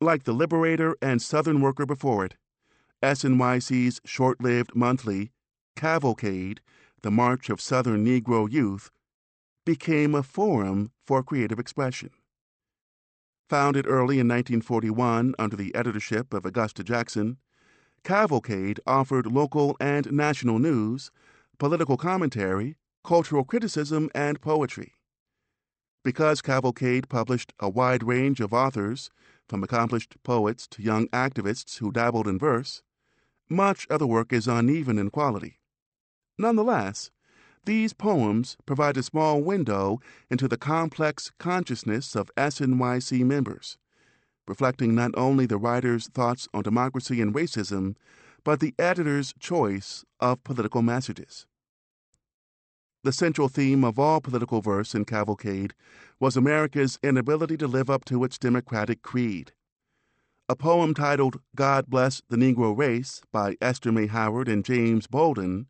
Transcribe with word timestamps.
Like 0.00 0.22
the 0.22 0.32
Liberator 0.32 0.96
and 1.02 1.20
Southern 1.20 1.60
Worker 1.60 1.84
before 1.84 2.24
it, 2.24 2.36
SNYC's 3.02 4.00
short 4.04 4.40
lived 4.40 4.76
monthly, 4.76 5.32
Cavalcade, 5.74 6.60
the 7.02 7.10
March 7.10 7.50
of 7.50 7.60
Southern 7.60 8.04
Negro 8.04 8.50
Youth, 8.50 8.90
became 9.66 10.14
a 10.14 10.22
forum 10.22 10.92
for 11.04 11.24
creative 11.24 11.58
expression. 11.58 12.10
Founded 13.48 13.86
early 13.88 14.20
in 14.20 14.28
1941 14.28 15.34
under 15.36 15.56
the 15.56 15.74
editorship 15.74 16.32
of 16.32 16.46
Augusta 16.46 16.84
Jackson, 16.84 17.38
Cavalcade 18.04 18.78
offered 18.86 19.26
local 19.26 19.76
and 19.80 20.12
national 20.12 20.60
news, 20.60 21.10
political 21.58 21.96
commentary, 21.96 22.76
cultural 23.02 23.42
criticism, 23.42 24.10
and 24.14 24.40
poetry. 24.40 24.94
Because 26.04 26.40
Cavalcade 26.40 27.08
published 27.08 27.52
a 27.58 27.68
wide 27.68 28.04
range 28.04 28.40
of 28.40 28.52
authors, 28.52 29.10
from 29.48 29.64
accomplished 29.64 30.16
poets 30.22 30.66
to 30.68 30.82
young 30.82 31.08
activists 31.08 31.78
who 31.78 31.90
dabbled 31.90 32.28
in 32.28 32.38
verse, 32.38 32.82
much 33.48 33.86
of 33.88 33.98
the 33.98 34.06
work 34.06 34.32
is 34.32 34.46
uneven 34.46 34.98
in 34.98 35.10
quality. 35.10 35.58
Nonetheless, 36.38 37.10
these 37.64 37.92
poems 37.92 38.56
provide 38.66 38.96
a 38.96 39.02
small 39.02 39.42
window 39.42 40.00
into 40.30 40.48
the 40.48 40.56
complex 40.56 41.32
consciousness 41.38 42.14
of 42.14 42.30
SNYC 42.36 43.24
members, 43.24 43.78
reflecting 44.46 44.94
not 44.94 45.10
only 45.16 45.46
the 45.46 45.58
writer's 45.58 46.08
thoughts 46.08 46.48
on 46.54 46.62
democracy 46.62 47.20
and 47.20 47.34
racism, 47.34 47.96
but 48.44 48.60
the 48.60 48.74
editor's 48.78 49.34
choice 49.38 50.04
of 50.20 50.42
political 50.44 50.82
messages. 50.82 51.46
The 53.04 53.12
central 53.12 53.48
theme 53.48 53.84
of 53.84 53.98
all 53.98 54.20
political 54.20 54.60
verse 54.60 54.94
in 54.94 55.04
Cavalcade 55.04 55.72
was 56.18 56.36
America's 56.36 56.98
inability 57.02 57.56
to 57.58 57.68
live 57.68 57.88
up 57.88 58.04
to 58.06 58.24
its 58.24 58.38
democratic 58.38 59.02
creed. 59.02 59.52
A 60.48 60.56
poem 60.56 60.94
titled 60.94 61.40
God 61.54 61.86
Bless 61.86 62.22
the 62.28 62.36
Negro 62.36 62.76
Race 62.76 63.22
by 63.30 63.56
Esther 63.60 63.92
May 63.92 64.06
Howard 64.06 64.48
and 64.48 64.64
James 64.64 65.06
Bolden 65.06 65.66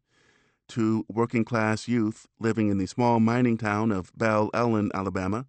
to 0.69 1.05
working 1.09 1.45
class 1.45 1.87
youth 1.87 2.27
living 2.39 2.71
in 2.71 2.79
the 2.79 2.87
small 2.87 3.21
mining 3.21 3.59
town 3.59 3.93
of 3.93 4.11
Belle 4.17 4.51
Ellen, 4.55 4.91
Alabama, 4.95 5.47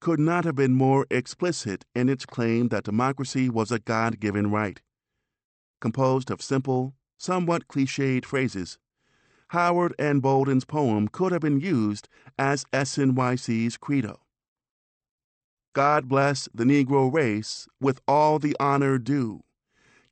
could 0.00 0.20
not 0.20 0.44
have 0.44 0.54
been 0.54 0.74
more 0.74 1.06
explicit 1.10 1.84
in 1.94 2.08
its 2.08 2.24
claim 2.24 2.68
that 2.68 2.84
democracy 2.84 3.48
was 3.48 3.72
a 3.72 3.80
God 3.80 4.20
given 4.20 4.50
right. 4.50 4.80
Composed 5.80 6.30
of 6.30 6.40
simple, 6.40 6.94
somewhat 7.16 7.66
cliched 7.66 8.24
phrases, 8.24 8.78
Howard 9.48 9.94
and 9.98 10.20
Bolden's 10.20 10.64
poem 10.64 11.08
could 11.08 11.32
have 11.32 11.40
been 11.40 11.60
used 11.60 12.08
as 12.38 12.64
SNYC's 12.72 13.76
credo. 13.78 14.20
God 15.74 16.08
bless 16.08 16.48
the 16.52 16.64
Negro 16.64 17.12
race 17.12 17.66
with 17.80 18.00
all 18.06 18.38
the 18.38 18.56
honor 18.60 18.98
due. 18.98 19.42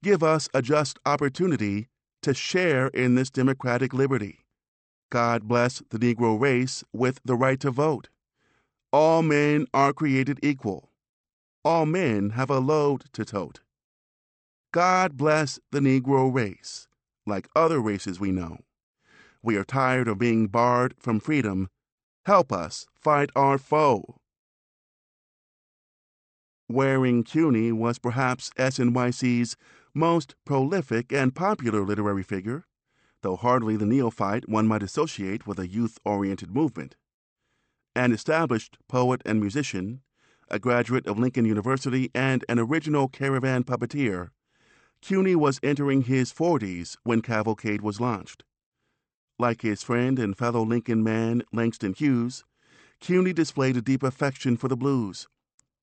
Give 0.02 0.22
us 0.22 0.48
a 0.54 0.62
just 0.62 0.98
opportunity 1.04 1.88
to 2.22 2.32
share 2.32 2.88
in 2.88 3.14
this 3.14 3.30
democratic 3.30 3.92
liberty. 3.92 4.46
God 5.10 5.46
bless 5.46 5.82
the 5.90 5.98
Negro 5.98 6.40
race 6.40 6.82
with 6.92 7.20
the 7.24 7.36
right 7.36 7.60
to 7.60 7.70
vote. 7.70 8.08
All 8.92 9.22
men 9.22 9.66
are 9.74 9.92
created 9.92 10.38
equal. 10.42 10.90
All 11.64 11.84
men 11.84 12.30
have 12.30 12.50
a 12.50 12.58
load 12.58 13.04
to 13.12 13.24
tote. 13.24 13.60
God 14.72 15.16
bless 15.16 15.58
the 15.72 15.80
Negro 15.80 16.32
race, 16.32 16.88
like 17.26 17.48
other 17.56 17.80
races 17.80 18.20
we 18.20 18.30
know. 18.30 18.58
We 19.42 19.56
are 19.56 19.64
tired 19.64 20.08
of 20.08 20.18
being 20.18 20.48
barred 20.48 20.94
from 20.98 21.20
freedom. 21.20 21.68
Help 22.24 22.52
us 22.52 22.86
fight 22.94 23.30
our 23.36 23.58
foe. 23.58 24.16
Waring 26.68 27.22
Cuney 27.22 27.70
was 27.70 27.98
perhaps 27.98 28.50
SNYC's 28.58 29.56
most 29.94 30.34
prolific 30.44 31.12
and 31.12 31.34
popular 31.34 31.84
literary 31.84 32.24
figure, 32.24 32.66
though 33.22 33.36
hardly 33.36 33.76
the 33.76 33.86
neophyte 33.86 34.48
one 34.48 34.66
might 34.66 34.82
associate 34.82 35.46
with 35.46 35.58
a 35.58 35.68
youth 35.68 35.98
oriented 36.04 36.50
movement. 36.50 36.96
An 37.94 38.12
established 38.12 38.78
poet 38.88 39.22
and 39.24 39.40
musician, 39.40 40.02
a 40.50 40.58
graduate 40.58 41.06
of 41.06 41.18
Lincoln 41.18 41.44
University, 41.44 42.10
and 42.14 42.44
an 42.48 42.58
original 42.58 43.08
caravan 43.08 43.64
puppeteer, 43.64 44.30
Cuney 45.00 45.36
was 45.36 45.60
entering 45.62 46.02
his 46.02 46.32
40s 46.32 46.96
when 47.04 47.22
Cavalcade 47.22 47.80
was 47.80 48.00
launched. 48.00 48.44
Like 49.38 49.60
his 49.60 49.82
friend 49.82 50.18
and 50.18 50.36
fellow 50.36 50.64
Lincoln 50.64 51.02
man 51.02 51.42
Langston 51.52 51.92
Hughes, 51.92 52.44
Cuney 53.00 53.34
displayed 53.34 53.76
a 53.76 53.82
deep 53.82 54.02
affection 54.02 54.56
for 54.56 54.68
the 54.68 54.76
blues. 54.76 55.28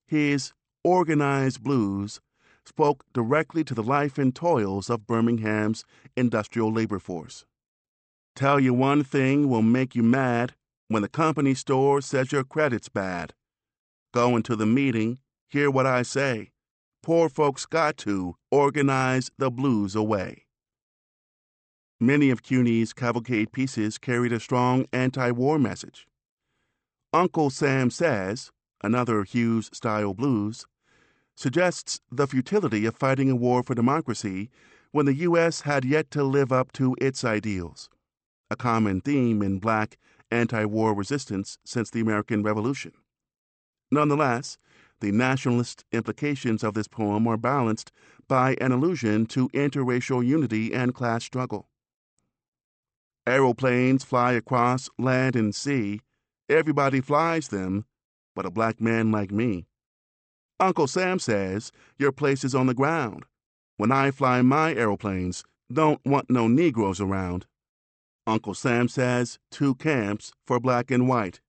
His 0.07 0.53
organized 0.83 1.63
blues 1.63 2.19
spoke 2.65 3.03
directly 3.13 3.63
to 3.63 3.75
the 3.75 3.83
life 3.83 4.17
and 4.17 4.33
toils 4.35 4.89
of 4.89 5.05
Birmingham's 5.05 5.85
industrial 6.15 6.71
labor 6.71 6.97
force. 6.97 7.45
Tell 8.35 8.59
you 8.59 8.73
one 8.73 9.03
thing 9.03 9.47
will 9.49 9.61
make 9.61 9.95
you 9.95 10.01
mad 10.01 10.55
when 10.87 11.03
the 11.03 11.07
company 11.07 11.53
store 11.53 12.01
says 12.01 12.31
your 12.31 12.43
credit's 12.43 12.89
bad. 12.89 13.33
Go 14.13 14.35
into 14.35 14.55
the 14.55 14.65
meeting, 14.65 15.19
hear 15.47 15.69
what 15.69 15.85
I 15.85 16.01
say. 16.01 16.51
Poor 17.03 17.29
folks 17.29 17.65
got 17.65 17.97
to 17.97 18.35
organize 18.49 19.29
the 19.37 19.51
blues 19.51 19.95
away. 19.95 20.42
Many 22.03 22.31
of 22.31 22.43
Cuney's 22.43 22.91
cavalcade 22.91 23.53
pieces 23.53 23.97
carried 23.97 24.33
a 24.33 24.39
strong 24.41 24.85
anti 24.91 25.31
war 25.31 25.57
message. 25.57 26.05
Uncle 27.13 27.49
Sam 27.49 27.89
Says, 27.89 28.51
another 28.83 29.23
Hughes 29.23 29.69
style 29.71 30.13
blues, 30.13 30.65
suggests 31.33 32.01
the 32.11 32.27
futility 32.27 32.85
of 32.85 32.97
fighting 32.97 33.29
a 33.29 33.37
war 33.37 33.63
for 33.63 33.73
democracy 33.73 34.49
when 34.91 35.05
the 35.05 35.13
U.S. 35.13 35.61
had 35.61 35.85
yet 35.85 36.11
to 36.11 36.25
live 36.25 36.51
up 36.51 36.73
to 36.73 36.93
its 36.99 37.23
ideals, 37.23 37.89
a 38.51 38.57
common 38.57 38.99
theme 38.99 39.41
in 39.41 39.59
black 39.59 39.97
anti 40.29 40.65
war 40.65 40.93
resistance 40.93 41.57
since 41.63 41.89
the 41.89 42.01
American 42.01 42.43
Revolution. 42.43 42.91
Nonetheless, 43.91 44.57
the 44.99 45.13
nationalist 45.13 45.85
implications 45.93 46.65
of 46.65 46.73
this 46.73 46.89
poem 46.89 47.25
are 47.29 47.37
balanced 47.37 47.93
by 48.27 48.57
an 48.59 48.73
allusion 48.73 49.25
to 49.27 49.47
interracial 49.51 50.21
unity 50.25 50.73
and 50.73 50.93
class 50.93 51.23
struggle. 51.23 51.69
Aeroplanes 53.25 54.03
fly 54.03 54.33
across 54.33 54.89
land 54.99 55.35
and 55.35 55.55
sea. 55.55 56.01
Everybody 56.49 56.99
flies 56.99 57.47
them, 57.47 57.85
but 58.35 58.45
a 58.45 58.51
black 58.51 58.81
man 58.81 59.11
like 59.11 59.31
me. 59.31 59.65
Uncle 60.59 60.87
Sam 60.87 61.19
says 61.19 61.71
your 61.97 62.11
place 62.11 62.43
is 62.43 62.53
on 62.53 62.67
the 62.67 62.73
ground. 62.73 63.25
When 63.77 63.91
I 63.91 64.11
fly 64.11 64.41
my 64.41 64.73
aeroplanes, 64.73 65.43
don't 65.71 66.01
want 66.05 66.29
no 66.29 66.47
Negroes 66.47 66.99
around. 66.99 67.45
Uncle 68.27 68.53
Sam 68.53 68.87
says 68.87 69.39
two 69.51 69.75
camps 69.75 70.31
for 70.45 70.59
black 70.59 70.91
and 70.91 71.07
white. 71.07 71.39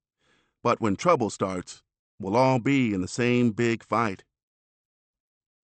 But 0.63 0.81
when 0.81 0.97
trouble 0.97 1.31
starts, 1.31 1.83
we'll 2.21 2.37
all 2.37 2.59
be 2.59 2.95
in 2.95 3.01
the 3.01 3.09
same 3.09 3.51
big 3.51 3.85
fight. 3.85 4.25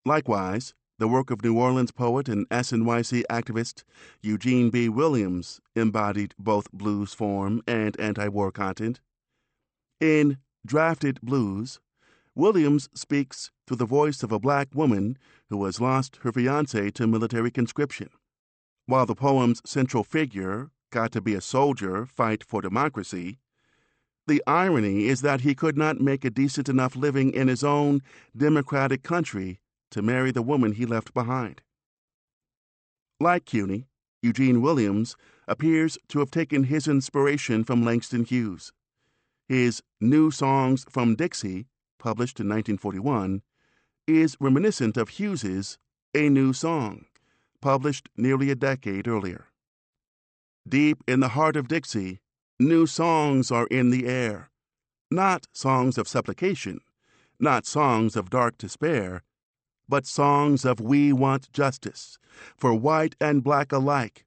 Likewise, 0.05 0.75
the 1.01 1.09
work 1.09 1.31
of 1.31 1.43
New 1.43 1.59
Orleans 1.59 1.93
poet 1.93 2.29
and 2.29 2.47
SNYC 2.51 3.23
activist 3.31 3.85
Eugene 4.21 4.69
B. 4.69 4.91
Williams 4.91 5.59
embodied 5.75 6.35
both 6.39 6.71
blues 6.73 7.15
form 7.15 7.63
and 7.67 7.99
anti 7.99 8.29
war 8.29 8.53
content. 8.53 9.01
In 9.99 10.37
Drafted 10.67 11.19
Blues, 11.23 11.81
Williams 12.35 12.91
speaks 12.95 13.51
through 13.67 13.79
the 13.79 13.87
voice 13.87 14.23
of 14.23 14.31
a 14.31 14.39
black 14.39 14.69
woman 14.75 15.17
who 15.49 15.65
has 15.65 15.81
lost 15.81 16.19
her 16.23 16.33
fiance 16.33 16.91
to 16.91 17.07
military 17.07 17.51
conscription. 17.51 18.11
While 18.85 19.07
the 19.07 19.15
poem's 19.15 19.63
central 19.65 20.05
figure, 20.05 20.71
got 20.93 21.13
to 21.13 21.23
be 21.23 21.33
a 21.33 21.41
soldier, 21.41 22.05
fight 22.05 22.45
for 22.45 22.61
democracy, 22.61 23.39
the 24.27 24.43
irony 24.47 25.07
is 25.07 25.23
that 25.23 25.41
he 25.41 25.55
could 25.55 25.79
not 25.79 25.99
make 25.99 26.27
a 26.27 26.31
decent 26.31 26.69
enough 26.69 26.95
living 26.95 27.33
in 27.33 27.49
his 27.49 27.65
own 27.65 28.03
democratic 28.37 29.03
country 29.03 29.61
to 29.91 30.03
marry 30.03 30.31
the 30.31 30.43
woman 30.43 30.73
he 30.73 30.87
left 30.87 31.15
behind. 31.15 31.63
Like 33.19 33.45
Cuney, 33.45 33.87
Eugene 34.23 34.63
Williams 34.63 35.17
appears 35.49 35.99
to 36.09 36.19
have 36.21 36.31
taken 36.31 36.65
his 36.65 36.87
inspiration 36.87 37.65
from 37.65 37.85
Langston 37.85 38.25
Hughes. 38.25 38.73
His 39.49 39.83
New 40.01 40.31
Songs 40.31 40.87
from 40.89 41.17
Dixie 41.17 41.67
published 42.01 42.41
in 42.41 42.49
1941, 42.49 43.43
is 44.09 44.37
reminiscent 44.41 44.97
of 44.97 45.11
Hughes's 45.11 45.79
A 46.15 46.29
New 46.29 46.53
Song, 46.53 47.05
published 47.61 48.09
nearly 48.17 48.51
a 48.51 48.57
decade 48.57 49.07
earlier. 49.07 49.47
Deep 50.69 51.05
in 51.07 51.21
the 51.21 51.29
heart 51.29 51.55
of 51.55 51.69
Dixie, 51.69 52.21
new 52.59 52.87
songs 52.87 53.53
are 53.53 53.67
in 53.67 53.91
the 53.91 54.07
air, 54.07 54.51
not 55.11 55.47
songs 55.53 55.97
of 55.99 56.09
supplication, 56.09 56.81
not 57.39 57.67
songs 57.67 58.17
of 58.17 58.31
dark 58.31 58.59
despair, 58.59 59.23
but 59.91 60.07
songs 60.07 60.65
of 60.65 60.81
we 60.81 61.13
want 61.13 61.53
justice 61.53 62.17
for 62.57 62.73
white 62.73 63.17
and 63.21 63.43
black 63.43 63.73
alike, 63.73 64.25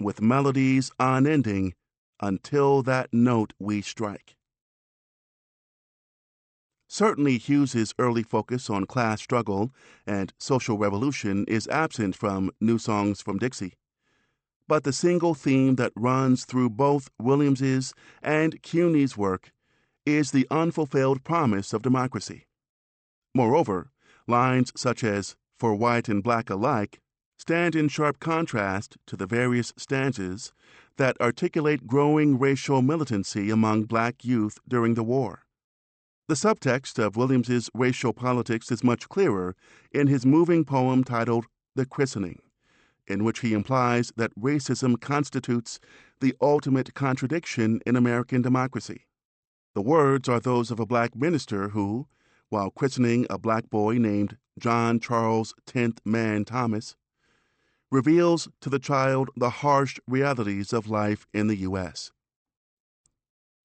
with 0.00 0.22
melodies 0.22 0.90
unending 0.98 1.74
until 2.20 2.82
that 2.82 3.12
note 3.12 3.52
we 3.58 3.82
strike. 3.82 4.36
Certainly, 6.88 7.38
Hughes's 7.38 7.94
early 7.98 8.22
focus 8.22 8.70
on 8.70 8.84
class 8.84 9.20
struggle 9.20 9.72
and 10.06 10.32
social 10.38 10.78
revolution 10.78 11.44
is 11.48 11.66
absent 11.68 12.14
from 12.14 12.50
New 12.60 12.78
Songs 12.78 13.20
from 13.20 13.38
Dixie. 13.38 13.74
But 14.68 14.84
the 14.84 14.92
single 14.92 15.34
theme 15.34 15.76
that 15.76 15.92
runs 15.96 16.44
through 16.44 16.70
both 16.70 17.10
Williams's 17.18 17.92
and 18.22 18.62
Cuney's 18.62 19.16
work 19.16 19.52
is 20.06 20.30
the 20.30 20.46
unfulfilled 20.50 21.24
promise 21.24 21.72
of 21.72 21.82
democracy. 21.82 22.46
Moreover, 23.34 23.91
lines 24.26 24.72
such 24.76 25.04
as 25.04 25.36
for 25.58 25.74
white 25.74 26.08
and 26.08 26.22
black 26.22 26.50
alike 26.50 27.00
stand 27.38 27.74
in 27.74 27.88
sharp 27.88 28.20
contrast 28.20 28.96
to 29.06 29.16
the 29.16 29.26
various 29.26 29.72
stanzas 29.76 30.52
that 30.96 31.20
articulate 31.20 31.86
growing 31.86 32.38
racial 32.38 32.82
militancy 32.82 33.50
among 33.50 33.82
black 33.82 34.24
youth 34.24 34.58
during 34.68 34.94
the 34.94 35.02
war. 35.02 35.44
The 36.28 36.34
subtext 36.34 36.98
of 36.98 37.16
Williams's 37.16 37.68
racial 37.74 38.12
politics 38.12 38.70
is 38.70 38.84
much 38.84 39.08
clearer 39.08 39.56
in 39.90 40.06
his 40.06 40.24
moving 40.24 40.64
poem 40.64 41.02
titled 41.02 41.46
The 41.74 41.84
Christening, 41.84 42.40
in 43.08 43.24
which 43.24 43.40
he 43.40 43.52
implies 43.52 44.12
that 44.16 44.34
racism 44.38 45.00
constitutes 45.00 45.80
the 46.20 46.34
ultimate 46.40 46.94
contradiction 46.94 47.80
in 47.84 47.96
American 47.96 48.40
democracy. 48.40 49.06
The 49.74 49.82
words 49.82 50.28
are 50.28 50.38
those 50.38 50.70
of 50.70 50.78
a 50.78 50.86
black 50.86 51.16
minister 51.16 51.70
who, 51.70 52.06
while 52.52 52.70
christening 52.70 53.26
a 53.30 53.38
black 53.38 53.70
boy 53.70 53.94
named 53.94 54.36
John 54.58 55.00
Charles 55.00 55.54
Tenth 55.64 56.02
Man 56.04 56.44
Thomas, 56.44 56.96
reveals 57.90 58.46
to 58.60 58.68
the 58.68 58.78
child 58.78 59.30
the 59.34 59.48
harsh 59.48 59.98
realities 60.06 60.74
of 60.74 60.86
life 60.86 61.26
in 61.32 61.46
the 61.46 61.56
U.S. 61.56 62.12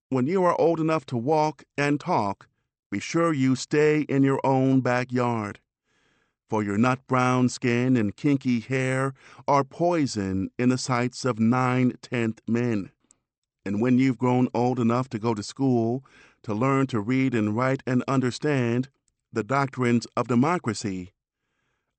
When 0.07 0.25
you 0.25 0.42
are 0.45 0.60
old 0.60 0.80
enough 0.80 1.06
to 1.07 1.18
walk 1.18 1.66
and 1.78 2.00
talk, 2.00 2.48
be 2.89 3.00
sure 3.00 3.34
you 3.34 3.57
stay 3.57 4.06
in 4.07 4.24
your 4.24 4.39
own 4.45 4.80
backyard. 4.80 5.60
For 6.50 6.63
your 6.63 6.78
nut 6.78 7.01
brown 7.10 7.50
skin 7.50 7.98
and 7.98 8.16
kinky 8.16 8.62
hair 8.62 9.13
are 9.50 9.66
poison 9.66 10.50
in 10.57 10.69
the 10.69 10.78
sights 10.78 11.25
of 11.25 11.40
nine 11.40 11.92
tenth 12.01 12.40
men. 12.48 12.92
And 13.66 13.81
when 13.81 13.98
you've 13.98 14.18
grown 14.18 14.48
old 14.54 14.80
enough 14.80 15.10
to 15.10 15.19
go 15.19 15.33
to 15.33 15.44
school, 15.44 16.06
to 16.44 16.54
learn 16.54 16.88
to 16.88 17.00
read 17.00 17.34
and 17.34 17.56
write 17.56 17.84
and 17.86 18.04
understand 18.07 18.89
the 19.31 19.44
doctrines 19.44 20.07
of 20.16 20.28
democracy, 20.28 21.12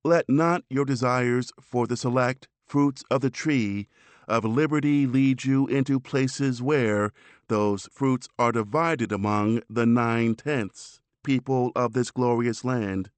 let 0.05 0.29
not 0.29 0.65
your 0.71 0.85
desires 0.85 1.53
for 1.61 1.87
the 1.87 1.97
select 1.97 2.49
fruits 2.67 3.05
of 3.11 3.21
the 3.21 3.31
tree 3.31 3.89
of 4.27 4.45
liberty 4.45 5.07
lead 5.07 5.45
you 5.45 5.67
into 5.67 5.99
places 5.99 6.63
where 6.63 7.13
those 7.49 7.89
fruits 7.93 8.29
are 8.39 8.53
divided 8.53 9.11
among 9.11 9.63
the 9.69 9.87
nine 9.87 10.35
tenths 10.35 11.01
people 11.25 11.73
of 11.77 11.93
this 11.93 12.11
glorious 12.11 12.65
land. 12.65 13.11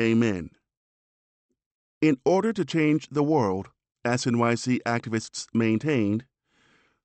Amen. 0.00 0.50
In 2.00 2.16
order 2.24 2.52
to 2.52 2.64
change 2.64 3.08
the 3.10 3.22
world, 3.22 3.68
SNYC 4.04 4.80
activists 4.82 5.46
maintained, 5.54 6.24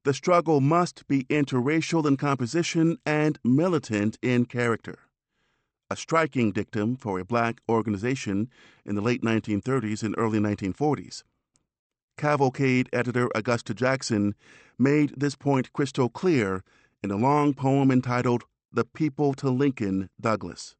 the 0.04 0.14
struggle 0.14 0.62
must 0.62 1.08
be 1.08 1.24
interracial 1.26 2.06
in 2.06 2.18
composition 2.18 2.98
and 3.06 3.40
militant 3.44 4.18
in 4.22 4.46
character 4.46 5.00
a 5.90 5.96
striking 5.96 6.52
dictum 6.52 6.96
for 6.96 7.20
a 7.20 7.26
black 7.26 7.62
organization 7.68 8.50
in 8.86 8.96
the 8.96 9.02
late 9.02 9.24
1930s 9.24 10.04
and 10.04 10.14
early 10.18 10.40
1940s. 10.40 11.24
Cavalcade 12.16 12.90
editor 12.94 13.30
Augusta 13.34 13.74
Jackson 13.74 14.36
made 14.78 15.14
this 15.18 15.36
point 15.36 15.74
crystal 15.74 16.10
clear 16.10 16.64
in 17.02 17.12
a 17.12 17.18
long 17.18 17.54
poem 17.54 17.90
entitled 17.92 18.44
The 18.72 18.86
People 18.86 19.34
to 19.36 19.50
Lincoln 19.50 20.10
Douglass. 20.20 20.76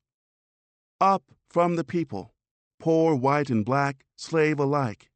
Up 1.02 1.24
from 1.50 1.76
the 1.76 1.84
people, 1.84 2.34
poor, 2.80 3.16
white, 3.16 3.50
and 3.50 3.66
black, 3.66 4.06
slave 4.16 4.60
alike, 4.60 5.10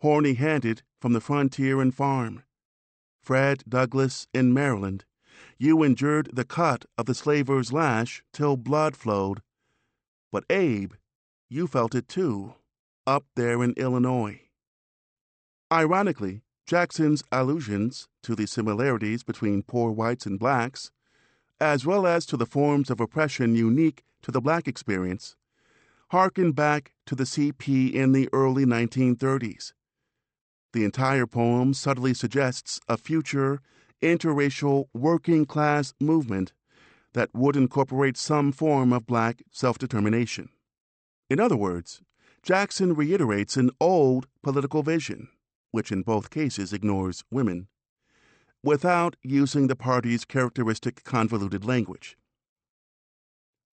horny 0.00 0.34
handed 0.34 0.82
from 1.00 1.12
the 1.12 1.20
frontier 1.20 1.80
and 1.80 1.94
farm. 1.94 2.42
Fred 3.22 3.62
Douglass 3.68 4.26
in 4.32 4.52
Maryland, 4.52 5.04
you 5.58 5.82
endured 5.82 6.30
the 6.32 6.44
cut 6.44 6.86
of 6.96 7.06
the 7.06 7.14
slaver's 7.14 7.72
lash 7.72 8.22
till 8.32 8.56
blood 8.56 8.96
flowed. 8.96 9.42
But 10.32 10.44
Abe, 10.48 10.94
you 11.48 11.66
felt 11.66 11.94
it 11.94 12.08
too, 12.08 12.54
up 13.06 13.24
there 13.36 13.62
in 13.62 13.74
Illinois. 13.76 14.42
Ironically, 15.70 16.42
Jackson's 16.66 17.22
allusions 17.30 18.08
to 18.22 18.34
the 18.34 18.46
similarities 18.46 19.22
between 19.22 19.62
poor 19.62 19.90
whites 19.90 20.24
and 20.24 20.38
blacks, 20.38 20.90
as 21.60 21.84
well 21.84 22.06
as 22.06 22.24
to 22.26 22.36
the 22.36 22.46
forms 22.46 22.90
of 22.90 23.00
oppression 23.00 23.54
unique 23.54 24.02
to 24.22 24.30
the 24.30 24.40
black 24.40 24.66
experience, 24.66 25.36
harken 26.10 26.52
back 26.52 26.92
to 27.06 27.14
the 27.14 27.24
CP 27.24 27.92
in 27.92 28.12
the 28.12 28.28
early 28.32 28.64
1930s. 28.64 29.72
The 30.72 30.84
entire 30.84 31.26
poem 31.26 31.74
subtly 31.74 32.14
suggests 32.14 32.80
a 32.88 32.96
future 32.96 33.60
interracial 34.02 34.86
working 34.94 35.44
class 35.44 35.94
movement 36.00 36.52
that 37.12 37.30
would 37.34 37.56
incorporate 37.56 38.16
some 38.16 38.52
form 38.52 38.92
of 38.92 39.06
black 39.06 39.42
self 39.50 39.78
determination. 39.78 40.48
In 41.28 41.40
other 41.40 41.56
words, 41.56 42.02
Jackson 42.42 42.94
reiterates 42.94 43.56
an 43.56 43.70
old 43.80 44.26
political 44.42 44.82
vision, 44.82 45.28
which 45.72 45.92
in 45.92 46.02
both 46.02 46.30
cases 46.30 46.72
ignores 46.72 47.24
women, 47.30 47.68
without 48.62 49.16
using 49.22 49.66
the 49.66 49.76
party's 49.76 50.24
characteristic 50.24 51.04
convoluted 51.04 51.64
language. 51.64 52.16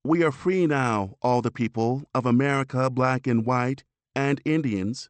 We 0.03 0.23
are 0.23 0.31
free 0.31 0.67
now, 0.67 1.15
all 1.21 1.41
the 1.41 1.51
people 1.51 2.03
of 2.13 2.25
America, 2.25 2.89
black 2.89 3.27
and 3.27 3.45
white, 3.45 3.83
and 4.15 4.41
Indians. 4.45 5.09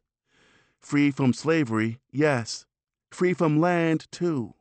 Free 0.80 1.10
from 1.10 1.32
slavery, 1.32 2.00
yes, 2.10 2.66
free 3.10 3.34
from 3.34 3.60
land, 3.60 4.06
too 4.10 4.54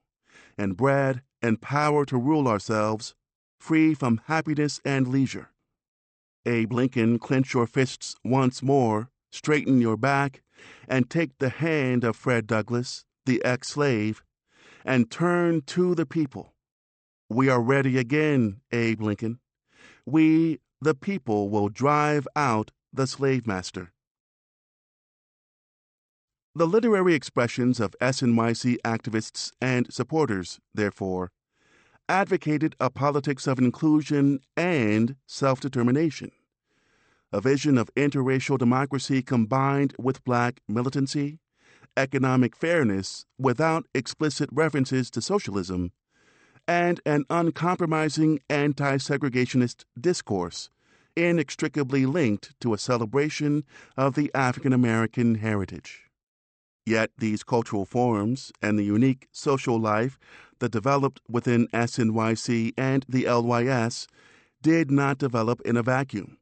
and 0.58 0.76
bread 0.76 1.22
and 1.42 1.62
power 1.62 2.06
to 2.06 2.18
rule 2.18 2.48
ourselves, 2.48 3.14
free 3.60 3.94
from 3.94 4.22
happiness 4.26 4.82
and 4.84 5.08
leisure. 5.08 5.52
Abe 6.46 6.74
Lincoln, 6.74 7.20
clench 7.20 7.54
your 7.54 7.68
fists 7.68 8.16
once 8.24 8.64
more, 8.64 9.10
straighten 9.32 9.82
your 9.82 9.98
back, 9.98 10.42
and 10.88 11.10
take 11.10 11.38
the 11.38 11.50
hand 11.50 12.04
of 12.04 12.16
Fred 12.16 12.48
Douglass, 12.48 13.06
the 13.26 13.44
ex 13.46 13.70
slave, 13.70 14.24
and 14.84 15.12
turn 15.12 15.62
to 15.62 15.94
the 15.94 16.06
people. 16.06 16.54
We 17.30 17.50
are 17.50 17.62
ready 17.62 17.98
again, 17.98 18.62
Abe 18.72 19.02
Lincoln. 19.02 19.40
We, 20.06 20.60
the 20.82 20.96
people, 20.96 21.50
will 21.50 21.70
drive 21.70 22.28
out 22.36 22.72
the 22.94 23.06
slave 23.06 23.46
master. 23.46 23.92
The 26.58 26.66
literary 26.66 27.14
expressions 27.14 27.80
of 27.80 27.96
SNYC 28.02 28.78
activists 28.84 29.52
and 29.62 29.94
supporters, 29.94 30.60
therefore, 30.74 31.32
advocated 32.10 32.76
a 32.80 32.90
politics 32.90 33.46
of 33.46 33.60
inclusion 33.60 34.40
and 34.56 35.18
self 35.28 35.60
determination, 35.60 36.32
a 37.32 37.42
vision 37.42 37.78
of 37.78 37.94
interracial 37.94 38.58
democracy 38.58 39.22
combined 39.22 39.94
with 40.00 40.24
black 40.24 40.62
militancy, 40.68 41.38
economic 41.96 42.56
fairness 42.56 43.28
without 43.38 43.86
explicit 43.94 44.50
references 44.52 45.12
to 45.12 45.22
socialism, 45.22 45.92
and 46.68 47.02
an 47.06 47.26
uncompromising 47.30 48.40
anti 48.50 48.98
segregationist 48.98 49.86
discourse 50.02 50.72
inextricably 51.16 52.08
linked 52.08 52.60
to 52.60 52.74
a 52.74 52.80
celebration 52.80 53.64
of 53.96 54.16
the 54.16 54.32
African 54.34 54.74
American 54.74 55.36
heritage. 55.36 56.07
Yet 56.88 57.12
these 57.18 57.44
cultural 57.44 57.84
forms 57.84 58.54
and 58.62 58.80
the 58.80 58.86
unique 58.86 59.28
social 59.34 59.78
life 59.78 60.18
that 60.60 60.72
developed 60.72 61.20
within 61.28 61.68
SNYC 61.74 62.74
and 62.78 63.06
the 63.10 63.26
LYS 63.26 64.08
did 64.62 64.90
not 64.90 65.18
develop 65.18 65.60
in 65.66 65.76
a 65.76 65.84
vacuum. 65.84 66.38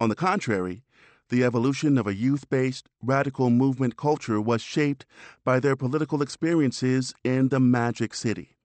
On 0.00 0.08
the 0.08 0.16
contrary, 0.16 0.82
the 1.28 1.44
evolution 1.44 1.96
of 1.96 2.08
a 2.08 2.16
youth 2.16 2.50
based 2.50 2.88
radical 3.00 3.50
movement 3.50 3.96
culture 3.96 4.40
was 4.40 4.62
shaped 4.62 5.06
by 5.44 5.60
their 5.60 5.76
political 5.76 6.22
experiences 6.22 7.14
in 7.22 7.50
the 7.50 7.60
Magic 7.60 8.14
City 8.14 8.57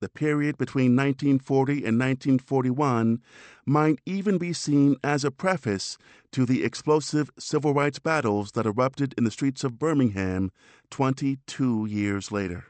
the 0.00 0.08
period 0.08 0.58
between 0.58 0.96
1940 0.96 1.72
and 1.84 1.98
1941 1.98 3.20
might 3.66 4.00
even 4.04 4.38
be 4.38 4.52
seen 4.52 4.96
as 5.02 5.24
a 5.24 5.30
preface 5.30 5.96
to 6.32 6.44
the 6.44 6.64
explosive 6.64 7.30
civil 7.38 7.72
rights 7.72 7.98
battles 7.98 8.52
that 8.52 8.66
erupted 8.66 9.14
in 9.16 9.24
the 9.24 9.30
streets 9.30 9.64
of 9.64 9.78
Birmingham 9.78 10.50
22 10.90 11.86
years 11.86 12.30
later. 12.30 12.66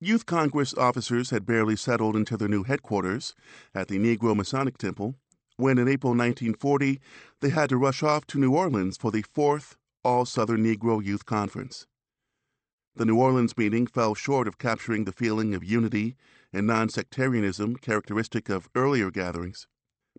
Youth 0.00 0.26
Congress 0.26 0.74
officers 0.74 1.30
had 1.30 1.46
barely 1.46 1.76
settled 1.76 2.14
into 2.14 2.36
their 2.36 2.48
new 2.48 2.62
headquarters 2.62 3.34
at 3.74 3.88
the 3.88 3.98
Negro 3.98 4.36
Masonic 4.36 4.76
Temple 4.76 5.14
when, 5.56 5.78
in 5.78 5.88
April 5.88 6.10
1940, 6.10 7.00
they 7.40 7.48
had 7.48 7.70
to 7.70 7.76
rush 7.76 8.02
off 8.02 8.26
to 8.26 8.38
New 8.38 8.54
Orleans 8.54 8.96
for 8.96 9.10
the 9.10 9.22
fourth 9.22 9.76
All 10.04 10.26
Southern 10.26 10.64
Negro 10.64 11.02
Youth 11.02 11.24
Conference. 11.24 11.86
The 12.96 13.04
New 13.04 13.18
Orleans 13.18 13.58
meeting 13.58 13.88
fell 13.88 14.14
short 14.14 14.46
of 14.46 14.56
capturing 14.56 15.04
the 15.04 15.12
feeling 15.12 15.52
of 15.52 15.64
unity 15.64 16.14
and 16.52 16.68
nonsectarianism 16.68 17.80
characteristic 17.80 18.48
of 18.48 18.68
earlier 18.76 19.10
gatherings, 19.10 19.66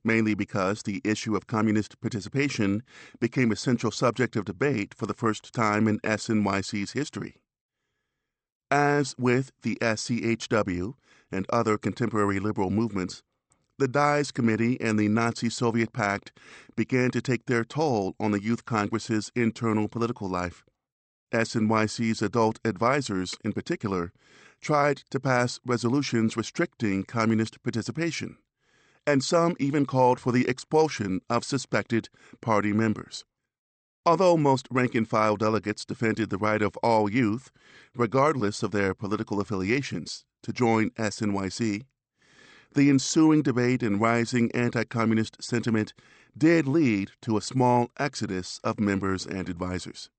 mainly 0.04 0.34
because 0.34 0.84
the 0.84 1.00
issue 1.06 1.38
of 1.38 1.48
communist 1.48 2.02
participation 2.02 2.84
became 3.18 3.50
a 3.50 3.56
central 3.56 3.94
subject 3.94 4.36
of 4.36 4.44
debate 4.44 4.94
for 4.94 5.06
the 5.06 5.14
first 5.14 5.54
time 5.54 5.88
in 5.88 6.00
SNYC's 6.00 6.92
history. 6.92 7.38
As 8.70 9.16
with 9.18 9.54
the 9.62 9.78
SCHW 9.82 10.96
and 11.32 11.46
other 11.50 11.78
contemporary 11.78 12.42
liberal 12.42 12.72
movements, 12.72 13.24
the 13.78 13.88
Dies 13.88 14.32
Committee 14.32 14.82
and 14.82 15.00
the 15.00 15.08
Nazi 15.08 15.50
Soviet 15.50 15.94
Pact 15.94 16.38
began 16.76 17.10
to 17.12 17.22
take 17.22 17.46
their 17.46 17.64
toll 17.64 18.16
on 18.20 18.32
the 18.32 18.44
Youth 18.44 18.66
Congress's 18.66 19.32
internal 19.34 19.88
political 19.88 20.28
life. 20.28 20.66
SNYC's 21.32 22.22
adult 22.22 22.60
advisors, 22.64 23.36
in 23.44 23.54
particular, 23.54 24.12
tried 24.62 24.98
to 25.10 25.20
pass 25.20 25.60
resolutions 25.66 26.38
restricting 26.38 27.04
communist 27.04 27.62
participation, 27.64 28.38
and 29.06 29.24
some 29.24 29.56
even 29.60 29.86
called 29.86 30.20
for 30.20 30.32
the 30.32 30.48
expulsion 30.48 31.22
of 31.30 31.44
suspected 31.44 32.10
party 32.42 32.74
members. 32.74 33.26
Although 34.06 34.38
most 34.38 34.68
rank 34.70 34.94
and 34.94 35.08
file 35.08 35.36
delegates 35.36 35.84
defended 35.84 36.30
the 36.30 36.38
right 36.38 36.62
of 36.62 36.78
all 36.78 37.12
youth, 37.12 37.52
regardless 37.96 38.62
of 38.62 38.72
their 38.72 38.94
political 38.94 39.40
affiliations, 39.40 40.26
to 40.44 40.54
join 40.54 40.92
SNYC, 40.92 41.86
the 42.76 42.90
ensuing 42.90 43.42
debate 43.42 43.82
and 43.82 44.00
rising 44.02 44.52
anti 44.52 44.84
communist 44.84 45.42
sentiment 45.42 45.94
did 46.38 46.68
lead 46.68 47.12
to 47.22 47.38
a 47.38 47.42
small 47.42 47.90
exodus 47.98 48.60
of 48.64 48.80
members 48.80 49.26
and 49.26 49.48
advisors. 49.50 50.10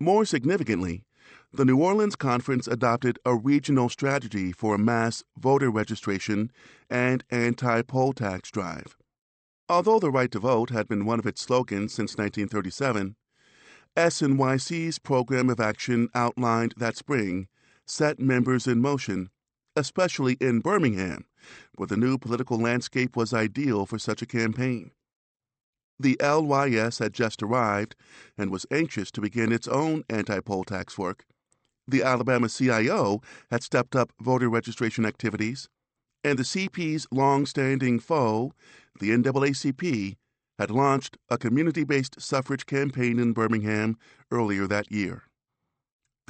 More 0.00 0.24
significantly, 0.24 1.04
the 1.52 1.66
New 1.66 1.76
Orleans 1.76 2.16
Conference 2.16 2.66
adopted 2.66 3.18
a 3.26 3.36
regional 3.36 3.90
strategy 3.90 4.50
for 4.50 4.78
mass 4.78 5.22
voter 5.36 5.70
registration 5.70 6.50
and 6.88 7.22
anti 7.30 7.82
poll 7.82 8.14
tax 8.14 8.50
drive. 8.50 8.96
Although 9.68 10.00
the 10.00 10.10
right 10.10 10.30
to 10.32 10.38
vote 10.40 10.70
had 10.70 10.88
been 10.88 11.04
one 11.04 11.18
of 11.18 11.26
its 11.26 11.42
slogans 11.42 11.92
since 11.92 12.16
1937, 12.16 13.14
SNYC's 13.96 14.98
program 14.98 15.50
of 15.50 15.60
action 15.60 16.08
outlined 16.14 16.74
that 16.78 16.96
spring 16.96 17.48
set 17.86 18.18
members 18.18 18.66
in 18.66 18.80
motion 18.80 19.28
especially 19.76 20.36
in 20.40 20.60
Birmingham, 20.60 21.24
where 21.76 21.86
the 21.86 21.96
new 21.96 22.18
political 22.18 22.58
landscape 22.58 23.16
was 23.16 23.32
ideal 23.32 23.86
for 23.86 23.98
such 23.98 24.22
a 24.22 24.26
campaign. 24.26 24.90
The 26.00 26.16
LYS 26.18 26.98
had 26.98 27.12
just 27.12 27.42
arrived 27.42 27.94
and 28.38 28.50
was 28.50 28.64
anxious 28.70 29.10
to 29.10 29.20
begin 29.20 29.52
its 29.52 29.68
own 29.68 30.02
anti 30.08 30.40
poll 30.40 30.64
tax 30.64 30.96
work. 30.96 31.26
The 31.86 32.02
Alabama 32.02 32.48
CIO 32.48 33.20
had 33.50 33.62
stepped 33.62 33.94
up 33.94 34.10
voter 34.18 34.48
registration 34.48 35.04
activities, 35.04 35.68
and 36.24 36.38
the 36.38 36.42
CP's 36.42 37.06
long 37.12 37.44
standing 37.44 37.98
foe, 37.98 38.54
the 38.98 39.10
NAACP, 39.10 40.16
had 40.58 40.70
launched 40.70 41.18
a 41.28 41.36
community 41.36 41.84
based 41.84 42.18
suffrage 42.18 42.64
campaign 42.64 43.18
in 43.18 43.34
Birmingham 43.34 43.98
earlier 44.30 44.66
that 44.66 44.90
year 44.90 45.24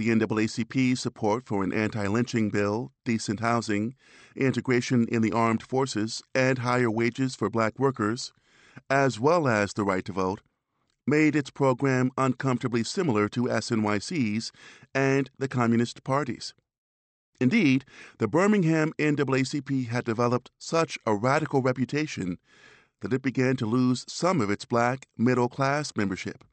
the 0.00 0.08
NAACP's 0.08 0.98
support 0.98 1.46
for 1.46 1.62
an 1.62 1.72
anti 1.74 2.06
lynching 2.06 2.48
bill, 2.48 2.90
decent 3.04 3.38
housing, 3.40 3.94
integration 4.34 5.06
in 5.08 5.20
the 5.20 5.30
armed 5.30 5.62
forces, 5.62 6.22
and 6.34 6.58
higher 6.58 6.90
wages 6.90 7.36
for 7.36 7.50
black 7.50 7.78
workers, 7.78 8.32
as 8.88 9.20
well 9.20 9.46
as 9.46 9.72
the 9.72 9.84
right 9.84 10.04
to 10.04 10.12
vote, 10.12 10.40
made 11.06 11.34
its 11.34 11.50
program 11.50 12.10
uncomfortably 12.16 12.84
similar 12.84 13.28
to 13.28 13.44
SNYC's 13.44 14.52
and 14.94 15.30
the 15.38 15.48
Communist 15.48 16.04
Party's. 16.04 16.54
Indeed, 17.40 17.84
the 18.18 18.28
Birmingham 18.28 18.92
NAACP 18.98 19.88
had 19.88 20.04
developed 20.04 20.50
such 20.58 20.98
a 21.06 21.14
radical 21.14 21.62
reputation 21.62 22.38
that 23.00 23.12
it 23.12 23.22
began 23.22 23.56
to 23.56 23.66
lose 23.66 24.04
some 24.08 24.40
of 24.40 24.50
its 24.50 24.66
black 24.66 25.06
middle 25.16 25.48
class 25.48 25.92
membership. 25.96 26.44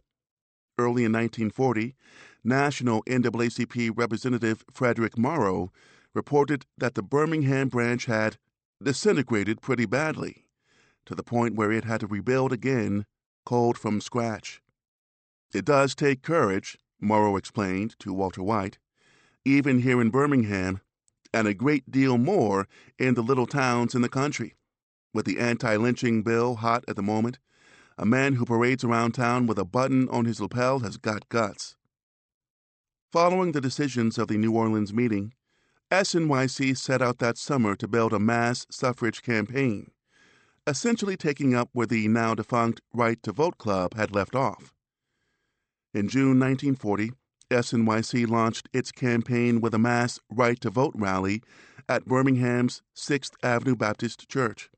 Early 0.77 1.03
in 1.03 1.11
1940, 1.11 1.95
National 2.43 3.03
NAACP 3.03 3.91
Representative 3.95 4.63
Frederick 4.71 5.17
Morrow 5.17 5.71
reported 6.13 6.65
that 6.77 6.95
the 6.95 7.03
Birmingham 7.03 7.67
branch 7.67 8.05
had 8.05 8.37
disintegrated 8.81 9.61
pretty 9.61 9.85
badly, 9.85 10.46
to 11.07 11.15
the 11.15 11.23
point 11.23 11.55
where 11.55 11.71
it 11.71 11.85
had 11.85 12.01
to 12.01 12.07
rebuild 12.07 12.51
again, 12.51 13.05
cold 13.45 13.77
from 13.77 14.01
scratch. 14.01 14.61
It 15.53 15.63
does 15.63 15.95
take 15.95 16.21
courage, 16.21 16.77
Morrow 16.99 17.37
explained 17.37 17.97
to 17.99 18.13
Walter 18.13 18.43
White, 18.43 18.77
even 19.45 19.79
here 19.79 20.01
in 20.01 20.09
Birmingham, 20.09 20.81
and 21.33 21.47
a 21.47 21.53
great 21.53 21.89
deal 21.89 22.17
more 22.17 22.67
in 22.99 23.13
the 23.13 23.23
little 23.23 23.45
towns 23.45 23.95
in 23.95 24.01
the 24.01 24.09
country. 24.09 24.55
With 25.13 25.25
the 25.25 25.39
anti 25.39 25.77
lynching 25.77 26.23
bill 26.23 26.55
hot 26.55 26.83
at 26.89 26.97
the 26.97 27.03
moment, 27.03 27.39
a 27.97 28.05
man 28.05 28.33
who 28.33 28.45
parades 28.45 28.83
around 28.83 29.13
town 29.13 29.47
with 29.47 29.57
a 29.57 29.65
button 29.65 30.09
on 30.09 30.25
his 30.25 30.41
lapel 30.41 30.79
has 30.79 30.97
got 30.97 31.29
guts. 31.29 31.77
Following 33.13 33.53
the 33.53 33.61
decisions 33.61 34.17
of 34.17 34.27
the 34.27 34.37
New 34.37 34.51
Orleans 34.51 34.93
meeting, 34.93 35.33
SNYC 35.89 36.77
set 36.77 37.01
out 37.01 37.19
that 37.19 37.37
summer 37.37 37.77
to 37.77 37.87
build 37.87 38.11
a 38.11 38.19
mass 38.19 38.67
suffrage 38.69 39.21
campaign, 39.21 39.91
essentially 40.67 41.15
taking 41.15 41.55
up 41.55 41.69
where 41.71 41.87
the 41.87 42.09
now 42.09 42.35
defunct 42.35 42.81
Right 42.93 43.23
to 43.23 43.31
Vote 43.31 43.57
Club 43.57 43.95
had 43.95 44.13
left 44.13 44.35
off. 44.35 44.73
In 45.93 46.09
June 46.09 46.39
1940, 46.39 47.11
SNYC 47.49 48.27
launched 48.27 48.67
its 48.73 48.91
campaign 48.91 49.61
with 49.61 49.73
a 49.73 49.79
mass 49.79 50.19
Right 50.29 50.59
to 50.59 50.69
Vote 50.69 50.93
rally 50.95 51.41
at 51.87 52.05
Birmingham's 52.05 52.81
6th 52.93 53.31
Avenue 53.41 53.77
Baptist 53.77 54.27
Church. 54.27 54.69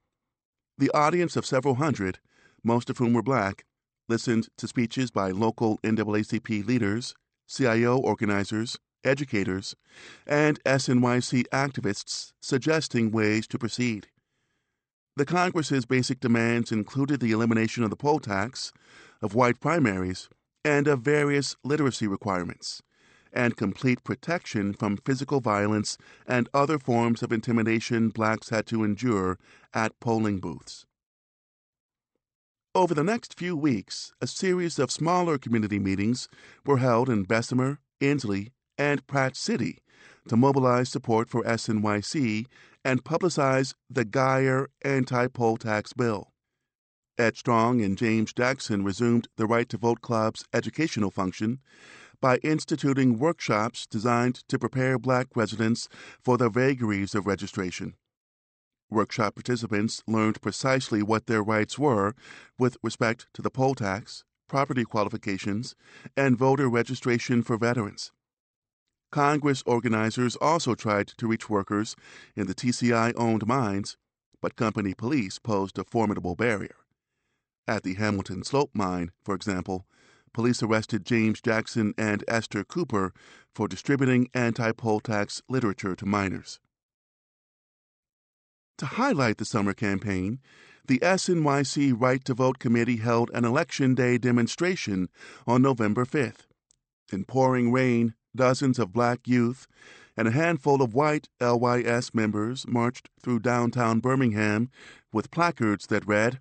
The 0.77 0.91
audience 0.91 1.35
of 1.35 1.45
several 1.45 1.75
hundred, 1.75 2.19
most 2.63 2.91
of 2.91 2.99
whom 2.99 3.13
were 3.13 3.23
black, 3.23 3.65
listened 4.07 4.49
to 4.57 4.67
speeches 4.67 5.09
by 5.09 5.31
local 5.31 5.79
NAACP 5.79 6.67
leaders, 6.67 7.15
CIO 7.47 7.97
organizers, 7.97 8.77
educators, 9.03 9.75
and 10.27 10.63
SNYC 10.65 11.45
activists 11.51 12.31
suggesting 12.39 13.09
ways 13.09 13.47
to 13.47 13.57
proceed. 13.57 14.07
The 15.15 15.25
Congress's 15.25 15.85
basic 15.85 16.19
demands 16.19 16.71
included 16.71 17.19
the 17.19 17.31
elimination 17.31 17.83
of 17.83 17.89
the 17.89 17.95
poll 17.95 18.19
tax, 18.19 18.71
of 19.21 19.35
white 19.35 19.59
primaries, 19.59 20.29
and 20.63 20.87
of 20.87 21.01
various 21.01 21.55
literacy 21.63 22.07
requirements, 22.07 22.81
and 23.33 23.57
complete 23.57 24.03
protection 24.03 24.73
from 24.73 24.97
physical 24.97 25.39
violence 25.39 25.97
and 26.25 26.47
other 26.53 26.79
forms 26.79 27.23
of 27.23 27.31
intimidation 27.31 28.09
blacks 28.09 28.49
had 28.49 28.65
to 28.67 28.83
endure 28.83 29.37
at 29.73 29.99
polling 29.99 30.39
booths. 30.39 30.85
Over 32.75 32.93
the 32.93 33.03
next 33.03 33.37
few 33.37 33.55
weeks, 33.55 34.13
a 34.21 34.27
series 34.27 34.77
of 34.79 34.91
smaller 34.91 35.37
community 35.37 35.79
meetings 35.79 36.29
were 36.65 36.77
held 36.77 37.09
in 37.09 37.23
Bessemer, 37.23 37.79
Ensley, 37.99 38.51
and 38.77 39.05
Pratt 39.07 39.35
City 39.35 39.79
to 40.29 40.37
mobilize 40.37 40.89
support 40.89 41.29
for 41.29 41.43
SNYC 41.43 42.45
and 42.85 43.03
publicize 43.03 43.73
the 43.89 44.05
Geyer 44.05 44.69
anti 44.83 45.27
poll 45.27 45.57
tax 45.57 45.91
bill. 45.91 46.31
Ed 47.17 47.35
Strong 47.35 47.81
and 47.81 47.97
James 47.97 48.31
Jackson 48.31 48.83
resumed 48.83 49.27
the 49.35 49.45
Right 49.45 49.67
to 49.67 49.77
Vote 49.77 50.01
Club's 50.01 50.45
educational 50.53 51.11
function 51.11 51.59
by 52.21 52.37
instituting 52.37 53.17
workshops 53.17 53.87
designed 53.87 54.35
to 54.47 54.59
prepare 54.59 54.97
black 54.97 55.27
residents 55.35 55.89
for 56.21 56.37
the 56.37 56.49
vagaries 56.49 57.15
of 57.15 57.25
registration. 57.25 57.95
Workshop 58.89 59.35
participants 59.35 60.01
learned 60.07 60.41
precisely 60.41 61.03
what 61.03 61.25
their 61.27 61.43
rights 61.43 61.77
were 61.77 62.13
with 62.57 62.77
respect 62.83 63.27
to 63.33 63.41
the 63.41 63.51
poll 63.51 63.75
tax, 63.75 64.23
property 64.47 64.83
qualifications, 64.83 65.75
and 66.15 66.37
voter 66.37 66.69
registration 66.69 67.41
for 67.41 67.57
veterans. 67.57 68.11
Congress 69.11 69.63
organizers 69.65 70.35
also 70.35 70.75
tried 70.75 71.07
to 71.07 71.27
reach 71.27 71.49
workers 71.49 71.95
in 72.35 72.47
the 72.47 72.53
TCI 72.53 73.13
owned 73.15 73.47
mines, 73.47 73.97
but 74.41 74.55
company 74.55 74.93
police 74.93 75.39
posed 75.39 75.79
a 75.79 75.83
formidable 75.83 76.35
barrier. 76.35 76.75
At 77.67 77.83
the 77.83 77.95
Hamilton 77.95 78.43
Slope 78.43 78.71
mine, 78.73 79.11
for 79.23 79.35
example, 79.35 79.85
police 80.33 80.61
arrested 80.61 81.05
James 81.05 81.41
Jackson 81.41 81.93
and 81.97 82.23
Esther 82.27 82.63
Cooper 82.63 83.13
for 83.53 83.67
distributing 83.67 84.29
anti 84.33 84.71
poll 84.71 84.99
tax 84.99 85.41
literature 85.49 85.95
to 85.95 86.05
miners. 86.05 86.59
To 88.77 88.85
highlight 88.85 89.37
the 89.37 89.45
summer 89.45 89.73
campaign, 89.73 90.39
the 90.87 90.99
SNYC 90.99 91.93
Right 91.99 92.23
to 92.25 92.33
Vote 92.33 92.59
Committee 92.59 92.97
held 92.97 93.29
an 93.33 93.43
Election 93.43 93.93
Day 93.93 94.17
demonstration 94.17 95.09
on 95.45 95.61
November 95.61 96.05
5th. 96.05 96.47
In 97.11 97.25
pouring 97.25 97.71
rain, 97.71 98.13
dozens 98.35 98.79
of 98.79 98.93
black 98.93 99.27
youth 99.27 99.67
and 100.15 100.27
a 100.27 100.31
handful 100.31 100.81
of 100.81 100.93
white 100.93 101.29
LYS 101.39 102.13
members 102.13 102.67
marched 102.67 103.09
through 103.21 103.39
downtown 103.39 103.99
Birmingham 103.99 104.69
with 105.13 105.31
placards 105.31 105.87
that 105.87 106.05
read, 106.05 106.39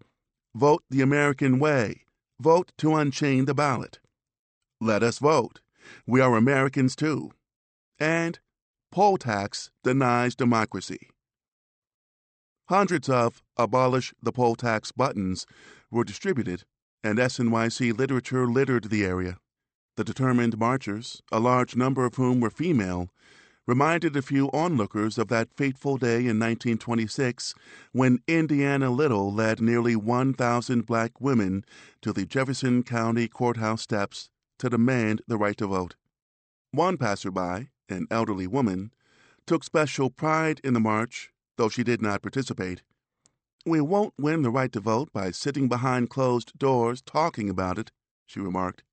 Vote 0.55 0.83
the 0.91 1.01
American 1.01 1.59
Way. 1.59 2.03
Vote 2.41 2.73
to 2.79 2.95
unchain 2.97 3.45
the 3.45 3.55
ballot. 3.55 4.01
Let 4.81 5.03
us 5.03 5.19
vote. 5.19 5.61
We 6.07 6.21
are 6.21 6.37
Americans 6.37 6.97
too. 6.97 7.33
And 7.99 8.39
Poll 8.91 9.19
Tax 9.19 9.71
Denies 9.85 10.35
Democracy. 10.35 11.11
Hundreds 12.69 13.09
of 13.09 13.43
Abolish 13.57 14.13
the 14.23 14.33
Poll 14.33 14.57
Tax 14.57 14.93
buttons 14.93 15.47
were 15.91 16.05
distributed, 16.05 16.65
and 17.03 17.19
SNYC 17.19 17.97
literature 17.97 18.47
littered 18.47 18.85
the 18.85 19.05
area. 19.05 19.39
The 19.99 20.05
determined 20.05 20.57
marchers, 20.57 21.25
a 21.33 21.41
large 21.41 21.75
number 21.75 22.05
of 22.05 22.15
whom 22.15 22.39
were 22.39 22.51
female, 22.51 23.11
reminded 23.67 24.15
a 24.15 24.23
few 24.23 24.49
onlookers 24.53 25.19
of 25.19 25.27
that 25.27 25.53
fateful 25.57 25.97
day 25.97 26.19
in 26.19 26.39
1926 26.39 27.53
when 27.91 28.23
Indiana 28.29 28.91
Little 28.91 29.35
led 29.35 29.61
nearly 29.61 29.97
1,000 29.97 30.87
black 30.87 31.21
women 31.21 31.65
to 32.03 32.13
the 32.13 32.25
Jefferson 32.25 32.85
County 32.85 33.27
Courthouse 33.27 33.83
steps 33.83 34.31
to 34.61 34.71
demand 34.71 35.23
the 35.27 35.37
right 35.37 35.57
to 35.57 35.67
vote. 35.67 35.97
One 36.71 36.97
passerby, 36.97 37.71
an 37.89 38.07
elderly 38.09 38.47
woman, 38.47 38.93
took 39.49 39.65
special 39.65 40.11
pride 40.11 40.61
in 40.63 40.75
the 40.75 40.79
march, 40.79 41.33
though 41.57 41.69
she 41.69 41.83
did 41.83 42.01
not 42.01 42.23
participate. 42.23 42.83
We 43.67 43.81
won't 43.81 44.15
win 44.17 44.43
the 44.43 44.51
right 44.51 44.71
to 44.71 44.81
vote 44.81 45.13
by 45.13 45.33
sitting 45.33 45.67
behind 45.67 46.09
closed 46.09 46.57
doors 46.57 47.03
talking 47.03 47.51
about 47.51 47.81
it, 47.81 47.91
she 48.27 48.39
remarked. 48.39 48.85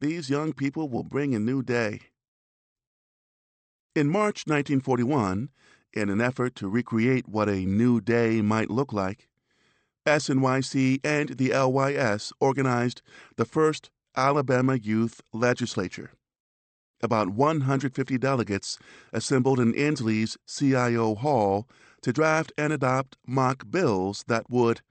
These 0.00 0.28
young 0.28 0.52
people 0.52 0.90
will 0.90 1.04
bring 1.04 1.34
a 1.34 1.38
new 1.38 1.62
day. 1.62 2.00
In 3.94 4.08
March 4.08 4.44
1941, 4.46 5.48
in 5.94 6.10
an 6.10 6.20
effort 6.20 6.54
to 6.56 6.68
recreate 6.68 7.26
what 7.26 7.48
a 7.48 7.64
new 7.64 8.02
day 8.02 8.42
might 8.42 8.70
look 8.70 8.92
like, 8.92 9.28
SNYC 10.06 11.00
and 11.02 11.30
the 11.30 11.50
LYS 11.54 12.32
organized 12.40 13.00
the 13.36 13.46
first 13.46 13.90
Alabama 14.14 14.76
Youth 14.76 15.22
Legislature. 15.32 16.12
About 17.02 17.30
150 17.30 18.18
delegates 18.18 18.78
assembled 19.14 19.58
in 19.58 19.74
Ensley's 19.74 20.36
CIO 20.46 21.14
Hall 21.14 21.66
to 22.02 22.12
draft 22.12 22.52
and 22.58 22.72
adopt 22.72 23.16
mock 23.26 23.70
bills 23.70 24.24
that 24.28 24.50
would 24.50 24.82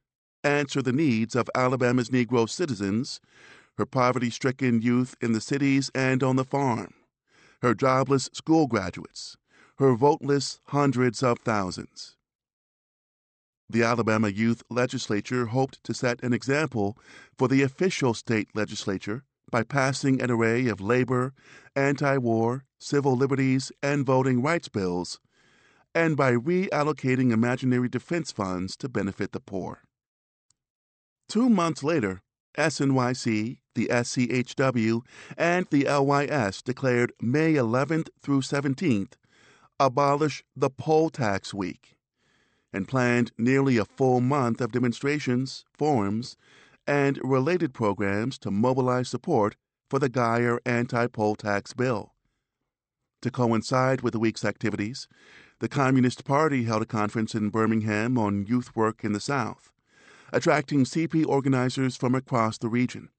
answer 0.44 0.82
the 0.82 0.94
needs 0.94 1.36
of 1.36 1.50
Alabama's 1.56 2.10
Negro 2.10 2.50
citizens, 2.50 3.20
her 3.78 3.86
poverty 3.86 4.30
stricken 4.30 4.82
youth 4.82 5.16
in 5.22 5.34
the 5.34 5.42
cities 5.42 5.92
and 5.94 6.24
on 6.24 6.36
the 6.36 6.46
farm 6.46 6.94
her 7.66 7.74
jobless 7.74 8.30
school 8.32 8.68
graduates, 8.68 9.38
her 9.78 9.96
voteless 9.96 10.60
hundreds 10.68 11.24
of 11.24 11.40
thousands. 11.40 12.16
The 13.68 13.82
Alabama 13.82 14.30
Youth 14.30 14.62
Legislature 14.70 15.48
hoped 15.48 15.84
to 15.84 15.94
set 15.96 16.22
an 16.22 16.32
example 16.32 16.96
for 17.38 17.48
the 17.48 17.64
official 17.64 18.14
state 18.14 18.50
legislature 18.54 19.24
by 19.50 19.64
passing 19.64 20.22
an 20.22 20.30
array 20.30 20.68
of 20.68 20.80
labor, 20.80 21.34
anti 21.76 22.18
war, 22.20 22.66
civil 22.78 23.16
liberties, 23.16 23.72
and 23.82 24.06
voting 24.06 24.44
rights 24.44 24.70
bills, 24.70 25.20
and 25.96 26.16
by 26.16 26.34
reallocating 26.34 27.32
imaginary 27.32 27.90
defense 27.90 28.32
funds 28.32 28.78
to 28.78 28.88
benefit 28.88 29.32
the 29.32 29.40
poor. 29.40 29.82
Two 31.28 31.50
months 31.50 31.84
later, 31.84 32.22
SNYC, 32.56 33.58
the 33.76 33.88
SCHW, 33.88 35.02
and 35.38 35.68
the 35.70 35.84
LYS 35.84 36.62
declared 36.62 37.14
May 37.22 37.54
11th 37.54 38.10
through 38.22 38.42
17th 38.42 39.14
abolish 39.80 40.44
the 40.56 40.70
poll 40.70 41.10
tax 41.10 41.54
week 41.54 41.98
and 42.72 42.88
planned 42.88 43.32
nearly 43.38 43.78
a 43.78 43.86
full 43.86 44.22
month 44.22 44.62
of 44.62 44.72
demonstrations, 44.72 45.66
forums, 45.78 46.38
and 46.88 47.20
related 47.24 47.74
programs 47.74 48.38
to 48.40 48.52
mobilize 48.52 49.10
support 49.10 49.56
for 49.90 50.00
the 50.00 50.10
Geyer 50.10 50.60
anti 50.66 51.08
poll 51.08 51.36
tax 51.36 51.74
bill. 51.74 52.14
To 53.22 53.32
coincide 53.32 54.02
with 54.02 54.14
the 54.14 54.20
week's 54.20 54.46
activities, 54.46 55.08
the 55.60 55.70
Communist 55.70 56.26
Party 56.26 56.64
held 56.64 56.82
a 56.82 56.86
conference 56.86 57.34
in 57.34 57.50
Birmingham 57.50 58.18
on 58.18 58.46
youth 58.46 58.76
work 58.76 59.04
in 59.04 59.14
the 59.14 59.20
South 59.20 59.72
attracting 60.34 60.84
CP 60.84 61.26
organizers 61.26 61.96
from 61.96 62.14
across 62.14 62.58
the 62.58 62.68
region. 62.68 63.10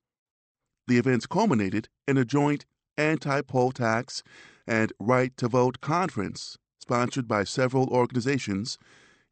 The 0.86 0.98
events 0.98 1.26
culminated 1.26 1.88
in 2.06 2.16
a 2.16 2.24
joint 2.24 2.66
anti 2.96 3.42
poll 3.42 3.72
tax 3.72 4.22
and 4.66 4.92
right 4.98 5.36
to 5.36 5.48
vote 5.48 5.80
conference 5.80 6.58
sponsored 6.78 7.26
by 7.26 7.42
several 7.42 7.88
organizations, 7.88 8.78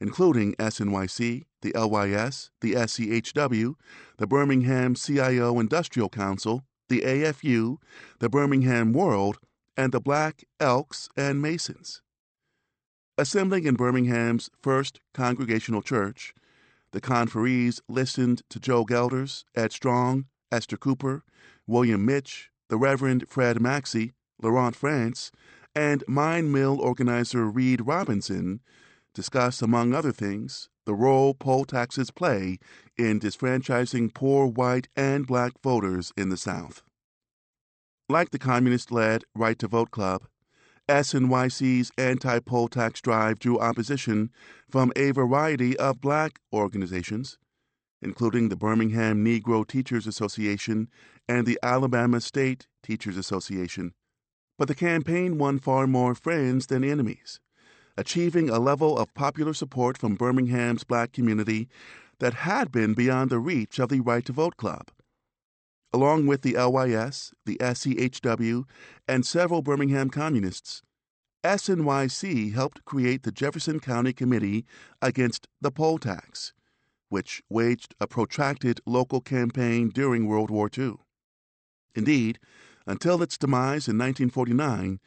including 0.00 0.54
SNYC, 0.54 1.44
the 1.62 1.72
LYS, 1.72 2.50
the 2.60 2.72
SCHW, 2.72 3.74
the 4.18 4.26
Birmingham 4.26 4.96
CIO 4.96 5.60
Industrial 5.60 6.08
Council, 6.08 6.64
the 6.88 7.02
AFU, 7.02 7.76
the 8.18 8.28
Birmingham 8.28 8.92
World, 8.92 9.38
and 9.76 9.92
the 9.92 10.00
Black 10.00 10.44
Elks 10.58 11.08
and 11.16 11.40
Masons. 11.40 12.02
Assembling 13.16 13.64
in 13.64 13.76
Birmingham's 13.76 14.50
First 14.60 15.00
Congregational 15.14 15.82
Church, 15.82 16.34
the 16.90 17.00
conferees 17.00 17.80
listened 17.88 18.42
to 18.50 18.58
Joe 18.58 18.84
Gelders, 18.84 19.44
Ed 19.54 19.72
Strong, 19.72 20.26
Esther 20.54 20.76
Cooper, 20.76 21.24
William 21.66 22.04
Mitch, 22.04 22.50
the 22.68 22.76
Reverend 22.76 23.24
Fred 23.28 23.60
Maxey, 23.60 24.12
Laurent 24.40 24.76
Frantz, 24.76 25.32
and 25.74 26.04
Mine 26.06 26.52
Mill 26.52 26.80
organizer 26.80 27.46
Reid 27.46 27.84
Robinson 27.84 28.60
discuss, 29.14 29.60
among 29.62 29.92
other 29.92 30.12
things, 30.12 30.68
the 30.86 30.94
role 30.94 31.34
poll 31.34 31.64
taxes 31.64 32.12
play 32.12 32.58
in 32.96 33.18
disfranchising 33.18 34.14
poor 34.14 34.46
white 34.46 34.86
and 34.94 35.26
black 35.26 35.52
voters 35.60 36.12
in 36.16 36.28
the 36.28 36.36
South. 36.36 36.82
Like 38.08 38.30
the 38.30 38.38
communist 38.38 38.92
led 38.92 39.24
Right 39.34 39.58
to 39.58 39.66
Vote 39.66 39.90
Club, 39.90 40.26
SNYC's 40.88 41.90
anti 41.98 42.38
poll 42.38 42.68
tax 42.68 43.00
drive 43.00 43.40
drew 43.40 43.58
opposition 43.58 44.30
from 44.68 44.92
a 44.94 45.10
variety 45.10 45.76
of 45.78 46.00
black 46.00 46.38
organizations, 46.52 47.38
including 48.04 48.48
the 48.48 48.56
Birmingham 48.56 49.24
Negro 49.24 49.66
Teachers 49.66 50.06
Association 50.06 50.88
and 51.28 51.46
the 51.46 51.58
Alabama 51.62 52.20
State 52.20 52.68
Teachers 52.82 53.16
Association. 53.16 53.94
But 54.58 54.68
the 54.68 54.74
campaign 54.74 55.38
won 55.38 55.58
far 55.58 55.86
more 55.86 56.14
friends 56.14 56.68
than 56.68 56.84
enemies, 56.84 57.40
achieving 57.96 58.48
a 58.50 58.60
level 58.60 58.96
of 58.96 59.14
popular 59.14 59.54
support 59.54 59.98
from 59.98 60.14
Birmingham's 60.14 60.84
black 60.84 61.12
community 61.12 61.68
that 62.20 62.34
had 62.34 62.70
been 62.70 62.94
beyond 62.94 63.30
the 63.30 63.40
reach 63.40 63.80
of 63.80 63.88
the 63.88 64.00
Right 64.00 64.24
to 64.26 64.32
Vote 64.32 64.56
Club 64.56 64.90
along 65.94 66.26
with 66.26 66.42
the 66.42 66.54
LYS, 66.54 67.32
the 67.46 67.56
SCHW, 67.58 68.64
and 69.06 69.24
several 69.24 69.62
Birmingham 69.62 70.10
communists. 70.10 70.82
SNYC 71.44 72.52
helped 72.52 72.84
create 72.84 73.22
the 73.22 73.30
Jefferson 73.30 73.78
County 73.78 74.12
Committee 74.12 74.66
Against 75.00 75.46
the 75.60 75.70
Poll 75.70 75.98
Tax, 75.98 76.52
which 77.14 77.44
waged 77.48 77.94
a 78.00 78.08
protracted 78.08 78.80
local 78.84 79.20
campaign 79.20 79.88
during 79.88 80.26
World 80.26 80.50
War 80.50 80.68
II. 80.76 80.94
Indeed, 81.94 82.40
until 82.88 83.22
its 83.22 83.38
demise 83.38 83.86
in 83.86 83.96
1949, 83.96 84.98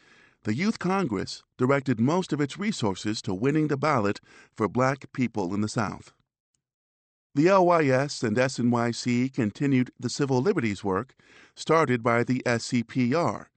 the 0.43 0.56
Youth 0.56 0.80
Congress 0.80 1.43
directed 1.58 2.00
most 2.00 2.32
of 2.32 2.39
its 2.39 2.58
resources 2.58 3.22
to 3.24 3.34
winning 3.34 3.67
the 3.67 3.76
ballot 3.76 4.22
for 4.56 4.70
black 4.70 5.12
people 5.12 5.54
in 5.54 5.60
the 5.60 5.67
South. 5.67 6.13
The 7.36 7.52
LYS 7.52 8.24
and 8.24 8.38
SNYC 8.38 9.34
continued 9.34 9.91
the 10.00 10.10
civil 10.10 10.41
liberties 10.41 10.86
work 10.86 11.13
started 11.58 12.02
by 12.04 12.24
the 12.24 12.41
SCPR, 12.46 13.48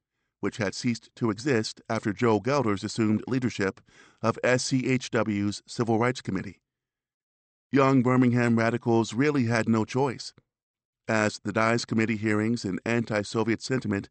which 0.41 0.57
had 0.57 0.75
ceased 0.75 1.09
to 1.15 1.31
exist 1.31 1.81
after 1.89 2.13
Joe 2.13 2.41
Gelders 2.41 2.83
assumed 2.83 3.23
leadership 3.29 3.81
of 4.21 4.41
SCHW's 4.43 5.63
Civil 5.69 6.01
Rights 6.01 6.21
Committee. 6.21 6.61
Young 7.73 8.03
Birmingham 8.03 8.59
radicals 8.59 9.15
really 9.15 9.45
had 9.45 9.69
no 9.69 9.85
choice, 9.85 10.33
as 11.07 11.39
the 11.45 11.53
Dies 11.53 11.85
Committee 11.85 12.17
hearings 12.17 12.65
and 12.65 12.81
anti 12.85 13.23
Soviet 13.23 13.63
sentiment 13.63 14.09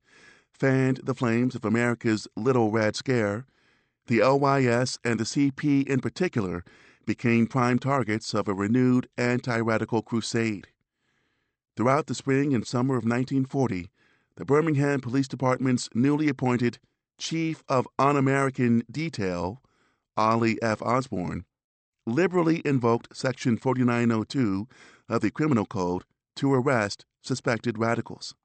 fanned 0.54 1.02
the 1.04 1.13
flames 1.13 1.56
of 1.56 1.65
America's 1.65 2.26
Little 2.38 2.72
Red 2.72 2.95
Scare. 2.95 3.45
The 4.08 4.24
LYS 4.24 4.98
and 5.04 5.19
the 5.19 5.26
CP 5.26 5.86
in 5.88 6.00
particular 6.00 6.63
became 7.06 7.48
prime 7.48 7.80
targets 7.80 8.34
of 8.34 8.48
a 8.48 8.54
renewed 8.54 9.10
anti 9.17 9.60
radical 9.60 10.04
crusade. 10.04 10.69
Throughout 11.76 12.08
the 12.08 12.15
spring 12.15 12.54
and 12.56 12.65
summer 12.65 12.93
of 12.93 13.04
1940, 13.04 13.89
the 14.38 14.45
Birmingham 14.45 15.02
Police 15.02 15.28
Department's 15.28 15.89
newly 15.93 16.30
appointed 16.30 16.80
Chief 17.17 17.62
of 17.67 17.89
Un 18.00 18.15
American 18.15 18.84
Detail, 18.89 19.62
Ollie 20.15 20.62
F. 20.62 20.82
Osborne, 20.82 21.43
liberally 22.10 22.62
invoked 22.65 23.15
Section 23.15 23.58
4902 23.58 24.67
of 25.08 25.22
the 25.22 25.32
Criminal 25.32 25.65
Code 25.65 26.04
to 26.36 26.54
arrest 26.54 27.06
suspected 27.22 27.78
radicals. 27.78 28.36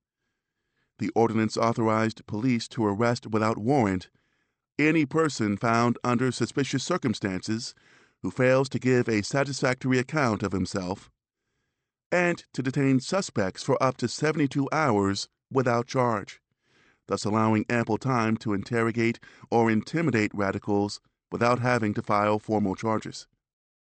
The 0.98 1.10
ordinance 1.14 1.56
authorized 1.56 2.26
police 2.26 2.68
to 2.68 2.84
arrest 2.84 3.26
without 3.26 3.58
warrant 3.58 4.08
any 4.78 5.06
person 5.06 5.56
found 5.56 5.98
under 6.02 6.32
suspicious 6.32 6.82
circumstances 6.82 7.74
who 8.22 8.30
fails 8.30 8.68
to 8.70 8.78
give 8.78 9.08
a 9.08 9.22
satisfactory 9.22 9.98
account 9.98 10.42
of 10.42 10.52
himself, 10.52 11.10
and 12.10 12.44
to 12.52 12.62
detain 12.62 13.00
suspects 13.00 13.62
for 13.62 13.80
up 13.82 13.96
to 13.98 14.08
72 14.08 14.68
hours 14.72 15.28
without 15.50 15.86
charge, 15.86 16.40
thus 17.06 17.24
allowing 17.24 17.66
ample 17.68 17.98
time 17.98 18.36
to 18.38 18.52
interrogate 18.52 19.20
or 19.50 19.70
intimidate 19.70 20.32
radicals 20.34 21.00
without 21.30 21.58
having 21.58 21.92
to 21.94 22.02
file 22.02 22.38
formal 22.38 22.74
charges. 22.74 23.26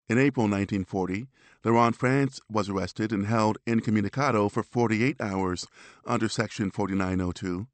In 0.10 0.18
April 0.18 0.46
1940, 0.46 1.28
Laurent 1.64 1.96
Frantz 1.96 2.42
was 2.50 2.68
arrested 2.68 3.14
and 3.14 3.26
held 3.26 3.58
incommunicado 3.66 4.50
for 4.50 4.62
48 4.62 5.22
hours 5.22 5.66
under 6.06 6.28
Section 6.28 6.72
4902. 6.72 7.68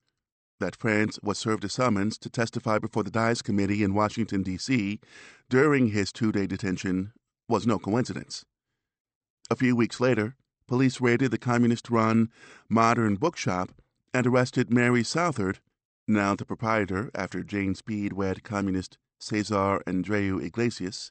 That 0.59 0.75
Frantz 0.75 1.19
was 1.23 1.39
served 1.39 1.63
a 1.63 1.69
summons 1.69 2.19
to 2.19 2.29
testify 2.29 2.77
before 2.77 3.03
the 3.03 3.09
Dies 3.09 3.41
Committee 3.41 3.81
in 3.81 3.95
Washington, 3.95 4.43
D.C. 4.43 4.99
during 5.49 5.87
his 5.87 6.11
two 6.11 6.31
day 6.31 6.45
detention 6.45 7.13
was 7.47 7.65
no 7.65 7.79
coincidence. 7.79 8.45
A 9.49 9.55
few 9.55 9.75
weeks 9.75 9.99
later, 9.99 10.35
police 10.67 11.01
raided 11.01 11.31
the 11.31 11.39
communist 11.39 11.89
run 11.89 12.29
Modern 12.69 13.15
Bookshop 13.15 13.71
and 14.13 14.27
arrested 14.27 14.71
Mary 14.71 15.03
Southard, 15.03 15.61
now 16.07 16.35
the 16.35 16.45
proprietor 16.45 17.09
after 17.15 17.41
Jane 17.41 17.73
Speed 17.73 18.13
wed 18.13 18.43
communist 18.43 18.99
Cesar 19.19 19.81
Andreu 19.87 20.43
Iglesias 20.43 21.09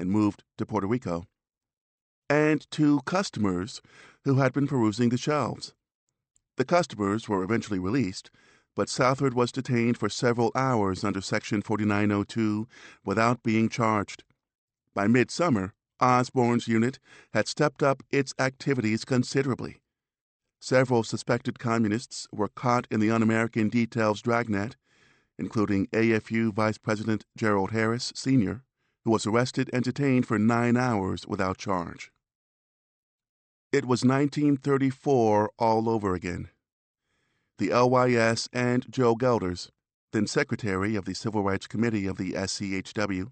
and 0.00 0.10
moved 0.10 0.42
to 0.58 0.66
Puerto 0.66 0.86
Rico, 0.86 1.26
and 2.28 2.68
two 2.70 3.00
customers 3.04 3.82
who 4.24 4.36
had 4.36 4.52
been 4.52 4.66
perusing 4.66 5.10
the 5.10 5.18
shelves. 5.18 5.74
The 6.56 6.64
customers 6.64 7.28
were 7.28 7.42
eventually 7.42 7.78
released, 7.78 8.30
but 8.74 8.88
Southard 8.88 9.34
was 9.34 9.52
detained 9.52 9.98
for 9.98 10.08
several 10.08 10.52
hours 10.54 11.04
under 11.04 11.20
Section 11.20 11.60
4902 11.60 12.66
without 13.04 13.42
being 13.42 13.68
charged. 13.68 14.24
By 14.94 15.06
midsummer, 15.06 15.74
Osborne's 16.00 16.66
unit 16.66 16.98
had 17.34 17.46
stepped 17.46 17.82
up 17.82 18.02
its 18.10 18.32
activities 18.38 19.04
considerably. 19.04 19.82
Several 20.60 21.02
suspected 21.02 21.58
communists 21.58 22.26
were 22.32 22.48
caught 22.48 22.86
in 22.90 23.00
the 23.00 23.10
Un 23.10 23.22
American 23.22 23.68
Details 23.68 24.22
dragnet, 24.22 24.76
including 25.38 25.86
AFU 25.88 26.52
Vice 26.52 26.78
President 26.78 27.24
Gerald 27.36 27.70
Harris, 27.70 28.12
Sr., 28.14 28.62
who 29.04 29.10
was 29.10 29.26
arrested 29.26 29.70
and 29.72 29.84
detained 29.84 30.26
for 30.26 30.38
nine 30.38 30.76
hours 30.76 31.26
without 31.26 31.58
charge. 31.58 32.10
It 33.72 33.84
was 33.84 34.04
1934 34.04 35.52
all 35.58 35.88
over 35.88 36.14
again. 36.14 36.50
The 37.58 37.72
LYS 37.72 38.48
and 38.52 38.90
Joe 38.90 39.14
Gelders, 39.14 39.70
then 40.12 40.26
Secretary 40.26 40.96
of 40.96 41.04
the 41.04 41.14
Civil 41.14 41.42
Rights 41.42 41.66
Committee 41.66 42.06
of 42.06 42.16
the 42.16 42.32
SCHW, 42.32 43.30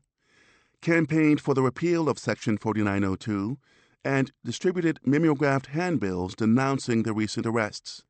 campaigned 0.81 1.41
for 1.41 1.55
the 1.55 1.63
repeal 1.63 2.09
of 2.09 2.19
Section 2.19 2.57
4902 2.57 3.59
and 4.05 4.33
distributed 4.45 5.01
mimeographed 5.05 5.67
handbills 5.67 6.37
denouncing 6.37 7.03
the 7.03 7.13
recent 7.13 7.47
arrests. 7.47 8.05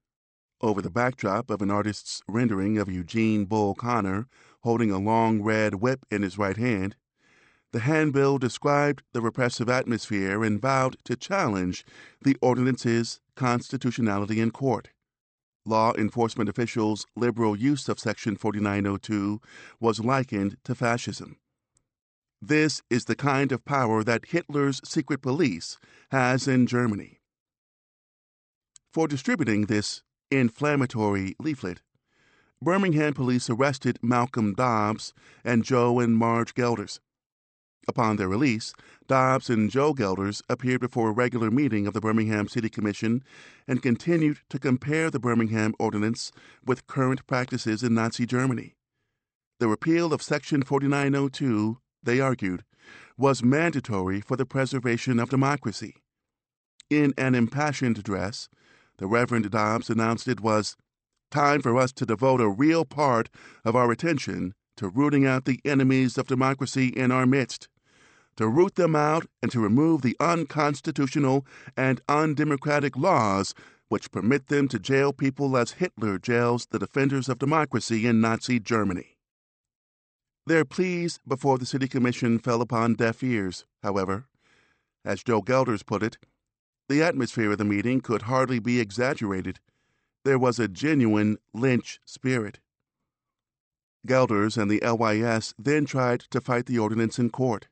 Over 0.61 0.83
the 0.83 0.90
backdrop 0.90 1.51
of 1.51 1.62
an 1.62 1.71
artist's 1.71 2.21
rendering 2.29 2.79
of 2.79 2.90
Eugene 2.90 3.47
Bull 3.47 3.75
Connor 3.75 4.27
holding 4.62 4.90
a 4.90 4.99
long 4.99 5.40
red 5.40 5.77
whip 5.77 6.05
in 6.11 6.23
his 6.23 6.37
right 6.37 6.57
hand, 6.57 6.97
the 7.72 7.81
handbill 7.81 8.38
described 8.38 9.02
the 9.12 9.20
repressive 9.20 9.68
atmosphere 9.68 10.42
and 10.42 10.61
vowed 10.61 10.96
to 11.04 11.16
challenge 11.16 11.85
the 12.22 12.37
ordinance's 12.40 13.20
constitutionality 13.37 14.40
in 14.40 14.50
court. 14.50 14.90
Law 15.66 15.92
enforcement 15.98 16.48
officials' 16.48 17.07
liberal 17.14 17.54
use 17.54 17.88
of 17.88 17.98
Section 17.98 18.37
4902 18.37 19.40
was 19.81 20.00
likened 20.00 20.57
to 20.64 20.74
fascism. 20.74 21.37
This 22.40 22.83
is 22.88 23.04
the 23.04 23.16
kind 23.16 23.52
of 23.52 23.64
power 23.64 24.02
that 24.04 24.26
Hitler's 24.26 24.81
secret 24.85 25.20
police 25.20 25.76
has 26.11 26.48
in 26.48 26.66
Germany. 26.66 27.20
For 28.92 29.07
distributing 29.07 29.66
this 29.66 30.02
inflammatory 30.31 31.37
leaflet, 31.38 31.83
Birmingham 32.62 33.12
police 33.12 33.50
arrested 33.50 33.98
Malcolm 34.02 34.54
Dobbs 34.54 35.12
and 35.44 35.64
Joe 35.64 36.00
and 36.00 36.16
Marge 36.16 36.54
Gelders. 36.54 37.00
Upon 37.87 38.17
their 38.17 38.29
release, 38.29 38.75
Dobbs 39.07 39.49
and 39.49 39.71
Joe 39.71 39.95
Gelders 39.95 40.43
appeared 40.49 40.81
before 40.81 41.11
a 41.11 41.12
regular 41.12 41.51
meeting 41.51 41.87
of 41.87 41.95
the 41.95 42.01
Birmingham 42.01 42.49
City 42.49 42.69
Commission 42.69 43.23
and 43.67 43.83
continued 43.83 44.41
to 44.51 44.59
compare 44.59 45.11
the 45.11 45.21
Birmingham 45.21 45.75
Ordinance 45.79 46.33
with 46.64 46.87
current 46.87 47.27
practices 47.27 47.83
in 47.83 47.95
Nazi 47.95 48.27
Germany. 48.27 48.75
The 49.61 49.69
repeal 49.69 50.12
of 50.12 50.23
Section 50.23 50.62
4902, 50.62 51.79
they 52.03 52.21
argued, 52.21 52.64
was 53.17 53.43
mandatory 53.43 54.21
for 54.21 54.37
the 54.37 54.47
preservation 54.47 55.19
of 55.19 55.31
democracy. 55.31 55.97
In 56.91 57.12
an 57.19 57.35
impassioned 57.35 57.99
address, 57.99 58.49
the 58.99 59.07
Reverend 59.07 59.51
Dobbs 59.51 59.91
announced 59.91 60.29
it 60.29 60.41
was 60.41 60.77
time 61.31 61.61
for 61.61 61.77
us 61.77 61.93
to 61.93 62.07
devote 62.07 62.41
a 62.41 62.49
real 62.49 62.85
part 62.85 63.29
of 63.64 63.77
our 63.77 63.91
attention 63.91 64.55
to 64.79 64.88
rooting 64.88 65.27
out 65.27 65.45
the 65.45 65.61
enemies 65.64 66.19
of 66.19 66.27
democracy 66.27 66.88
in 66.88 67.12
our 67.12 67.27
midst 67.27 67.69
to 68.38 68.47
root 68.47 68.77
them 68.77 68.95
out 68.95 69.27
and 69.43 69.51
to 69.51 69.59
remove 69.59 70.01
the 70.01 70.17
unconstitutional 70.21 71.45
and 71.77 72.01
undemocratic 72.09 72.97
laws 72.97 73.53
which 73.88 74.12
permit 74.12 74.47
them 74.47 74.69
to 74.69 74.79
jail 74.79 75.12
people 75.12 75.57
as 75.57 75.73
Hitler 75.73 76.21
jails 76.21 76.67
the 76.67 76.79
defenders 76.79 77.29
of 77.29 77.41
democracy 77.41 78.07
in 78.07 78.21
Nazi 78.21 78.61
Germany. 78.61 79.17
Their 80.47 80.64
pleas 80.64 81.19
before 81.27 81.59
the 81.59 81.67
City 81.67 81.88
Commission 81.88 82.38
fell 82.38 82.62
upon 82.62 82.95
deaf 82.95 83.25
ears, 83.25 83.67
however. 83.83 84.27
As 85.05 85.25
Joe 85.25 85.43
Gelders 85.43 85.83
put 85.83 86.05
it, 86.05 86.17
the 86.88 87.03
atmosphere 87.03 87.51
of 87.51 87.59
the 87.59 87.64
meeting 87.64 88.01
could 88.01 88.23
hardly 88.23 88.61
be 88.61 88.79
exaggerated. 88.79 89.59
There 90.25 90.38
was 90.38 90.61
a 90.61 90.69
genuine 90.69 91.38
lynch 91.53 91.99
spirit. 92.05 92.61
Gelders 94.09 94.57
and 94.57 94.71
the 94.71 94.81
LYS 94.81 95.55
then 95.59 95.85
tried 95.85 96.21
to 96.31 96.40
fight 96.40 96.64
the 96.66 96.79
ordinance 96.79 97.18
in 97.18 97.29
court. 97.29 97.68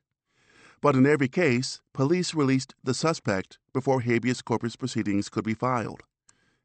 But 0.81 0.95
in 0.95 1.07
every 1.07 1.27
case, 1.27 1.81
police 1.93 2.35
released 2.35 2.75
the 2.83 2.93
suspect 2.93 3.57
before 3.73 4.01
habeas 4.01 4.43
corpus 4.43 4.75
proceedings 4.75 5.29
could 5.29 5.43
be 5.43 5.55
filed. 5.55 6.03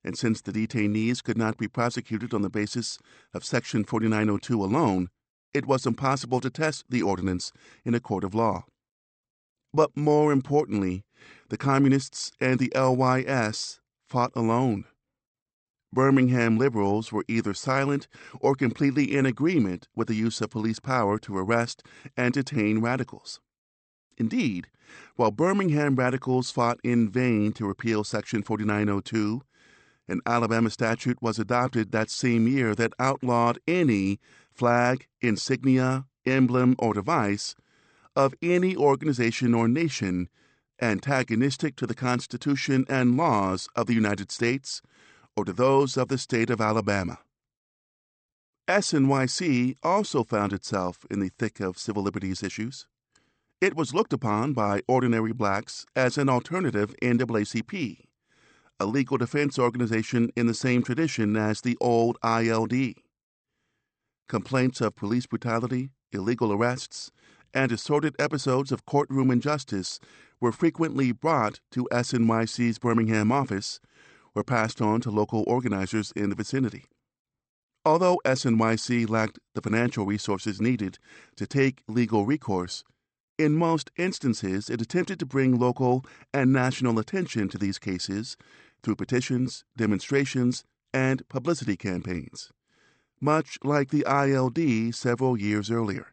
And 0.05 0.17
since 0.17 0.43
the 0.43 0.53
detainees 0.53 1.23
could 1.23 1.39
not 1.39 1.57
be 1.57 1.69
prosecuted 1.69 2.35
on 2.35 2.43
the 2.43 2.51
basis 2.51 2.99
of 3.33 3.45
Section 3.45 3.85
4902 3.85 4.63
alone, 4.63 5.09
it 5.55 5.65
was 5.65 5.87
impossible 5.87 6.41
to 6.41 6.51
test 6.51 6.85
the 6.91 7.03
ordinance 7.03 7.51
in 7.85 7.95
a 7.95 8.01
court 8.01 8.25
of 8.25 8.35
law. 8.35 8.67
But 9.73 9.97
more 9.97 10.33
importantly, 10.33 11.05
the 11.49 11.57
Communists 11.57 12.31
and 12.41 12.59
the 12.59 12.73
LYS 12.75 13.81
fought 14.07 14.33
alone. 14.37 14.85
Birmingham 15.93 16.57
liberals 16.57 17.13
were 17.13 17.25
either 17.29 17.53
silent 17.53 18.09
or 18.41 18.55
completely 18.55 19.15
in 19.15 19.27
agreement 19.27 19.89
with 19.95 20.09
the 20.09 20.15
use 20.15 20.41
of 20.41 20.51
police 20.51 20.81
power 20.81 21.19
to 21.19 21.37
arrest 21.37 21.83
and 22.17 22.33
detain 22.33 22.81
radicals. 22.81 23.41
Indeed, 24.17 24.69
while 25.17 25.31
Birmingham 25.31 25.97
radicals 25.97 26.51
fought 26.51 26.81
in 26.83 27.09
vain 27.11 27.53
to 27.53 27.67
repeal 27.67 28.05
Section 28.05 28.43
4902, 28.43 29.43
an 30.09 30.21
Alabama 30.27 30.71
statute 30.71 31.21
was 31.23 31.39
adopted 31.39 31.93
that 31.93 32.11
same 32.11 32.49
year 32.49 32.75
that 32.75 32.95
outlawed 32.99 33.59
any 33.67 34.19
flag, 34.53 35.07
insignia, 35.21 36.07
emblem, 36.27 36.75
or 36.79 36.95
device 36.95 37.55
of 38.15 38.35
any 38.43 38.77
organization 38.77 39.55
or 39.55 39.69
nation 39.69 40.29
antagonistic 40.81 41.77
to 41.77 41.87
the 41.87 41.95
Constitution 41.95 42.85
and 42.89 43.17
laws 43.17 43.69
of 43.77 43.87
the 43.87 43.95
United 43.95 44.31
States 44.31 44.83
or 45.37 45.45
to 45.45 45.53
those 45.53 45.97
of 45.97 46.09
the 46.09 46.18
state 46.18 46.51
of 46.51 46.61
Alabama. 46.61 47.18
SNYC 48.68 49.77
also 49.83 50.23
found 50.23 50.53
itself 50.53 51.05
in 51.11 51.21
the 51.21 51.31
thick 51.38 51.61
of 51.61 51.79
civil 51.79 52.03
liberties 52.03 52.42
issues. 52.42 52.87
It 53.61 53.77
was 53.77 53.95
looked 53.95 54.12
upon 54.12 54.53
by 54.53 54.83
ordinary 54.88 55.33
blacks 55.33 55.85
as 55.95 56.18
an 56.18 56.29
alternative 56.29 56.95
NAACP, 57.03 58.05
a 58.81 58.87
legal 58.87 59.18
defense 59.18 59.59
organization 59.59 60.31
in 60.37 60.47
the 60.47 60.55
same 60.55 60.83
tradition 60.83 61.37
as 61.37 61.61
the 61.61 61.77
old 61.81 62.18
ILD. 62.23 62.95
Complaints 64.29 64.81
of 64.81 64.97
police 64.97 65.27
brutality, 65.27 65.90
illegal 66.12 66.53
arrests, 66.53 67.11
and 67.55 67.71
assorted 67.71 68.16
episodes 68.18 68.73
of 68.73 68.87
courtroom 68.87 69.31
injustice 69.31 70.01
were 70.40 70.53
frequently 70.53 71.12
brought 71.12 71.61
to 71.71 71.88
SNYC's 71.92 72.79
Birmingham 72.79 73.31
office 73.31 73.79
or 74.35 74.45
passed 74.45 74.81
on 74.81 75.01
to 75.01 75.11
local 75.11 75.45
organizers 75.47 76.12
in 76.12 76.31
the 76.31 76.37
vicinity. 76.37 76.85
Although 77.85 78.21
SNYC 78.25 79.09
lacked 79.09 79.38
the 79.55 79.61
financial 79.61 80.07
resources 80.07 80.61
needed 80.61 80.99
to 81.37 81.47
take 81.47 81.83
legal 81.88 82.25
recourse, 82.25 82.85
in 83.38 83.57
most 83.57 83.90
instances, 83.97 84.71
it 84.71 84.81
attempted 84.81 85.18
to 85.18 85.27
bring 85.27 85.59
local 85.59 86.05
and 86.33 86.53
national 86.53 86.99
attention 86.99 87.49
to 87.49 87.59
these 87.59 87.79
cases 87.79 88.37
through 88.83 88.97
petitions, 88.97 89.64
demonstrations, 89.77 90.64
and 90.92 91.27
publicity 91.29 91.77
campaigns, 91.77 92.53
much 93.21 93.59
like 93.64 93.90
the 93.90 94.07
ILD 94.07 94.95
several 94.95 95.37
years 95.37 95.71
earlier. 95.71 96.12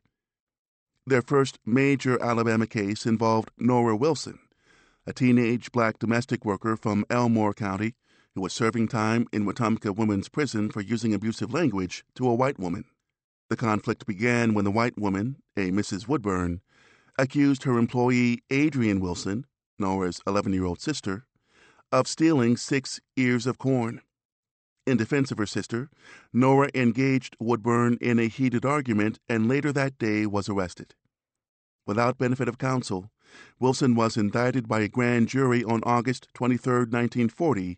Their 1.06 1.22
first 1.22 1.60
major 1.66 2.22
Alabama 2.22 2.68
case 2.68 3.06
involved 3.06 3.52
Nora 3.58 3.96
Wilson, 3.96 4.40
a 5.06 5.14
teenage 5.14 5.72
black 5.72 6.00
domestic 6.00 6.46
worker 6.46 6.78
from 6.78 7.06
Elmore 7.10 7.54
County 7.54 7.96
who 8.36 8.42
was 8.42 8.54
serving 8.54 8.88
time 8.88 9.28
in 9.32 9.46
Wetumpka 9.46 9.96
Women's 9.96 10.30
Prison 10.30 10.70
for 10.70 10.82
using 10.82 11.14
abusive 11.14 11.54
language 11.54 12.04
to 12.16 12.28
a 12.28 12.34
white 12.34 12.60
woman. 12.60 12.86
The 13.50 13.58
conflict 13.58 14.06
began 14.06 14.54
when 14.54 14.66
the 14.66 14.72
white 14.72 14.98
woman, 14.98 15.38
a 15.58 15.72
Mrs. 15.72 16.08
Woodburn, 16.08 16.62
accused 17.18 17.64
her 17.64 17.78
employee 17.78 18.44
Adrian 18.50 19.00
Wilson, 19.00 19.46
Nora's 19.78 20.22
11 20.28 20.54
year 20.54 20.66
old 20.66 20.80
sister, 20.80 21.26
of 21.92 22.08
stealing 22.08 22.58
six 22.58 23.00
ears 23.18 23.48
of 23.48 23.58
corn. 23.58 24.02
In 24.86 24.98
defense 24.98 25.32
of 25.32 25.38
her 25.38 25.46
sister, 25.46 25.90
Nora 26.32 26.70
engaged 26.74 27.36
Woodburn 27.40 27.98
in 28.02 28.20
a 28.20 28.28
heated 28.28 28.66
argument 28.66 29.20
and 29.28 29.48
later 29.48 29.72
that 29.74 29.98
day 29.98 30.26
was 30.26 30.50
arrested. 30.50 30.96
Without 31.86 32.18
benefit 32.18 32.48
of 32.48 32.58
counsel, 32.58 33.12
Wilson 33.60 33.94
was 33.96 34.18
indicted 34.18 34.68
by 34.68 34.82
a 34.82 34.88
grand 34.88 35.28
jury 35.28 35.64
on 35.64 35.82
August 35.84 36.28
23, 36.34 36.74
1940, 36.86 37.78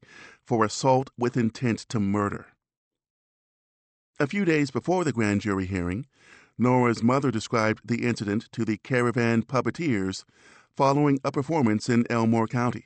for 0.51 0.65
assault 0.65 1.09
with 1.17 1.37
intent 1.37 1.79
to 1.79 1.97
murder. 1.97 2.47
A 4.19 4.27
few 4.27 4.43
days 4.43 4.69
before 4.69 5.05
the 5.05 5.13
grand 5.13 5.39
jury 5.39 5.65
hearing, 5.65 6.07
Nora's 6.57 7.01
mother 7.01 7.31
described 7.31 7.87
the 7.87 8.05
incident 8.05 8.51
to 8.51 8.65
the 8.65 8.75
Caravan 8.75 9.43
Puppeteers 9.43 10.25
following 10.75 11.19
a 11.23 11.31
performance 11.31 11.87
in 11.87 12.05
Elmore 12.09 12.47
County. 12.47 12.85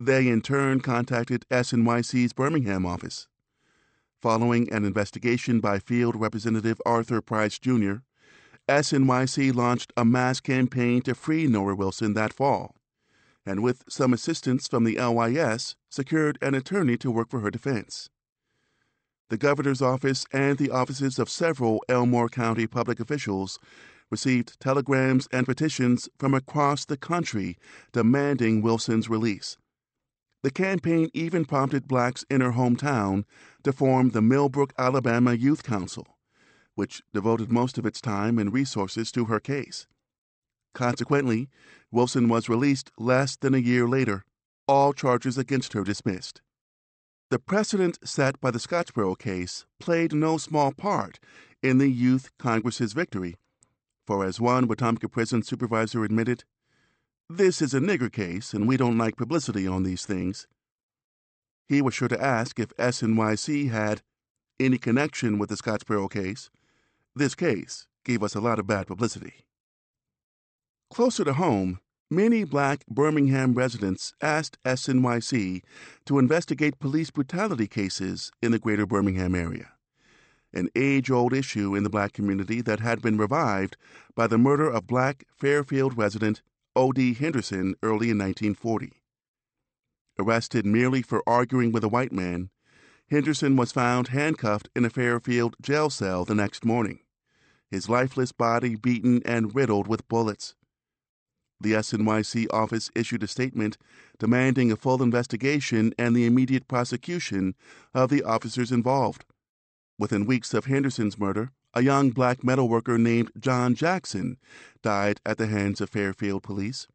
They 0.00 0.26
in 0.28 0.40
turn 0.40 0.80
contacted 0.80 1.44
SNYC's 1.50 2.32
Birmingham 2.32 2.86
office. 2.86 3.28
Following 4.22 4.72
an 4.72 4.86
investigation 4.86 5.60
by 5.60 5.80
Field 5.80 6.16
Representative 6.16 6.80
Arthur 6.86 7.20
Price 7.20 7.58
Jr., 7.58 7.96
SNYC 8.70 9.54
launched 9.54 9.92
a 9.98 10.06
mass 10.06 10.40
campaign 10.40 11.02
to 11.02 11.14
free 11.14 11.46
Nora 11.46 11.74
Wilson 11.74 12.14
that 12.14 12.32
fall, 12.32 12.74
and 13.46 13.62
with 13.62 13.84
some 13.88 14.12
assistance 14.12 14.68
from 14.68 14.84
the 14.84 14.98
LYS, 14.98 15.76
secured 15.88 16.38
an 16.42 16.54
attorney 16.54 16.96
to 16.98 17.10
work 17.10 17.28
for 17.28 17.40
her 17.40 17.50
defense. 17.50 18.10
The 19.30 19.38
governor's 19.38 19.80
office 19.80 20.26
and 20.32 20.58
the 20.58 20.70
offices 20.70 21.18
of 21.18 21.30
several 21.30 21.84
Elmore 21.88 22.28
County 22.28 22.66
public 22.66 22.98
officials 22.98 23.58
received 24.10 24.58
telegrams 24.58 25.28
and 25.32 25.46
petitions 25.46 26.08
from 26.18 26.34
across 26.34 26.84
the 26.84 26.96
country 26.96 27.56
demanding 27.92 28.60
Wilson's 28.60 29.08
release. 29.08 29.56
The 30.42 30.50
campaign 30.50 31.10
even 31.12 31.44
prompted 31.44 31.86
blacks 31.86 32.24
in 32.30 32.40
her 32.40 32.52
hometown 32.52 33.24
to 33.62 33.72
form 33.72 34.10
the 34.10 34.22
Millbrook, 34.22 34.72
Alabama 34.78 35.34
Youth 35.34 35.62
Council, 35.62 36.18
which 36.74 37.02
devoted 37.12 37.52
most 37.52 37.78
of 37.78 37.86
its 37.86 38.00
time 38.00 38.38
and 38.38 38.52
resources 38.52 39.12
to 39.12 39.26
her 39.26 39.38
case. 39.38 39.86
Consequently, 40.74 41.48
Wilson 41.90 42.28
was 42.28 42.48
released 42.48 42.90
less 42.98 43.36
than 43.36 43.54
a 43.54 43.58
year 43.58 43.88
later, 43.88 44.24
all 44.68 44.92
charges 44.92 45.36
against 45.36 45.72
her 45.72 45.82
dismissed. 45.82 46.40
The 47.30 47.38
precedent 47.38 47.98
set 48.04 48.40
by 48.40 48.50
the 48.50 48.58
Scottsboro 48.58 49.18
case 49.18 49.66
played 49.78 50.12
no 50.12 50.36
small 50.36 50.72
part 50.72 51.18
in 51.62 51.78
the 51.78 51.88
Youth 51.88 52.30
Congress's 52.38 52.92
victory, 52.92 53.36
for 54.06 54.24
as 54.24 54.40
one 54.40 54.66
Wetumpka 54.66 55.10
prison 55.10 55.42
supervisor 55.42 56.04
admitted, 56.04 56.44
this 57.28 57.62
is 57.62 57.72
a 57.72 57.78
nigger 57.78 58.10
case, 58.10 58.52
and 58.52 58.66
we 58.66 58.76
don't 58.76 58.98
like 58.98 59.16
publicity 59.16 59.64
on 59.64 59.84
these 59.84 60.04
things. 60.04 60.48
He 61.68 61.80
was 61.80 61.94
sure 61.94 62.08
to 62.08 62.20
ask 62.20 62.58
if 62.58 62.76
SNYC 62.76 63.70
had 63.70 64.02
any 64.58 64.78
connection 64.78 65.38
with 65.38 65.48
the 65.48 65.54
Scottsboro 65.54 66.10
case. 66.10 66.50
This 67.14 67.36
case 67.36 67.86
gave 68.04 68.24
us 68.24 68.34
a 68.34 68.40
lot 68.40 68.58
of 68.58 68.66
bad 68.66 68.88
publicity. 68.88 69.46
Closer 70.90 71.22
to 71.22 71.34
home, 71.34 71.78
many 72.10 72.42
black 72.42 72.84
Birmingham 72.88 73.54
residents 73.54 74.12
asked 74.20 74.58
SNYC 74.64 75.62
to 76.04 76.18
investigate 76.18 76.80
police 76.80 77.12
brutality 77.12 77.68
cases 77.68 78.32
in 78.42 78.50
the 78.50 78.58
greater 78.58 78.86
Birmingham 78.86 79.36
area, 79.36 79.70
an 80.52 80.68
age 80.74 81.08
old 81.08 81.32
issue 81.32 81.76
in 81.76 81.84
the 81.84 81.90
black 81.90 82.12
community 82.12 82.60
that 82.62 82.80
had 82.80 83.00
been 83.00 83.16
revived 83.16 83.76
by 84.16 84.26
the 84.26 84.36
murder 84.36 84.68
of 84.68 84.88
black 84.88 85.22
Fairfield 85.32 85.96
resident 85.96 86.42
O.D. 86.74 87.14
Henderson 87.14 87.76
early 87.84 88.10
in 88.10 88.18
1940. 88.18 88.92
Arrested 90.18 90.66
merely 90.66 91.02
for 91.02 91.22
arguing 91.24 91.70
with 91.70 91.84
a 91.84 91.88
white 91.88 92.12
man, 92.12 92.50
Henderson 93.08 93.54
was 93.54 93.70
found 93.70 94.08
handcuffed 94.08 94.68
in 94.74 94.84
a 94.84 94.90
Fairfield 94.90 95.54
jail 95.62 95.88
cell 95.88 96.24
the 96.24 96.34
next 96.34 96.64
morning, 96.64 96.98
his 97.70 97.88
lifeless 97.88 98.32
body 98.32 98.74
beaten 98.74 99.22
and 99.24 99.54
riddled 99.54 99.86
with 99.86 100.08
bullets. 100.08 100.56
The 101.60 101.72
SNYC 101.72 102.46
office 102.50 102.90
issued 102.94 103.22
a 103.22 103.26
statement 103.26 103.76
demanding 104.18 104.72
a 104.72 104.76
full 104.76 105.02
investigation 105.02 105.92
and 105.98 106.16
the 106.16 106.24
immediate 106.24 106.66
prosecution 106.66 107.54
of 107.92 108.08
the 108.08 108.22
officers 108.22 108.72
involved. 108.72 109.26
Within 109.98 110.24
weeks 110.24 110.54
of 110.54 110.64
Henderson's 110.64 111.18
murder, 111.18 111.52
a 111.74 111.82
young 111.82 112.10
black 112.10 112.42
metal 112.42 112.68
worker 112.68 112.96
named 112.96 113.30
John 113.38 113.74
Jackson 113.74 114.38
died 114.82 115.20
at 115.26 115.36
the 115.36 115.48
hands 115.48 115.82
of 115.82 115.90
Fairfield 115.90 116.42
police. 116.42 116.88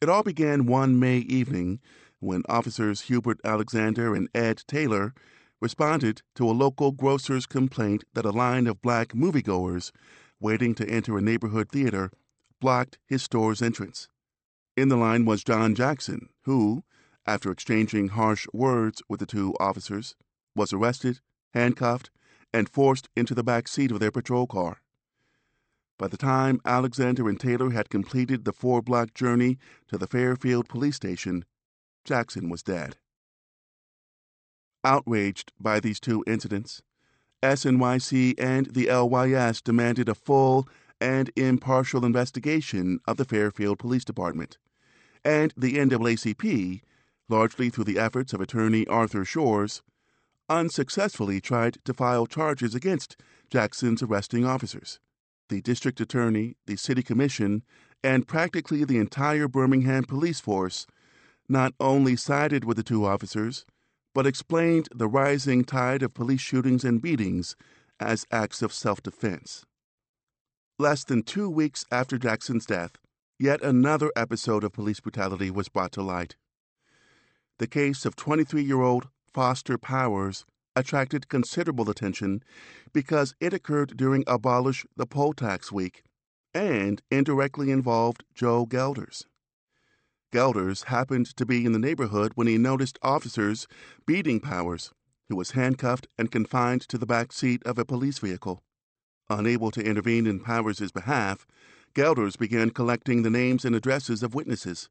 It 0.00 0.08
all 0.08 0.22
began 0.22 0.66
one 0.66 0.98
May 0.98 1.18
evening 1.18 1.80
when 2.20 2.42
officers 2.48 3.02
Hubert 3.02 3.40
Alexander 3.44 4.14
and 4.14 4.28
Ed 4.34 4.62
Taylor 4.68 5.12
responded 5.60 6.22
to 6.36 6.48
a 6.48 6.52
local 6.52 6.92
grocer's 6.92 7.46
complaint 7.46 8.04
that 8.14 8.24
a 8.24 8.30
line 8.30 8.66
of 8.66 8.80
black 8.80 9.14
moviegoers 9.14 9.90
waiting 10.38 10.74
to 10.76 10.88
enter 10.88 11.18
a 11.18 11.22
neighborhood 11.22 11.70
theater 11.70 12.10
blocked 12.60 12.98
his 13.06 13.22
store's 13.22 13.62
entrance. 13.62 14.08
In 14.76 14.88
the 14.88 14.96
line 14.96 15.24
was 15.24 15.42
John 15.42 15.74
Jackson, 15.74 16.28
who, 16.42 16.84
after 17.26 17.50
exchanging 17.50 18.08
harsh 18.08 18.46
words 18.52 19.02
with 19.08 19.20
the 19.20 19.26
two 19.26 19.54
officers, 19.58 20.14
was 20.54 20.72
arrested, 20.72 21.20
handcuffed, 21.54 22.10
and 22.52 22.68
forced 22.68 23.08
into 23.16 23.34
the 23.34 23.44
back 23.44 23.68
seat 23.68 23.90
of 23.90 24.00
their 24.00 24.10
patrol 24.10 24.46
car. 24.46 24.80
By 25.98 26.08
the 26.08 26.16
time 26.16 26.60
Alexander 26.64 27.28
and 27.28 27.38
Taylor 27.38 27.70
had 27.70 27.90
completed 27.90 28.44
the 28.44 28.52
four 28.52 28.80
block 28.80 29.12
journey 29.12 29.58
to 29.88 29.98
the 29.98 30.06
Fairfield 30.06 30.68
police 30.68 30.96
station, 30.96 31.44
Jackson 32.04 32.48
was 32.48 32.62
dead. 32.62 32.96
Outraged 34.82 35.52
by 35.60 35.78
these 35.78 36.00
two 36.00 36.24
incidents, 36.26 36.80
SNYC 37.42 38.34
and 38.38 38.66
the 38.66 38.90
LYS 38.90 39.60
demanded 39.60 40.08
a 40.08 40.14
full 40.14 40.66
and 41.00 41.30
impartial 41.36 42.04
investigation 42.04 43.00
of 43.06 43.16
the 43.16 43.24
Fairfield 43.24 43.78
Police 43.78 44.04
Department, 44.04 44.58
and 45.24 45.54
the 45.56 45.76
NAACP, 45.76 46.82
largely 47.28 47.70
through 47.70 47.84
the 47.84 47.98
efforts 47.98 48.32
of 48.32 48.40
attorney 48.40 48.86
Arthur 48.86 49.24
Shores, 49.24 49.82
unsuccessfully 50.48 51.40
tried 51.40 51.78
to 51.84 51.94
file 51.94 52.26
charges 52.26 52.74
against 52.74 53.16
Jackson's 53.48 54.02
arresting 54.02 54.44
officers. 54.44 54.98
The 55.48 55.60
district 55.62 56.00
attorney, 56.00 56.56
the 56.66 56.76
city 56.76 57.02
commission, 57.02 57.62
and 58.02 58.26
practically 58.26 58.84
the 58.84 58.98
entire 58.98 59.48
Birmingham 59.48 60.04
police 60.04 60.40
force 60.40 60.86
not 61.48 61.74
only 61.80 62.16
sided 62.16 62.64
with 62.64 62.76
the 62.76 62.82
two 62.82 63.04
officers, 63.04 63.64
but 64.14 64.26
explained 64.26 64.88
the 64.94 65.08
rising 65.08 65.64
tide 65.64 66.02
of 66.02 66.14
police 66.14 66.40
shootings 66.40 66.84
and 66.84 67.02
beatings 67.02 67.56
as 67.98 68.26
acts 68.30 68.62
of 68.62 68.72
self 68.72 69.02
defense. 69.02 69.64
Less 70.80 71.04
than 71.04 71.24
two 71.24 71.50
weeks 71.50 71.84
after 71.92 72.16
Jackson's 72.16 72.64
death, 72.64 72.92
yet 73.38 73.60
another 73.60 74.10
episode 74.16 74.64
of 74.64 74.72
police 74.72 74.98
brutality 74.98 75.50
was 75.50 75.68
brought 75.68 75.92
to 75.92 76.02
light. 76.02 76.36
The 77.58 77.66
case 77.66 78.06
of 78.06 78.16
23 78.16 78.62
year 78.62 78.80
old 78.80 79.10
Foster 79.30 79.76
Powers 79.76 80.46
attracted 80.74 81.28
considerable 81.28 81.90
attention 81.90 82.42
because 82.94 83.34
it 83.40 83.52
occurred 83.52 83.94
during 83.98 84.24
Abolish 84.26 84.86
the 84.96 85.04
Poll 85.04 85.34
Tax 85.34 85.70
Week 85.70 86.02
and 86.54 87.02
indirectly 87.10 87.70
involved 87.70 88.24
Joe 88.34 88.64
Gelders. 88.64 89.26
Gelders 90.32 90.84
happened 90.84 91.26
to 91.36 91.44
be 91.44 91.66
in 91.66 91.72
the 91.72 91.78
neighborhood 91.78 92.32
when 92.36 92.46
he 92.46 92.56
noticed 92.56 92.98
officers 93.02 93.68
beating 94.06 94.40
Powers, 94.40 94.94
who 95.28 95.36
was 95.36 95.50
handcuffed 95.50 96.08
and 96.16 96.32
confined 96.32 96.80
to 96.88 96.96
the 96.96 97.04
back 97.04 97.34
seat 97.34 97.62
of 97.66 97.78
a 97.78 97.84
police 97.84 98.18
vehicle. 98.18 98.62
Unable 99.30 99.70
to 99.70 99.80
intervene 99.80 100.26
in 100.26 100.40
Powers' 100.40 100.90
behalf, 100.90 101.46
Gelders 101.94 102.34
began 102.34 102.70
collecting 102.70 103.22
the 103.22 103.30
names 103.30 103.64
and 103.64 103.76
addresses 103.76 104.24
of 104.24 104.34
witnesses. 104.34 104.88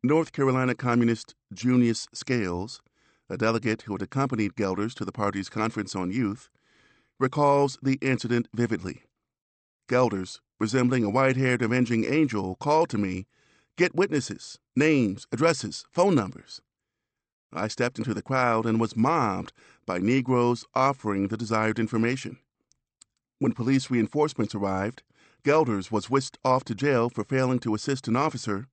North 0.00 0.30
Carolina 0.30 0.76
Communist 0.76 1.34
Junius 1.52 2.06
Scales, 2.14 2.80
a 3.28 3.36
delegate 3.36 3.82
who 3.82 3.94
had 3.94 4.02
accompanied 4.02 4.54
Gelders 4.54 4.94
to 4.94 5.04
the 5.04 5.10
party's 5.10 5.48
conference 5.48 5.96
on 5.96 6.12
youth, 6.12 6.50
recalls 7.18 7.78
the 7.82 7.98
incident 8.00 8.46
vividly. 8.54 9.02
Gelders, 9.88 10.40
resembling 10.60 11.02
a 11.02 11.10
white 11.10 11.36
haired 11.36 11.60
avenging 11.60 12.04
angel, 12.04 12.54
called 12.60 12.88
to 12.90 12.98
me, 12.98 13.26
Get 13.76 13.92
witnesses, 13.92 14.60
names, 14.76 15.26
addresses, 15.32 15.84
phone 15.90 16.14
numbers. 16.14 16.60
I 17.52 17.66
stepped 17.66 17.98
into 17.98 18.14
the 18.14 18.22
crowd 18.22 18.66
and 18.66 18.78
was 18.78 18.96
mobbed 18.96 19.52
by 19.84 19.98
Negroes 19.98 20.64
offering 20.76 21.26
the 21.26 21.36
desired 21.36 21.80
information. 21.80 22.38
When 23.38 23.52
police 23.52 23.90
reinforcements 23.90 24.54
arrived, 24.54 25.02
Gelders 25.44 25.92
was 25.92 26.10
whisked 26.10 26.38
off 26.44 26.64
to 26.64 26.74
jail 26.74 27.08
for 27.08 27.22
failing 27.22 27.60
to 27.60 27.74
assist 27.74 28.08
an 28.08 28.16
officer, 28.16 28.66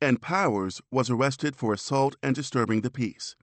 and 0.00 0.20
Powers 0.20 0.82
was 0.90 1.08
arrested 1.08 1.56
for 1.56 1.72
assault 1.72 2.16
and 2.22 2.34
disturbing 2.34 2.82
the 2.82 2.90
peace. 2.90 3.34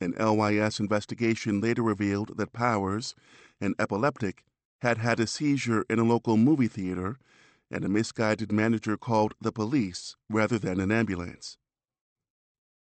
An 0.00 0.12
LYS 0.18 0.80
investigation 0.80 1.60
later 1.60 1.82
revealed 1.82 2.36
that 2.36 2.52
Powers, 2.52 3.14
an 3.60 3.74
epileptic, 3.78 4.44
had 4.82 4.98
had 4.98 5.20
a 5.20 5.26
seizure 5.26 5.84
in 5.90 5.98
a 5.98 6.04
local 6.04 6.36
movie 6.36 6.68
theater, 6.68 7.18
and 7.70 7.84
a 7.84 7.88
misguided 7.88 8.50
manager 8.50 8.96
called 8.96 9.34
the 9.40 9.52
police 9.52 10.16
rather 10.28 10.58
than 10.58 10.80
an 10.80 10.90
ambulance. 10.90 11.58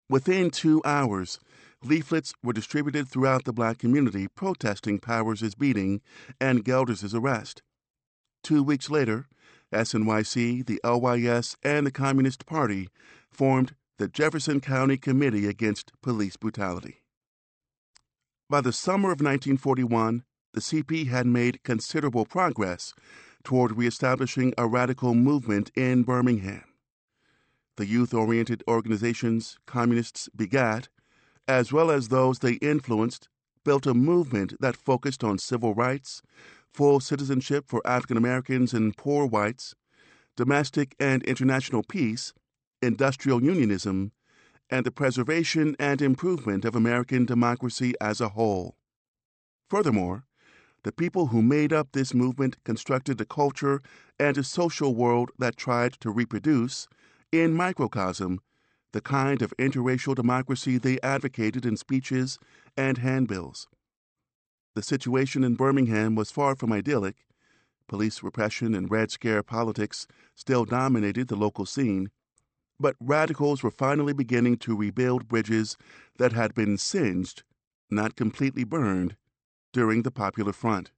Within 0.10 0.52
two 0.52 0.82
hours, 0.84 1.40
leaflets 1.86 2.34
were 2.44 2.54
distributed 2.54 3.08
throughout 3.08 3.46
the 3.46 3.54
black 3.54 3.78
community 3.78 4.28
protesting 4.28 5.00
Powers' 5.00 5.56
beating 5.56 6.02
and 6.40 6.64
Gelders' 6.64 7.14
arrest. 7.14 7.62
Two 8.44 8.64
weeks 8.64 8.90
later, 8.90 9.28
SNYC, 9.72 10.66
the 10.66 10.80
LYS, 10.84 11.56
and 11.64 11.88
the 11.88 11.92
Communist 11.92 12.46
Party 12.46 12.90
formed 13.32 13.76
the 13.98 14.08
Jefferson 14.08 14.60
County 14.60 14.98
Committee 14.98 15.48
Against 15.48 15.92
Police 16.02 16.38
Brutality. 16.38 17.04
By 18.50 18.62
the 18.62 18.74
summer 18.74 19.08
of 19.08 19.22
1941, 19.22 20.24
the 20.54 20.62
CP 20.62 21.08
had 21.08 21.26
made 21.26 21.64
considerable 21.64 22.26
progress 22.26 22.94
toward 23.44 23.78
reestablishing 23.78 24.54
a 24.58 24.68
radical 24.68 25.16
movement 25.16 25.72
in 25.76 26.04
Birmingham. 26.04 26.64
The 27.76 27.88
youth 27.88 28.14
oriented 28.14 28.64
organizations 28.68 29.58
communists 29.66 30.30
begat, 30.36 30.90
as 31.48 31.72
well 31.72 31.92
as 31.92 32.08
those 32.08 32.40
they 32.40 32.54
influenced, 32.54 33.30
built 33.64 33.86
a 33.86 33.94
movement 33.94 34.60
that 34.60 34.76
focused 34.76 35.24
on 35.24 35.38
civil 35.38 35.74
rights, 35.74 36.22
full 36.74 37.00
citizenship 37.00 37.66
for 37.68 37.82
African 37.86 38.18
Americans 38.18 38.74
and 38.74 38.96
poor 38.98 39.26
whites, 39.26 39.76
domestic 40.36 40.96
and 41.00 41.24
international 41.24 41.84
peace, 41.84 42.34
industrial 42.82 43.44
unionism, 43.44 44.12
and 44.70 44.86
the 44.86 44.92
preservation 44.92 45.76
and 45.80 46.02
improvement 46.02 46.66
of 46.66 46.76
American 46.76 47.26
democracy 47.26 47.94
as 48.02 48.20
a 48.20 48.30
whole. 48.30 48.76
Furthermore, 49.70 50.26
the 50.84 50.92
people 50.92 51.28
who 51.28 51.42
made 51.42 51.72
up 51.72 51.90
this 51.92 52.14
movement 52.14 52.58
constructed 52.64 53.20
a 53.22 53.26
culture 53.26 53.82
and 54.20 54.38
a 54.38 54.44
social 54.44 54.96
world 54.96 55.32
that 55.38 55.56
tried 55.56 55.94
to 55.94 56.10
reproduce, 56.10 56.88
in 57.32 57.54
microcosm, 57.54 58.42
the 58.94 59.02
kind 59.02 59.42
of 59.42 59.54
interracial 59.58 60.16
democracy 60.16 60.78
they 60.78 61.00
advocated 61.02 61.66
in 61.66 61.76
speeches 61.76 62.40
and 62.78 63.00
handbills. 63.00 63.68
The 64.76 64.84
situation 64.84 65.44
in 65.44 65.56
Birmingham 65.56 66.16
was 66.16 66.32
far 66.32 66.56
from 66.56 66.72
idyllic. 66.72 67.18
Police 67.88 68.24
repression 68.24 68.74
and 68.74 68.90
Red 68.90 69.12
Scare 69.12 69.44
politics 69.44 70.08
still 70.36 70.64
dominated 70.64 71.28
the 71.28 71.36
local 71.36 71.66
scene, 71.66 72.10
but 72.80 72.96
radicals 73.00 73.62
were 73.62 73.72
finally 73.72 74.14
beginning 74.14 74.58
to 74.58 74.76
rebuild 74.76 75.28
bridges 75.28 75.78
that 76.18 76.34
had 76.34 76.56
been 76.56 76.78
singed, 76.78 77.44
not 77.92 78.16
completely 78.16 78.64
burned, 78.64 79.16
during 79.74 80.04
the 80.04 80.12
Popular 80.12 80.54
Front. 80.54 80.92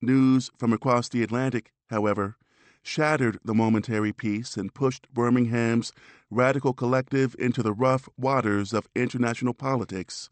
News 0.00 0.50
from 0.56 0.72
across 0.72 1.08
the 1.08 1.22
Atlantic, 1.22 1.72
however, 1.90 2.36
shattered 2.82 3.38
the 3.44 3.54
momentary 3.54 4.12
peace 4.12 4.56
and 4.56 4.74
pushed 4.74 5.12
Birmingham's 5.12 5.92
radical 6.30 6.72
collective 6.72 7.34
into 7.38 7.62
the 7.62 7.72
rough 7.72 8.08
waters 8.16 8.72
of 8.72 8.88
international 8.94 9.54
politics 9.54 10.28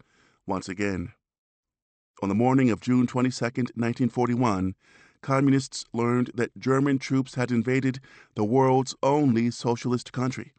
once 0.47 0.69
again. 0.69 1.13
On 2.23 2.29
the 2.29 2.35
morning 2.35 2.71
of 2.71 2.81
June 2.81 3.07
22, 3.07 3.45
1941, 3.45 4.75
communists 5.21 5.85
learned 5.93 6.31
that 6.35 6.59
German 6.59 6.99
troops 6.99 7.35
had 7.35 7.51
invaded 7.51 8.01
the 8.35 8.45
world's 8.45 8.95
only 9.03 9.51
socialist 9.51 10.13
country. 10.13 10.53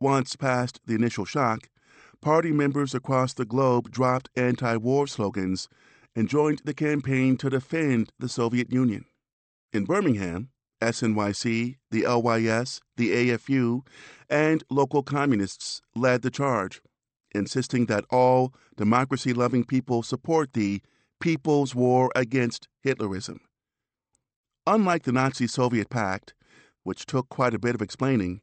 Once 0.00 0.36
past 0.36 0.80
the 0.86 0.94
initial 0.94 1.24
shock, 1.24 1.68
party 2.20 2.52
members 2.52 2.94
across 2.94 3.34
the 3.34 3.44
globe 3.44 3.90
dropped 3.90 4.28
anti 4.36 4.76
war 4.76 5.06
slogans 5.06 5.68
and 6.14 6.28
joined 6.28 6.60
the 6.64 6.74
campaign 6.74 7.36
to 7.36 7.50
defend 7.50 8.12
the 8.18 8.28
Soviet 8.28 8.72
Union. 8.72 9.04
In 9.72 9.84
Birmingham, 9.84 10.50
SNYC, 10.80 11.76
the 11.90 12.06
LYS, 12.06 12.80
the 12.96 13.10
AFU, 13.10 13.86
and 14.28 14.64
local 14.70 15.02
communists 15.02 15.82
led 15.94 16.22
the 16.22 16.30
charge 16.30 16.80
insisting 17.34 17.86
that 17.86 18.04
all 18.10 18.54
democracy 18.76 19.32
loving 19.32 19.64
people 19.64 20.02
support 20.02 20.52
the 20.52 20.80
People's 21.20 21.74
War 21.74 22.10
Against 22.14 22.68
Hitlerism. 22.84 23.38
Unlike 24.66 25.04
the 25.04 25.12
Nazi 25.12 25.46
Soviet 25.46 25.90
Pact, 25.90 26.34
which 26.82 27.06
took 27.06 27.28
quite 27.28 27.54
a 27.54 27.58
bit 27.58 27.74
of 27.74 27.82
explaining, 27.82 28.40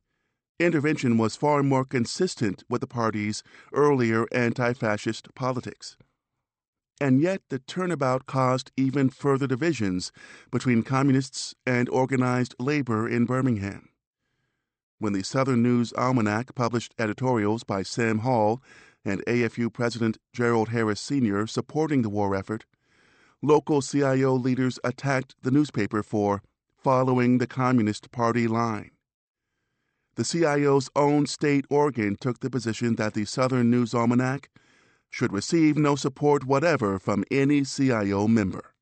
intervention 0.60 1.18
was 1.18 1.36
far 1.36 1.64
more 1.64 1.86
consistent 1.86 2.64
with 2.70 2.82
the 2.82 2.88
party's 2.88 3.44
earlier 3.74 4.26
anti 4.32 4.74
fascist 4.74 5.34
politics. 5.36 5.98
And 7.00 7.22
yet, 7.22 7.42
the 7.50 7.60
turnabout 7.60 8.26
caused 8.26 8.72
even 8.76 9.10
further 9.10 9.48
divisions 9.48 10.12
between 10.52 10.84
communists 10.84 11.54
and 11.66 11.88
organized 11.90 12.56
labor 12.60 13.08
in 13.08 13.26
Birmingham 13.26 13.90
when 15.00 15.14
the 15.14 15.24
Southern 15.24 15.62
News 15.62 15.94
Almanac 15.94 16.56
published 16.56 16.94
editorials 16.98 17.64
by 17.64 17.84
Sam 17.84 18.20
Hall 18.20 18.62
and 19.06 19.24
AFU 19.26 19.72
President 19.72 20.18
Gerald 20.34 20.70
Harris 20.70 21.00
Sr. 21.00 21.46
supporting 21.46 22.02
the 22.02 22.10
war 22.10 22.36
effort, 22.36 22.66
local 23.42 23.82
CIO 23.82 24.34
leaders 24.34 24.80
attacked 24.84 25.36
the 25.44 25.52
newspaper 25.52 26.02
for 26.02 26.42
following 26.76 27.38
the 27.38 27.48
Communist 27.48 28.12
Party 28.12 28.48
line. 28.48 28.92
The 30.16 30.24
CIO's 30.24 30.90
own 30.96 31.28
state 31.28 31.66
organ 31.70 32.16
took 32.20 32.40
the 32.40 32.50
position 32.50 32.96
that 32.96 33.14
the 33.14 33.26
Southern 33.26 33.70
News 33.70 33.94
Almanac 33.94 34.50
should 35.10 35.34
receive 35.34 35.78
no 35.78 35.96
support 35.96 36.46
whatever 36.46 37.00
from 37.00 37.24
any 37.32 37.64
CIO 37.64 38.28
member. 38.28 38.74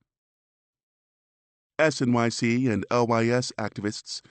SNYC 1.79 2.69
and 2.71 2.85
LYS 2.89 3.51
activists 3.57 4.21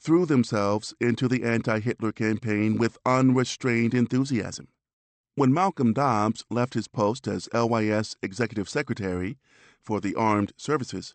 threw 0.00 0.26
themselves 0.26 0.94
into 1.00 1.28
the 1.28 1.42
anti 1.44 1.80
Hitler 1.80 2.12
campaign 2.12 2.76
with 2.76 2.98
unrestrained 3.06 3.94
enthusiasm. 3.94 4.68
When 5.36 5.52
Malcolm 5.52 5.92
Dobbs 5.92 6.44
left 6.50 6.74
his 6.74 6.88
post 6.88 7.26
as 7.26 7.48
LYS 7.52 8.16
Executive 8.22 8.68
Secretary 8.68 9.36
for 9.82 10.00
the 10.00 10.14
Armed 10.14 10.52
Services, 10.56 11.14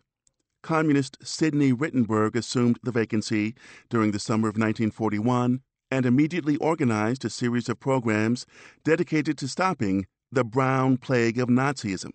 Communist 0.62 1.16
Sidney 1.22 1.72
Rittenberg 1.72 2.36
assumed 2.36 2.78
the 2.82 2.92
vacancy 2.92 3.54
during 3.88 4.12
the 4.12 4.18
summer 4.18 4.48
of 4.48 4.56
1941 4.56 5.62
and 5.90 6.06
immediately 6.06 6.56
organized 6.56 7.24
a 7.24 7.30
series 7.30 7.68
of 7.68 7.80
programs 7.80 8.46
dedicated 8.84 9.38
to 9.38 9.48
stopping 9.48 10.06
the 10.32 10.44
brown 10.44 10.96
plague 10.96 11.38
of 11.38 11.48
Nazism. 11.48 12.12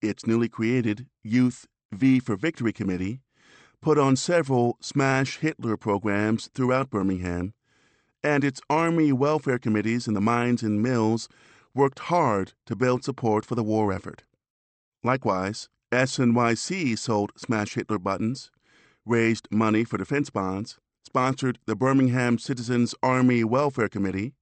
Its 0.00 0.26
newly 0.26 0.48
created 0.48 1.06
Youth 1.22 1.66
V 1.92 2.18
for 2.18 2.34
Victory 2.34 2.72
Committee 2.72 3.20
put 3.82 3.98
on 3.98 4.16
several 4.16 4.78
Smash 4.80 5.38
Hitler 5.38 5.76
programs 5.76 6.48
throughout 6.54 6.88
Birmingham, 6.88 7.52
and 8.22 8.42
its 8.42 8.60
Army 8.70 9.12
welfare 9.12 9.58
committees 9.58 10.08
in 10.08 10.14
the 10.14 10.20
mines 10.20 10.62
and 10.62 10.82
mills 10.82 11.28
worked 11.74 11.98
hard 11.98 12.54
to 12.66 12.76
build 12.76 13.04
support 13.04 13.44
for 13.44 13.54
the 13.54 13.62
war 13.62 13.92
effort. 13.92 14.22
Likewise, 15.02 15.68
SNYC 15.90 16.98
sold 16.98 17.32
Smash 17.36 17.74
Hitler 17.74 17.98
buttons, 17.98 18.50
raised 19.04 19.48
money 19.50 19.84
for 19.84 19.98
defense 19.98 20.30
bonds, 20.30 20.78
sponsored 21.04 21.58
the 21.66 21.76
Birmingham 21.76 22.38
Citizens 22.38 22.94
Army 23.02 23.44
Welfare 23.44 23.88
Committee, 23.88 24.32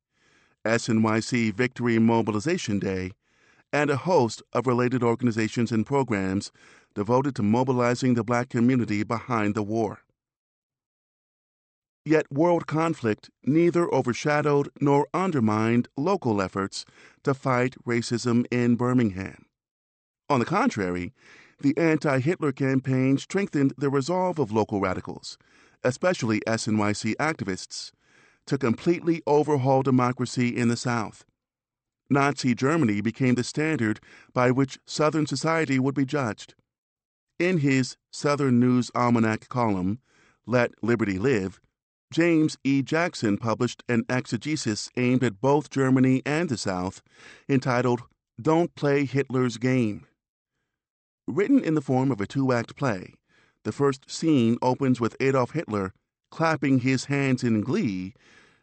SNYC 0.65 1.55
Victory 1.55 1.99
Mobilization 1.99 2.79
Day, 2.79 3.13
and 3.73 3.91
a 3.91 3.97
host 3.97 4.43
of 4.53 4.67
related 4.67 5.03
organizations 5.03 5.73
and 5.73 5.87
programs 5.87 6.51
devoted 6.95 7.35
to 7.37 7.43
mobilizing 7.43 8.15
the 8.15 8.25
black 8.25 8.49
community 8.49 9.03
behind 9.03 9.55
the 9.55 9.63
war. 9.63 10.01
Yet 12.05 12.33
world 12.33 12.67
conflict 12.67 13.31
neither 13.45 13.93
overshadowed 13.95 14.71
nor 14.81 15.07
undermined 15.13 15.89
local 15.97 16.41
efforts 16.41 16.85
to 17.25 17.35
fight 17.35 17.77
racism 17.87 18.47
in 18.51 18.77
Birmingham. 18.77 19.47
On 20.29 20.41
the 20.41 20.47
contrary, 20.47 21.13
the 21.61 21.77
anti 21.77 22.19
Hitler 22.21 22.53
campaign 22.53 23.19
strengthened 23.19 23.75
the 23.77 23.91
resolve 23.91 24.39
of 24.39 24.51
local 24.51 24.81
radicals, 24.81 25.37
especially 25.85 26.41
SNYC 26.47 27.17
activists, 27.17 27.93
to 28.51 28.59
completely 28.59 29.23
overhaul 29.29 29.81
democracy 29.81 30.49
in 30.49 30.67
the 30.67 30.77
South. 30.77 31.25
Nazi 32.11 32.53
Germany 32.53 33.01
became 33.01 33.37
the 33.37 33.45
standard 33.45 34.01
by 34.33 34.51
which 34.51 34.81
Southern 34.85 35.25
society 35.25 35.79
would 35.79 35.95
be 35.95 36.05
judged. 36.05 36.57
In 37.39 37.59
his 37.59 37.97
Southern 38.11 38.59
News 38.59 38.91
Almanac 38.93 39.49
column, 39.49 40.01
Let 40.47 40.73
Liberty 40.83 41.17
Live, 41.17 41.61
James 42.13 42.59
E. 42.65 42.83
Jackson 42.83 43.39
published 43.39 43.85
an 43.89 44.05
exegesis 44.09 44.91
aimed 44.97 45.23
at 45.23 45.41
both 45.41 45.71
Germany 45.71 46.21
and 46.27 46.49
the 46.49 46.59
South 46.59 47.03
entitled 47.49 48.03
Don't 48.43 48.75
Play 48.75 49.05
Hitler's 49.05 49.59
Game. 49.59 50.09
Written 51.29 51.63
in 51.63 51.77
the 51.77 51.81
form 51.81 52.11
of 52.11 52.21
a 52.21 52.27
two 52.27 52.53
act 52.53 52.75
play, 52.75 53.15
the 53.63 53.71
first 53.71 54.11
scene 54.11 54.59
opens 54.61 55.01
with 55.01 55.17
Adolf 55.21 55.53
Hitler 55.53 55.93
clapping 56.33 56.81
his 56.81 57.05
hands 57.05 57.45
in 57.45 57.61
glee 57.61 58.15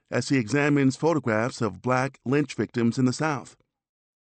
as 0.09 0.29
he 0.29 0.37
examines 0.37 0.95
photographs 0.95 1.61
of 1.61 1.81
black 1.81 2.19
lynch 2.25 2.53
victims 2.53 2.97
in 2.97 3.05
the 3.05 3.13
South. 3.13 3.55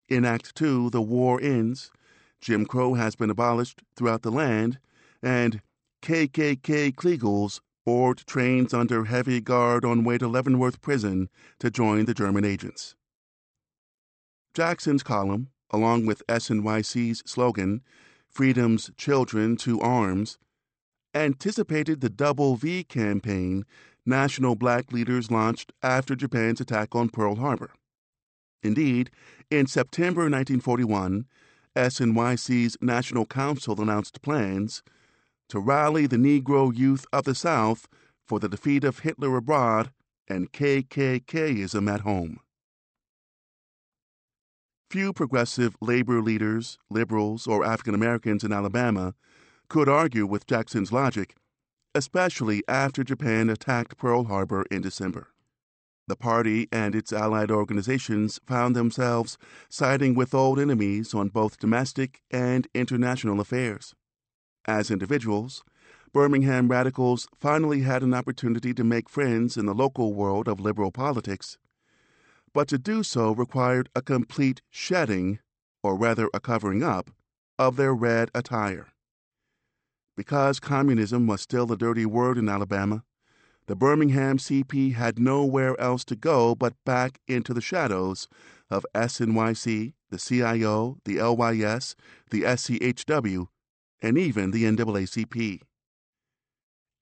In 0.09 0.23
Act 0.23 0.55
Two, 0.55 0.89
the 0.89 1.01
war 1.01 1.39
ends, 1.41 1.91
Jim 2.39 2.65
Crow 2.65 2.93
has 2.93 3.15
been 3.15 3.29
abolished 3.29 3.81
throughout 3.95 4.21
the 4.21 4.31
land, 4.31 4.79
and 5.21 5.61
KKK 6.01 6.95
Kleagles 6.95 7.59
board 7.85 8.23
trains 8.27 8.73
under 8.73 9.05
heavy 9.05 9.41
guard 9.41 9.83
on 9.85 10.03
way 10.03 10.17
to 10.17 10.27
Leavenworth 10.27 10.81
Prison 10.81 11.29
to 11.59 11.71
join 11.71 12.05
the 12.05 12.13
German 12.13 12.45
agents. 12.45 12.95
Jackson's 14.53 15.03
column, 15.03 15.49
along 15.71 16.05
with 16.05 16.25
SNYC's 16.27 17.23
slogan, 17.25 17.81
Freedom's 18.29 18.91
Children 18.97 19.55
to 19.57 19.79
Arms, 19.81 20.37
anticipated 21.13 22.01
the 22.01 22.09
Double 22.09 22.55
V 22.55 22.83
campaign 22.83 23.65
national 24.07 24.55
black 24.55 24.91
leaders 24.91 25.29
launched 25.29 25.73
after 25.83 26.15
Japan's 26.15 26.61
attack 26.61 26.95
on 26.95 27.09
Pearl 27.09 27.35
Harbor. 27.35 27.71
Indeed, 28.63 29.11
in 29.51 29.67
September 29.67 30.21
1941, 30.21 31.25
SNYC's 31.75 32.77
National 32.81 33.25
Council 33.25 33.79
announced 33.79 34.21
plans 34.21 34.81
to 35.49 35.59
rally 35.59 36.07
the 36.07 36.17
Negro 36.17 36.75
youth 36.75 37.05
of 37.13 37.25
the 37.25 37.35
South 37.35 37.87
for 38.25 38.39
the 38.39 38.49
defeat 38.49 38.83
of 38.83 38.99
Hitler 38.99 39.37
abroad 39.37 39.91
and 40.27 40.51
KKKism 40.51 41.93
at 41.93 42.01
home. 42.01 42.39
Few 44.89 45.13
progressive 45.13 45.75
labor 45.81 46.21
leaders, 46.21 46.77
liberals, 46.89 47.45
or 47.45 47.65
African 47.65 47.93
Americans 47.93 48.43
in 48.43 48.53
Alabama 48.53 49.13
could 49.69 49.89
argue 49.89 50.25
with 50.25 50.47
Jackson's 50.47 50.91
logic, 50.91 51.35
especially 51.95 52.63
after 52.67 53.03
Japan 53.03 53.49
attacked 53.49 53.97
Pearl 53.97 54.25
Harbor 54.25 54.65
in 54.71 54.81
December. 54.81 55.29
The 56.07 56.15
party 56.15 56.67
and 56.71 56.95
its 56.95 57.11
allied 57.11 57.51
organizations 57.51 58.39
found 58.45 58.75
themselves 58.75 59.37
siding 59.69 60.15
with 60.15 60.33
old 60.33 60.59
enemies 60.59 61.13
on 61.13 61.29
both 61.29 61.59
domestic 61.59 62.21
and 62.31 62.67
international 62.73 63.39
affairs. 63.39 63.93
As 64.65 64.89
individuals, 64.89 65.63
Birmingham 66.13 66.69
radicals 66.69 67.27
finally 67.39 67.81
had 67.81 68.03
an 68.03 68.13
opportunity 68.13 68.73
to 68.73 68.83
make 68.83 69.09
friends 69.09 69.57
in 69.57 69.65
the 69.65 69.75
local 69.75 70.13
world 70.13 70.47
of 70.47 70.59
liberal 70.59 70.91
politics 70.91 71.57
but 72.57 72.67
to 72.67 72.77
do 72.79 73.03
so 73.03 73.33
required 73.35 73.87
a 73.95 74.01
complete 74.01 74.63
shedding, 74.71 75.37
or 75.83 75.95
rather 75.95 76.27
a 76.33 76.39
covering 76.39 76.81
up, 76.81 77.11
of 77.59 77.75
their 77.75 77.93
red 77.93 78.31
attire. 78.33 78.87
Because 80.17 80.59
communism 80.59 81.27
was 81.27 81.41
still 81.41 81.71
a 81.71 81.77
dirty 81.77 82.05
word 82.05 82.39
in 82.39 82.49
Alabama, 82.49 83.03
the 83.67 83.75
Birmingham 83.75 84.39
CP 84.39 84.95
had 84.95 85.19
nowhere 85.19 85.79
else 85.79 86.03
to 86.05 86.15
go 86.15 86.55
but 86.55 86.73
back 86.85 87.19
into 87.27 87.53
the 87.53 87.61
shadows 87.61 88.27
of 88.69 88.85
SNYC, 88.95 89.93
the 90.09 90.17
CIO, 90.17 90.97
the 91.05 91.21
LYS, 91.21 91.95
the 92.31 92.41
SCHW, 92.41 93.47
and 94.01 94.17
even 94.17 94.51
the 94.51 94.63
NAACP. 94.63 95.61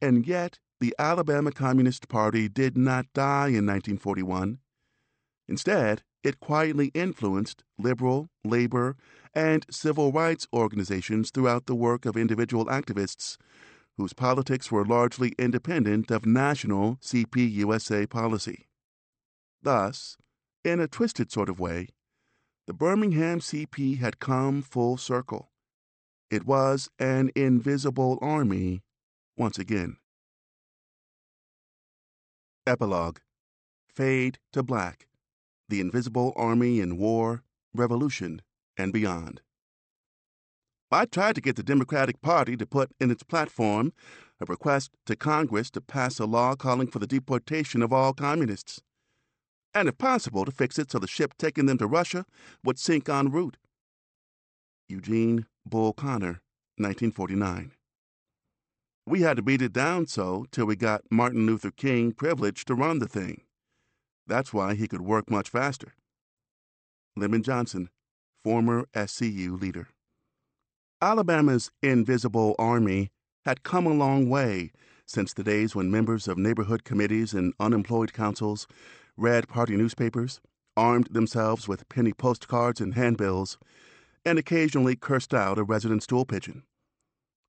And 0.01 0.27
yet, 0.27 0.59
the 0.81 0.93
Alabama 0.99 1.51
Communist 1.51 2.09
Party 2.09 2.49
did 2.49 2.77
not 2.77 3.05
die 3.13 3.47
in 3.47 3.65
1941. 3.65 4.59
Instead, 5.47 6.03
it 6.25 6.39
quietly 6.39 6.87
influenced 6.93 7.63
liberal, 7.77 8.29
labor, 8.43 8.95
and 9.33 9.65
civil 9.69 10.11
rights 10.11 10.47
organizations 10.51 11.29
throughout 11.29 11.65
the 11.67 11.75
work 11.75 12.05
of 12.05 12.17
individual 12.17 12.65
activists 12.65 13.37
whose 13.97 14.13
politics 14.13 14.71
were 14.71 14.85
largely 14.85 15.33
independent 15.37 16.11
of 16.11 16.25
national 16.25 16.97
CPUSA 16.97 18.09
policy. 18.09 18.67
Thus, 19.61 20.17
in 20.63 20.79
a 20.79 20.87
twisted 20.87 21.31
sort 21.31 21.49
of 21.49 21.59
way, 21.59 21.89
the 22.67 22.73
Birmingham 22.73 23.39
CP 23.39 23.99
had 23.99 24.19
come 24.19 24.61
full 24.61 24.97
circle. 24.97 25.51
It 26.31 26.45
was 26.45 26.89
an 26.99 27.31
invisible 27.35 28.17
army 28.21 28.81
once 29.37 29.59
again. 29.59 29.97
Epilogue 32.65 33.19
Fade 33.87 34.39
to 34.51 34.63
Black 34.63 35.07
the 35.69 35.79
Invisible 35.79 36.33
Army 36.35 36.79
in 36.79 36.97
War, 36.97 37.43
Revolution, 37.73 38.41
and 38.77 38.93
Beyond. 38.93 39.41
I 40.91 41.05
tried 41.05 41.35
to 41.35 41.41
get 41.41 41.57
the 41.57 41.63
Democratic 41.63 42.21
Party 42.21 42.55
to 42.55 42.65
put 42.65 42.91
in 43.01 43.11
its 43.11 43.23
platform 43.23 43.91
a 44.39 44.45
request 44.45 44.91
to 45.05 45.15
Congress 45.15 45.69
to 45.71 45.81
pass 45.81 46.19
a 46.19 46.25
law 46.25 46.55
calling 46.55 46.87
for 46.87 46.99
the 46.99 47.07
deportation 47.07 47.81
of 47.81 47.91
all 47.91 48.13
communists, 48.13 48.81
and 49.73 49.89
if 49.89 49.97
possible, 49.97 50.45
to 50.45 50.51
fix 50.51 50.79
it 50.79 50.89
so 50.89 50.99
the 50.99 51.07
ship 51.07 51.33
taking 51.37 51.65
them 51.65 51.77
to 51.77 51.85
Russia 51.85 52.25
would 52.63 52.79
sink 52.79 53.09
en 53.09 53.29
route. 53.29 53.57
Eugene 54.87 55.47
Bull 55.65 55.91
Connor, 55.91 56.41
1949. 56.77 57.71
We 59.05 59.21
had 59.21 59.35
to 59.35 59.43
beat 59.43 59.61
it 59.61 59.73
down 59.73 60.07
so 60.07 60.45
till 60.49 60.65
we 60.65 60.77
got 60.77 61.03
Martin 61.11 61.45
Luther 61.45 61.71
King 61.71 62.13
privileged 62.13 62.67
to 62.67 62.75
run 62.75 62.99
the 62.99 63.07
thing. 63.07 63.41
That's 64.27 64.53
why 64.53 64.75
he 64.75 64.87
could 64.87 65.01
work 65.01 65.29
much 65.29 65.49
faster. 65.49 65.93
Lemon 67.15 67.43
Johnson, 67.43 67.89
former 68.43 68.87
SCU 68.93 69.59
leader. 69.59 69.89
Alabama's 71.01 71.71
invisible 71.81 72.55
army 72.57 73.11
had 73.45 73.63
come 73.63 73.85
a 73.85 73.93
long 73.93 74.29
way 74.29 74.71
since 75.05 75.33
the 75.33 75.43
days 75.43 75.75
when 75.75 75.91
members 75.91 76.27
of 76.27 76.37
neighborhood 76.37 76.83
committees 76.83 77.33
and 77.33 77.53
unemployed 77.59 78.11
councils 78.11 78.67
read 79.15 79.47
party 79.47 79.75
newspapers, 79.75 80.41
armed 80.75 81.07
themselves 81.11 81.67
with 81.67 81.87
penny 81.89 82.11
postcards 82.11 82.81
and 82.81 82.95
handbills, 82.95 83.57
and 84.25 84.39
occasionally 84.39 84.95
cursed 84.95 85.33
out 85.33 85.59
a 85.59 85.63
resident 85.63 86.03
stool 86.03 86.25
pigeon. 86.25 86.63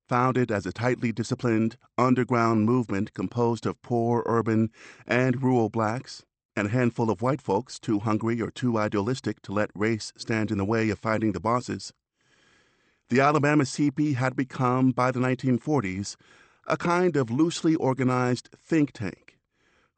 Founded 0.09 0.53
as 0.53 0.67
a 0.67 0.73
tightly 0.73 1.11
disciplined 1.11 1.77
underground 1.99 2.67
movement 2.67 3.15
composed 3.15 3.67
of 3.67 3.81
poor 3.83 4.23
urban 4.27 4.71
and 5.07 5.43
rural 5.43 5.69
blacks, 5.69 6.25
and 6.57 6.69
a 6.69 6.71
handful 6.71 7.11
of 7.11 7.21
white 7.23 7.43
folks 7.43 7.79
too 7.79 8.01
hungry 8.01 8.41
or 8.41 8.51
too 8.51 8.79
idealistic 8.79 9.43
to 9.43 9.53
let 9.53 9.71
race 9.75 10.13
stand 10.17 10.51
in 10.51 10.59
the 10.59 10.65
way 10.65 10.89
of 10.89 10.99
fighting 10.99 11.33
the 11.33 11.41
bosses. 11.41 11.93
The 13.11 13.21
Alabama 13.21 13.65
CP 13.65 14.15
had 14.15 14.35
become, 14.35 14.91
by 14.91 15.11
the 15.13 15.21
1940s, 15.21 16.17
a 16.67 16.77
kind 16.77 17.17
of 17.17 17.31
loosely 17.31 17.77
organized 17.77 18.49
think 18.65 18.93
tank 18.93 19.27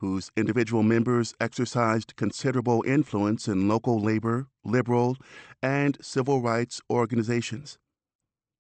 whose 0.01 0.31
individual 0.37 0.83
members 0.83 1.35
exercised 1.41 2.17
considerable 2.17 2.85
influence 2.87 3.49
in 3.49 3.69
local 3.69 4.01
labor, 4.01 4.47
liberal, 4.65 5.17
and 5.63 5.99
civil 6.01 6.41
rights 6.41 6.81
organizations. 6.89 7.79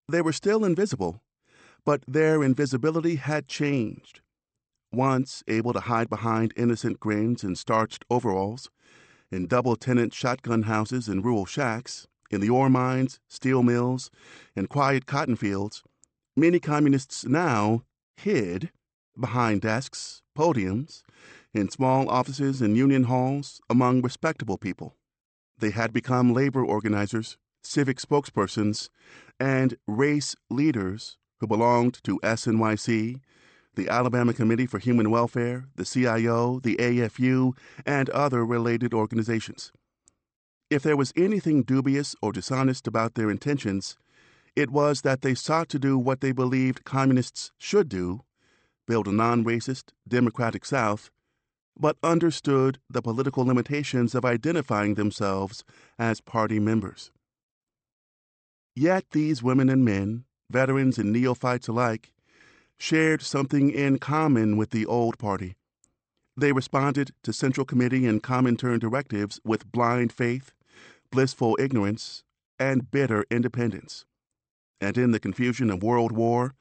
They 0.09 0.21
were 0.21 0.33
still 0.33 0.65
invisible, 0.65 1.23
but 1.85 2.03
their 2.09 2.43
invisibility 2.43 3.17
had 3.17 3.47
changed 3.47 4.21
once 4.93 5.43
able 5.49 5.73
to 5.73 5.81
hide 5.81 6.09
behind 6.09 6.53
innocent 6.57 6.99
grins 7.01 7.45
and 7.45 7.59
starched 7.59 8.05
overalls, 8.11 8.71
in 9.31 9.47
double 9.47 9.77
tenant 9.77 10.15
shotgun 10.15 10.63
houses 10.63 11.09
and 11.09 11.25
rural 11.25 11.45
shacks, 11.45 12.07
in 12.31 12.41
the 12.41 12.51
ore 12.51 12.71
mines, 12.71 13.21
steel 13.29 13.63
mills, 13.63 14.11
and 14.57 14.69
quiet 14.69 15.07
cotton 15.07 15.37
fields, 15.37 15.83
many 16.37 16.59
communists 16.59 17.25
now 17.25 17.83
hid 18.17 18.71
behind 19.19 19.61
desks, 19.61 20.23
podiums, 20.37 21.03
in 21.53 21.69
small 21.69 22.09
offices 22.09 22.61
and 22.63 22.77
union 22.77 23.05
halls 23.05 23.61
among 23.69 24.03
respectable 24.03 24.59
people. 24.59 24.97
They 25.59 25.71
had 25.71 25.93
become 25.93 26.33
labor 26.33 26.65
organizers, 26.65 27.37
civic 27.63 27.99
spokespersons, 27.99 28.89
and 29.41 29.77
race 29.87 30.37
leaders 30.51 31.19
who 31.41 31.47
belonged 31.47 32.03
to 32.05 32.21
SNYC 32.23 33.21
the 33.79 33.89
Alabama 33.89 34.35
Committee 34.35 34.67
for 34.67 34.81
Human 34.81 35.09
Welfare, 35.09 35.69
the 35.77 35.85
CIO, 35.85 36.59
the 36.59 36.75
AFU, 36.77 37.57
and 37.87 38.11
other 38.11 38.45
related 38.45 38.93
organizations. 38.93 39.71
If 40.69 40.83
there 40.83 40.97
was 40.97 41.13
anything 41.17 41.63
dubious 41.63 42.17
or 42.21 42.33
dishonest 42.33 42.89
about 42.89 43.15
their 43.15 43.31
intentions, 43.31 43.97
it 44.57 44.71
was 44.71 45.03
that 45.03 45.23
they 45.23 45.35
sought 45.35 45.69
to 45.69 45.79
do 45.79 45.97
what 45.97 46.21
they 46.21 46.33
believed 46.33 46.85
communists 46.85 47.53
should 47.57 47.89
do 47.89 48.23
build 48.89 49.07
a 49.07 49.13
non 49.13 49.45
racist, 49.45 49.93
democratic 50.09 50.65
South, 50.65 51.11
but 51.79 51.99
understood 52.03 52.81
the 52.91 53.03
political 53.03 53.45
limitations 53.45 54.15
of 54.15 54.25
identifying 54.25 54.95
themselves 54.95 55.63
as 55.99 56.21
party 56.21 56.59
members. 56.59 57.13
Yet 58.75 59.05
these 59.13 59.43
women 59.43 59.69
and 59.69 59.85
men, 59.85 60.25
veterans 60.51 60.99
and 60.99 61.13
neophytes 61.13 61.69
alike, 61.69 62.13
shared 62.79 63.23
something 63.23 63.71
in 63.71 63.99
common 63.99 64.57
with 64.57 64.71
the 64.71 64.87
old 64.87 65.19
party. 65.19 65.57
They 66.37 66.53
responded 66.53 67.11
to 67.25 67.33
Central 67.33 67.67
Committee 67.67 68.07
and 68.07 68.23
Comintern 68.23 68.79
directives 68.79 69.41
with 69.45 69.71
blind 69.73 70.13
faith, 70.13 70.53
blissful 71.11 71.57
ignorance, 71.61 72.23
and 72.59 72.91
bitter 72.91 73.25
independence. 73.31 74.05
And 74.81 74.97
in 74.97 75.11
the 75.11 75.21
confusion 75.21 75.71
of 75.71 75.83
World 75.83 76.13
War, 76.13 76.55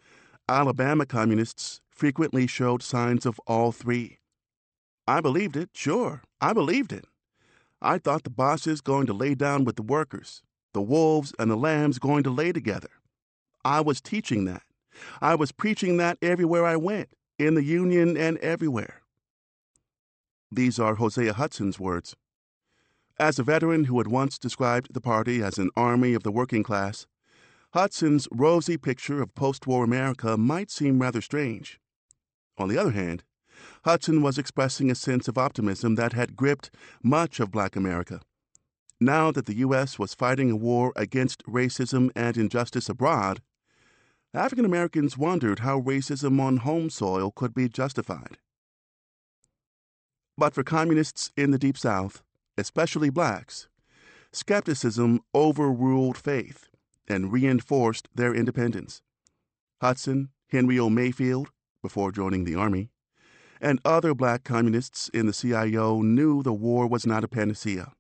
Alabama 0.50 1.06
communists 1.06 1.82
frequently 1.92 2.48
showed 2.48 2.82
signs 2.82 3.26
of 3.26 3.40
all 3.46 3.72
three. 3.72 4.18
I 5.08 5.22
believed 5.22 5.56
it, 5.56 5.70
sure, 5.74 6.24
I 6.42 6.54
believed 6.54 6.92
it. 6.92 7.06
I 7.82 8.00
thought 8.00 8.24
the 8.24 8.32
bosses 8.32 8.82
going 8.82 9.06
to 9.06 9.14
lay 9.14 9.36
down 9.36 9.64
with 9.64 9.76
the 9.76 9.84
workers, 9.84 10.42
the 10.74 10.82
wolves 10.82 11.34
and 11.38 11.52
the 11.52 11.56
lambs 11.56 12.00
going 12.00 12.24
to 12.24 12.32
lay 12.32 12.52
together. 12.52 12.90
I 13.64 13.82
was 13.82 14.02
teaching 14.02 14.46
that. 14.46 14.64
I 15.22 15.36
was 15.36 15.52
preaching 15.52 15.98
that 15.98 16.18
everywhere 16.22 16.66
I 16.66 16.76
went, 16.76 17.10
in 17.38 17.54
the 17.56 17.64
Union 17.64 18.18
and 18.18 18.38
everywhere. 18.40 19.02
These 20.52 20.80
are 20.80 20.96
Hosea 20.96 21.34
Hudson's 21.34 21.80
words. 21.80 22.16
As 23.20 23.40
a 23.40 23.44
veteran 23.44 23.86
who 23.86 23.98
had 23.98 24.08
once 24.08 24.38
described 24.38 24.94
the 24.94 25.02
party 25.02 25.42
as 25.42 25.58
an 25.58 25.70
army 25.76 26.14
of 26.14 26.24
the 26.24 26.32
working 26.32 26.64
class, 26.64 27.08
Hudson's 27.74 28.28
rosy 28.32 28.78
picture 28.78 29.22
of 29.22 29.36
post 29.36 29.68
war 29.68 29.84
America 29.84 30.38
might 30.38 30.72
seem 30.72 31.00
rather 31.00 31.22
strange. 31.22 31.80
On 32.58 32.70
the 32.70 32.78
other 32.78 32.92
hand, 32.92 33.24
Hudson 33.84 34.22
was 34.22 34.38
expressing 34.38 34.90
a 34.90 34.96
sense 34.96 35.28
of 35.28 35.38
optimism 35.38 35.96
that 35.96 36.14
had 36.14 36.36
gripped 36.36 36.72
much 37.04 37.40
of 37.40 37.52
black 37.52 37.76
America. 37.76 38.22
Now 39.00 39.32
that 39.32 39.46
the 39.46 39.58
U.S. 39.58 40.00
was 40.00 40.16
fighting 40.16 40.50
a 40.52 40.56
war 40.56 40.94
against 40.96 41.44
racism 41.46 42.10
and 42.16 42.38
injustice 42.38 42.90
abroad, 42.90 43.42
African 44.38 44.66
Americans 44.66 45.18
wondered 45.18 45.60
how 45.60 45.82
racism 45.82 46.40
on 46.40 46.58
home 46.58 46.92
soil 46.92 47.32
could 47.32 47.56
be 47.56 47.68
justified. 47.68 48.38
But 50.38 50.54
for 50.54 50.64
communists 50.64 51.32
in 51.36 51.50
the 51.50 51.58
Deep 51.58 51.76
South, 51.76 52.22
especially 52.56 53.10
blacks, 53.10 53.68
skepticism 54.32 55.22
overruled 55.34 56.18
faith 56.18 56.70
and 57.08 57.32
reinforced 57.32 58.10
their 58.14 58.36
independence. 58.36 59.02
Hudson, 59.82 60.30
Henry 60.52 60.78
O. 60.78 60.88
Mayfield, 60.88 61.50
before 61.82 62.12
joining 62.12 62.44
the 62.44 62.54
Army, 62.54 62.92
and 63.60 63.80
other 63.84 64.14
black 64.14 64.44
communists 64.44 65.10
in 65.10 65.26
the 65.26 65.34
CIO 65.34 66.04
knew 66.04 66.44
the 66.44 66.54
war 66.54 66.86
was 66.86 67.08
not 67.08 67.24
a 67.24 67.28
panacea. 67.28 67.94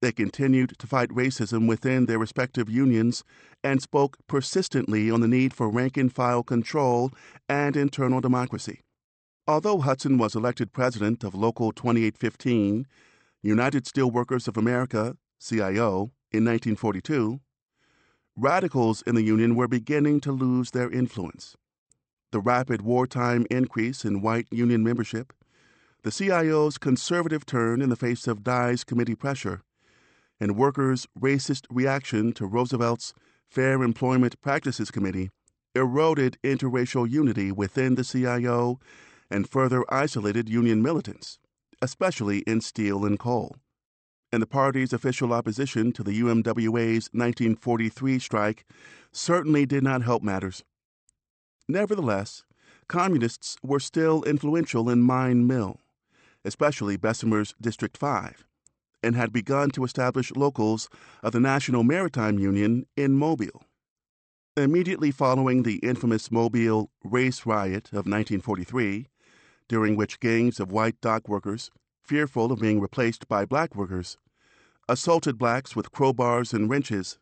They 0.00 0.12
continued 0.12 0.78
to 0.78 0.86
fight 0.86 1.10
racism 1.10 1.68
within 1.68 2.06
their 2.06 2.18
respective 2.18 2.70
unions 2.70 3.22
and 3.62 3.82
spoke 3.82 4.16
persistently 4.26 5.10
on 5.10 5.20
the 5.20 5.28
need 5.28 5.52
for 5.52 5.68
rank 5.68 5.98
and 5.98 6.12
file 6.12 6.42
control 6.42 7.12
and 7.48 7.76
internal 7.76 8.20
democracy. 8.22 8.80
Although 9.46 9.80
Hudson 9.80 10.16
was 10.16 10.34
elected 10.34 10.72
president 10.72 11.22
of 11.22 11.34
Local 11.34 11.72
2815, 11.72 12.86
United 13.42 13.84
Steelworkers 13.84 14.48
of 14.48 14.56
America, 14.56 15.16
CIO, 15.38 16.12
in 16.32 16.44
1942, 16.44 17.40
radicals 18.36 19.02
in 19.02 19.14
the 19.16 19.22
Union 19.22 19.54
were 19.54 19.68
beginning 19.68 20.20
to 20.20 20.32
lose 20.32 20.70
their 20.70 20.90
influence. 20.90 21.56
The 22.32 22.40
rapid 22.40 22.82
wartime 22.82 23.46
increase 23.50 24.04
in 24.04 24.22
white 24.22 24.46
Union 24.50 24.82
membership, 24.84 25.32
the 26.04 26.12
CIO's 26.12 26.78
conservative 26.78 27.44
turn 27.44 27.82
in 27.82 27.90
the 27.90 27.96
face 27.96 28.26
of 28.26 28.44
Dies 28.44 28.84
committee 28.84 29.16
pressure, 29.16 29.62
and 30.40 30.56
workers' 30.56 31.06
racist 31.18 31.66
reaction 31.70 32.32
to 32.32 32.46
Roosevelt's 32.46 33.12
Fair 33.48 33.82
Employment 33.82 34.40
Practices 34.40 34.90
Committee 34.90 35.30
eroded 35.74 36.38
interracial 36.42 37.08
unity 37.08 37.52
within 37.52 37.94
the 37.94 38.04
CIO 38.04 38.80
and 39.30 39.48
further 39.48 39.84
isolated 39.92 40.48
Union 40.48 40.82
militants, 40.82 41.38
especially 41.82 42.38
in 42.40 42.60
steel 42.60 43.04
and 43.04 43.18
coal. 43.18 43.56
And 44.32 44.42
the 44.42 44.46
party's 44.46 44.92
official 44.92 45.32
opposition 45.32 45.92
to 45.92 46.02
the 46.02 46.20
UMWA's 46.20 47.10
1943 47.12 48.18
strike 48.18 48.64
certainly 49.12 49.66
did 49.66 49.82
not 49.82 50.02
help 50.02 50.22
matters. 50.22 50.64
Nevertheless, 51.68 52.44
communists 52.88 53.56
were 53.62 53.80
still 53.80 54.22
influential 54.24 54.88
in 54.88 55.02
Mine 55.02 55.46
Mill, 55.46 55.80
especially 56.44 56.96
Bessemer's 56.96 57.54
District 57.60 57.96
5, 57.96 58.44
and 59.02 59.16
had 59.16 59.32
begun 59.32 59.70
to 59.70 59.84
establish 59.84 60.32
locals 60.34 60.88
of 61.22 61.32
the 61.32 61.40
National 61.40 61.82
Maritime 61.82 62.38
Union 62.38 62.86
in 62.96 63.16
Mobile. 63.16 63.64
Immediately 64.56 65.10
following 65.10 65.62
the 65.62 65.76
infamous 65.76 66.30
Mobile 66.30 66.90
race 67.04 67.46
riot 67.46 67.88
of 67.88 68.06
1943, 68.06 69.06
during 69.68 69.96
which 69.96 70.20
gangs 70.20 70.58
of 70.60 70.72
white 70.72 71.00
dock 71.00 71.28
workers, 71.28 71.70
fearful 72.02 72.50
of 72.52 72.60
being 72.60 72.80
replaced 72.80 73.28
by 73.28 73.44
black 73.44 73.76
workers, 73.76 74.18
assaulted 74.88 75.38
blacks 75.38 75.76
with 75.76 75.92
crowbars 75.92 76.52
and 76.52 76.68
wrenches. 76.68 77.18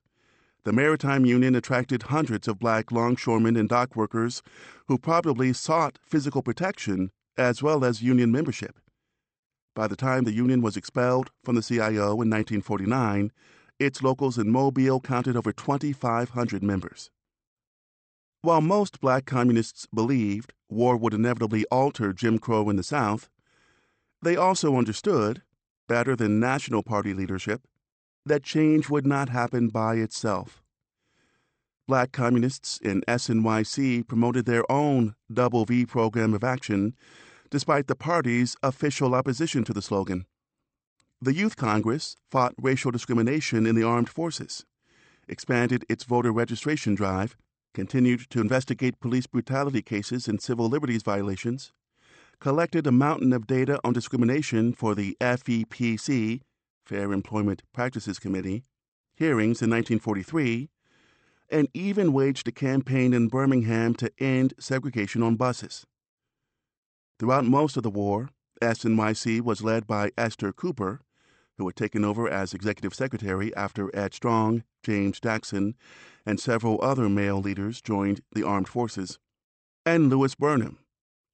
The 0.65 0.73
Maritime 0.73 1.25
Union 1.25 1.55
attracted 1.55 2.05
hundreds 2.05 2.49
of 2.49 2.59
black 2.59 2.91
longshoremen 2.91 3.57
and 3.57 3.69
dock 3.69 3.95
workers 3.95 4.43
who 4.87 4.99
probably 4.99 5.53
sought 5.53 5.99
physical 6.03 6.43
protection 6.43 7.11
as 7.37 7.63
well 7.63 7.85
as 7.85 8.03
union 8.03 8.33
membership. 8.33 8.81
By 9.79 9.87
the 9.87 9.95
time 9.95 10.25
the 10.25 10.33
union 10.33 10.61
was 10.61 10.77
expelled 10.77 11.31
from 11.45 11.55
the 11.55 11.63
CIO 11.63 12.07
in 12.21 12.29
1949, 12.29 13.31
its 13.79 14.03
locals 14.03 14.37
in 14.37 14.51
Mobile 14.51 14.99
counted 14.99 15.37
over 15.37 15.53
2,500 15.53 16.65
members. 16.65 17.13
While 18.43 18.61
most 18.61 19.01
black 19.01 19.25
communists 19.25 19.87
believed 19.95 20.53
war 20.69 20.97
would 20.97 21.15
inevitably 21.15 21.65
alter 21.67 22.13
Jim 22.13 22.41
Crow 22.41 22.69
in 22.69 22.75
the 22.75 22.83
South, 22.83 23.31
they 24.21 24.35
also 24.35 24.75
understood, 24.75 25.43
better 25.87 26.17
than 26.17 26.41
National 26.41 26.83
Party 26.83 27.15
leadership, 27.15 27.63
that 28.27 28.43
change 28.43 28.91
would 28.91 29.07
not 29.07 29.29
happen 29.29 29.69
by 29.69 29.95
itself. 29.95 30.61
Black 31.87 32.11
communists 32.11 32.79
in 32.79 33.03
SNYC 33.07 34.09
promoted 34.09 34.45
their 34.45 34.69
own 34.69 35.15
Double 35.33 35.65
V 35.65 35.87
program 35.87 36.35
of 36.35 36.43
action 36.43 36.97
despite 37.51 37.87
the 37.87 37.95
party's 37.95 38.57
official 38.63 39.15
opposition 39.15 39.65
to 39.65 39.73
the 39.73 39.83
slogan. 39.83 40.27
The 41.21 41.35
Youth 41.35 41.57
Congress 41.57 42.17
fought 42.31 42.55
racial 42.61 42.91
discrimination 42.91 43.67
in 43.67 43.75
the 43.75 43.83
armed 43.83 44.09
forces, 44.09 44.65
expanded 45.27 45.85
its 45.89 46.05
voter 46.05 46.33
registration 46.33 46.95
drive, 46.95 47.37
continued 47.75 48.31
to 48.31 48.41
investigate 48.41 49.01
police 49.01 49.27
brutality 49.27 49.83
cases 49.83 50.29
and 50.29 50.41
civil 50.41 50.69
liberties 50.69 51.03
violations, 51.03 51.73
collected 52.41 52.87
a 52.87 52.93
mountain 52.93 53.33
of 53.33 53.47
data 53.47 53.81
on 53.83 53.93
discrimination 53.93 54.73
for 54.73 54.95
the 54.95 55.17
FEPC, 55.21 56.41
Fair 56.85 57.13
Employment 57.13 57.63
Practices 57.73 58.19
Committee, 58.19 58.65
hearings 59.17 59.61
in 59.61 59.71
1943, 59.71 60.71
and 61.51 61.69
even 61.75 62.13
waged 62.13 62.47
a 62.47 62.53
campaign 62.53 63.13
in 63.13 63.29
Birmingham 63.29 63.95
to 63.95 64.11
end 64.19 64.55
segregation 64.59 65.23
on 65.23 65.37
buses. 65.37 65.85
Throughout 67.19 67.45
most 67.45 67.77
of 67.77 67.83
the 67.83 67.91
war, 67.91 68.31
SNYC 68.63 69.41
was 69.41 69.63
led 69.63 69.89
by 69.89 70.13
Esther 70.17 70.53
Cooper, 70.53 71.01
who 71.57 71.67
had 71.67 71.75
taken 71.75 72.05
over 72.05 72.29
as 72.29 72.55
executive 72.55 72.95
secretary 72.95 73.55
after 73.57 73.95
Ed 73.95 74.15
Strong, 74.15 74.63
James 74.85 75.19
Jackson, 75.19 75.75
and 76.25 76.39
several 76.39 76.79
other 76.81 77.09
male 77.09 77.41
leaders 77.41 77.83
joined 77.83 78.21
the 78.33 78.45
armed 78.45 78.69
forces, 78.69 79.19
and 79.85 80.09
Louis 80.09 80.37
Burnham, 80.37 80.79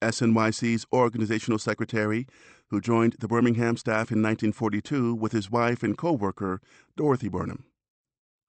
SNYC's 0.01 0.87
organizational 0.91 1.59
secretary, 1.59 2.27
who 2.71 2.81
joined 2.81 3.17
the 3.21 3.29
Birmingham 3.29 3.77
staff 3.77 4.11
in 4.11 4.23
1942 4.23 5.15
with 5.15 5.33
his 5.33 5.51
wife 5.51 5.83
and 5.83 5.99
co 5.99 6.13
worker, 6.13 6.63
Dorothy 6.97 7.29
Burnham. 7.29 7.65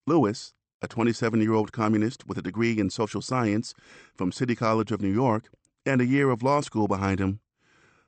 Louis, 0.07 0.53
a 0.81 0.87
27 0.87 1.41
year 1.41 1.53
old 1.53 1.73
communist 1.73 2.25
with 2.27 2.37
a 2.37 2.41
degree 2.41 2.79
in 2.79 2.89
social 2.89 3.21
science 3.21 3.73
from 4.15 4.31
City 4.31 4.55
College 4.55 4.93
of 4.93 5.01
New 5.01 5.11
York 5.11 5.49
and 5.85 6.01
a 6.01 6.05
year 6.05 6.29
of 6.29 6.43
law 6.43 6.61
school 6.61 6.87
behind 6.87 7.19
him, 7.19 7.39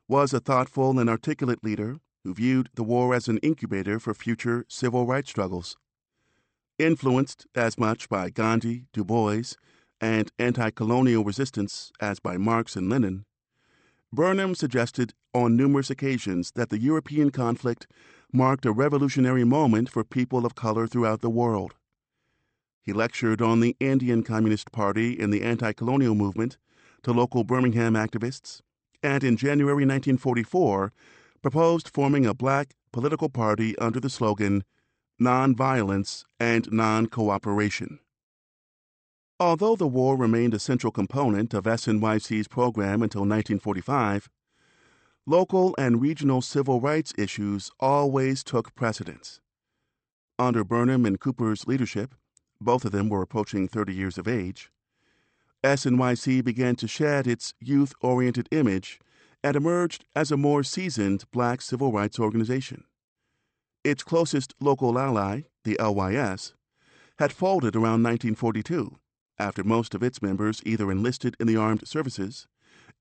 was 0.08 0.34
a 0.34 0.40
thoughtful 0.40 1.00
and 1.00 1.10
articulate 1.10 1.64
leader 1.64 1.98
who 2.24 2.34
viewed 2.34 2.70
the 2.76 2.84
war 2.84 3.14
as 3.14 3.28
an 3.28 3.38
incubator 3.40 4.00
for 4.00 4.14
future 4.14 4.66
civil 4.68 5.06
rights 5.06 5.30
struggles. 5.30 5.78
Influenced 6.80 7.48
as 7.56 7.78
much 7.78 8.10
by 8.10 8.30
Gandhi, 8.30 8.86
Du 8.94 9.04
Bois, 9.04 9.54
and 10.00 10.32
anti 10.38 10.70
colonial 10.70 11.24
resistance 11.24 11.92
as 12.00 12.20
by 12.20 12.38
Marx 12.38 12.76
and 12.76 12.90
Lenin, 12.90 13.26
Burnham 14.14 14.56
suggested 14.56 15.14
on 15.34 15.58
numerous 15.58 15.90
occasions 15.90 16.52
that 16.56 16.70
the 16.70 16.80
European 16.80 17.30
conflict 17.30 17.88
marked 18.32 18.66
a 18.66 18.72
revolutionary 18.72 19.44
moment 19.44 19.90
for 19.90 20.04
people 20.04 20.46
of 20.46 20.56
color 20.56 20.88
throughout 20.88 21.22
the 21.22 21.30
world. 21.30 21.76
He 22.82 22.94
lectured 22.94 23.42
on 23.42 23.60
the 23.60 23.76
Indian 23.80 24.24
Communist 24.24 24.72
Party 24.72 25.20
and 25.20 25.34
the 25.34 25.44
anti 25.44 25.74
colonial 25.74 26.16
movement 26.16 26.58
to 27.04 27.12
local 27.12 27.44
Birmingham 27.44 27.94
activists, 27.94 28.62
and 29.04 29.24
in 29.24 29.38
January 29.38 29.86
1944 29.86 30.92
proposed 31.42 31.90
forming 31.90 32.26
a 32.26 32.34
black 32.34 32.74
political 32.92 33.30
party 33.30 33.78
under 33.78 34.00
the 34.00 34.10
slogan 34.10 34.64
Nonviolence 35.22 36.26
and 36.40 36.72
Non 36.72 37.08
Cooperation. 37.08 38.00
Although 39.40 39.76
the 39.76 39.88
war 39.88 40.18
remained 40.18 40.54
a 40.54 40.60
central 40.60 40.92
component 40.92 41.54
of 41.54 41.66
SNYC's 41.66 42.48
program 42.48 43.04
until 43.04 43.22
1945, 43.22 44.30
local 45.28 45.76
and 45.78 46.02
regional 46.02 46.42
civil 46.42 46.82
rights 46.82 47.14
issues 47.18 47.70
always 47.80 48.44
took 48.44 48.74
precedence. 48.74 49.40
Under 50.40 50.64
Burnham 50.64 51.06
and 51.06 51.20
Cooper's 51.20 51.68
leadership, 51.68 52.16
both 52.60 52.86
of 52.86 52.92
them 52.92 53.10
were 53.10 53.22
approaching 53.22 53.68
30 53.68 53.94
years 53.94 54.18
of 54.18 54.28
age, 54.28 54.72
SNYC 55.68 56.44
began 56.46 56.78
to 56.78 56.88
shed 56.88 57.28
its 57.28 57.54
youth 57.60 57.94
oriented 58.02 58.48
image 58.52 59.00
and 59.44 59.56
emerged 59.56 60.06
as 60.16 60.32
a 60.32 60.38
more 60.38 60.64
seasoned 60.64 61.26
black 61.32 61.62
civil 61.62 61.92
rights 61.92 62.20
organization. 62.20 62.86
Its 63.84 64.04
closest 64.04 64.54
local 64.62 64.98
ally, 64.98 65.42
the 65.66 65.78
LYS, 65.80 66.54
had 67.20 67.34
folded 67.34 67.76
around 67.76 68.04
1942 68.04 68.96
after 69.40 69.64
most 69.64 69.94
of 69.94 70.02
its 70.02 70.22
members 70.22 70.62
either 70.66 70.90
enlisted 70.90 71.36
in 71.40 71.48
the 71.48 71.58
armed 71.58 71.88
services, 71.88 72.48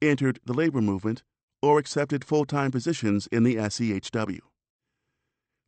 entered 0.03 0.41
the 0.45 0.53
labor 0.53 0.83
movement, 0.83 1.23
or 1.63 1.79
accepted 1.79 2.25
full 2.25 2.45
time 2.45 2.71
positions 2.71 3.29
in 3.29 3.45
the 3.45 3.57
SCHW. 3.57 4.41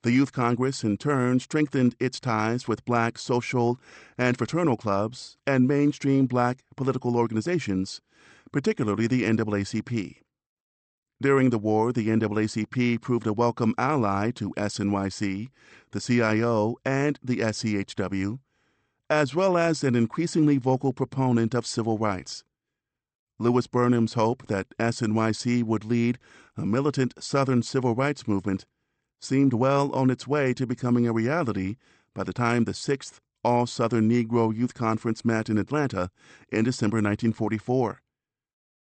The 0.03 0.13
Youth 0.13 0.33
Congress, 0.33 0.85
in 0.85 0.97
turn, 0.97 1.41
strengthened 1.41 1.97
its 1.99 2.21
ties 2.21 2.69
with 2.69 2.85
black 2.85 3.19
social 3.19 3.81
and 4.17 4.39
fraternal 4.39 4.77
clubs 4.77 5.37
and 5.45 5.67
mainstream 5.67 6.27
black 6.27 6.63
political 6.77 7.17
organizations, 7.17 8.01
particularly 8.53 9.09
the 9.09 9.25
NAACP. 9.25 10.19
During 11.21 11.51
the 11.51 11.59
war, 11.59 11.93
the 11.93 12.07
NAACP 12.07 13.01
proved 13.01 13.27
a 13.27 13.33
welcome 13.33 13.75
ally 13.77 14.31
to 14.33 14.55
SNYC, 14.57 15.51
the 15.91 16.01
CIO, 16.01 16.77
and 16.85 17.19
the 17.21 17.39
SCHW, 17.39 18.39
as 19.11 19.35
well 19.35 19.59
as 19.59 19.83
an 19.83 19.97
increasingly 19.97 20.59
vocal 20.59 20.93
proponent 20.93 21.55
of 21.55 21.67
civil 21.67 21.99
rights. 21.99 22.45
Louis 23.41 23.67
Burnham's 23.67 24.15
hope 24.15 24.47
that 24.47 24.69
SNYC 24.79 25.65
would 25.65 25.85
lead 25.85 26.21
a 26.57 26.65
militant 26.65 27.15
Southern 27.19 27.65
civil 27.65 27.97
rights 27.97 28.29
movement 28.29 28.65
seemed 29.21 29.53
well 29.53 29.93
on 29.93 30.11
its 30.11 30.27
way 30.27 30.55
to 30.55 30.67
becoming 30.67 31.07
a 31.07 31.13
reality 31.13 31.77
by 32.15 32.25
the 32.25 32.33
time 32.33 32.65
the 32.65 32.75
Sixth 32.75 33.21
All 33.45 33.67
Southern 33.67 34.11
Negro 34.11 34.55
Youth 34.55 34.75
Conference 34.75 35.25
met 35.25 35.49
in 35.49 35.59
Atlanta 35.59 36.11
in 36.51 36.65
December 36.65 36.97
1944. 36.97 38.03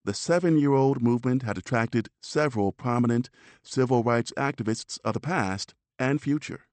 The 0.03 0.13
seven 0.13 0.57
year 0.57 0.73
old 0.73 1.01
movement 1.01 1.43
had 1.43 1.57
attracted 1.57 2.09
several 2.21 2.71
prominent 2.71 3.29
civil 3.61 4.03
rights 4.03 4.33
activists 4.35 4.99
of 5.05 5.13
the 5.13 5.19
past 5.19 5.75
and 5.99 6.19
future, 6.19 6.65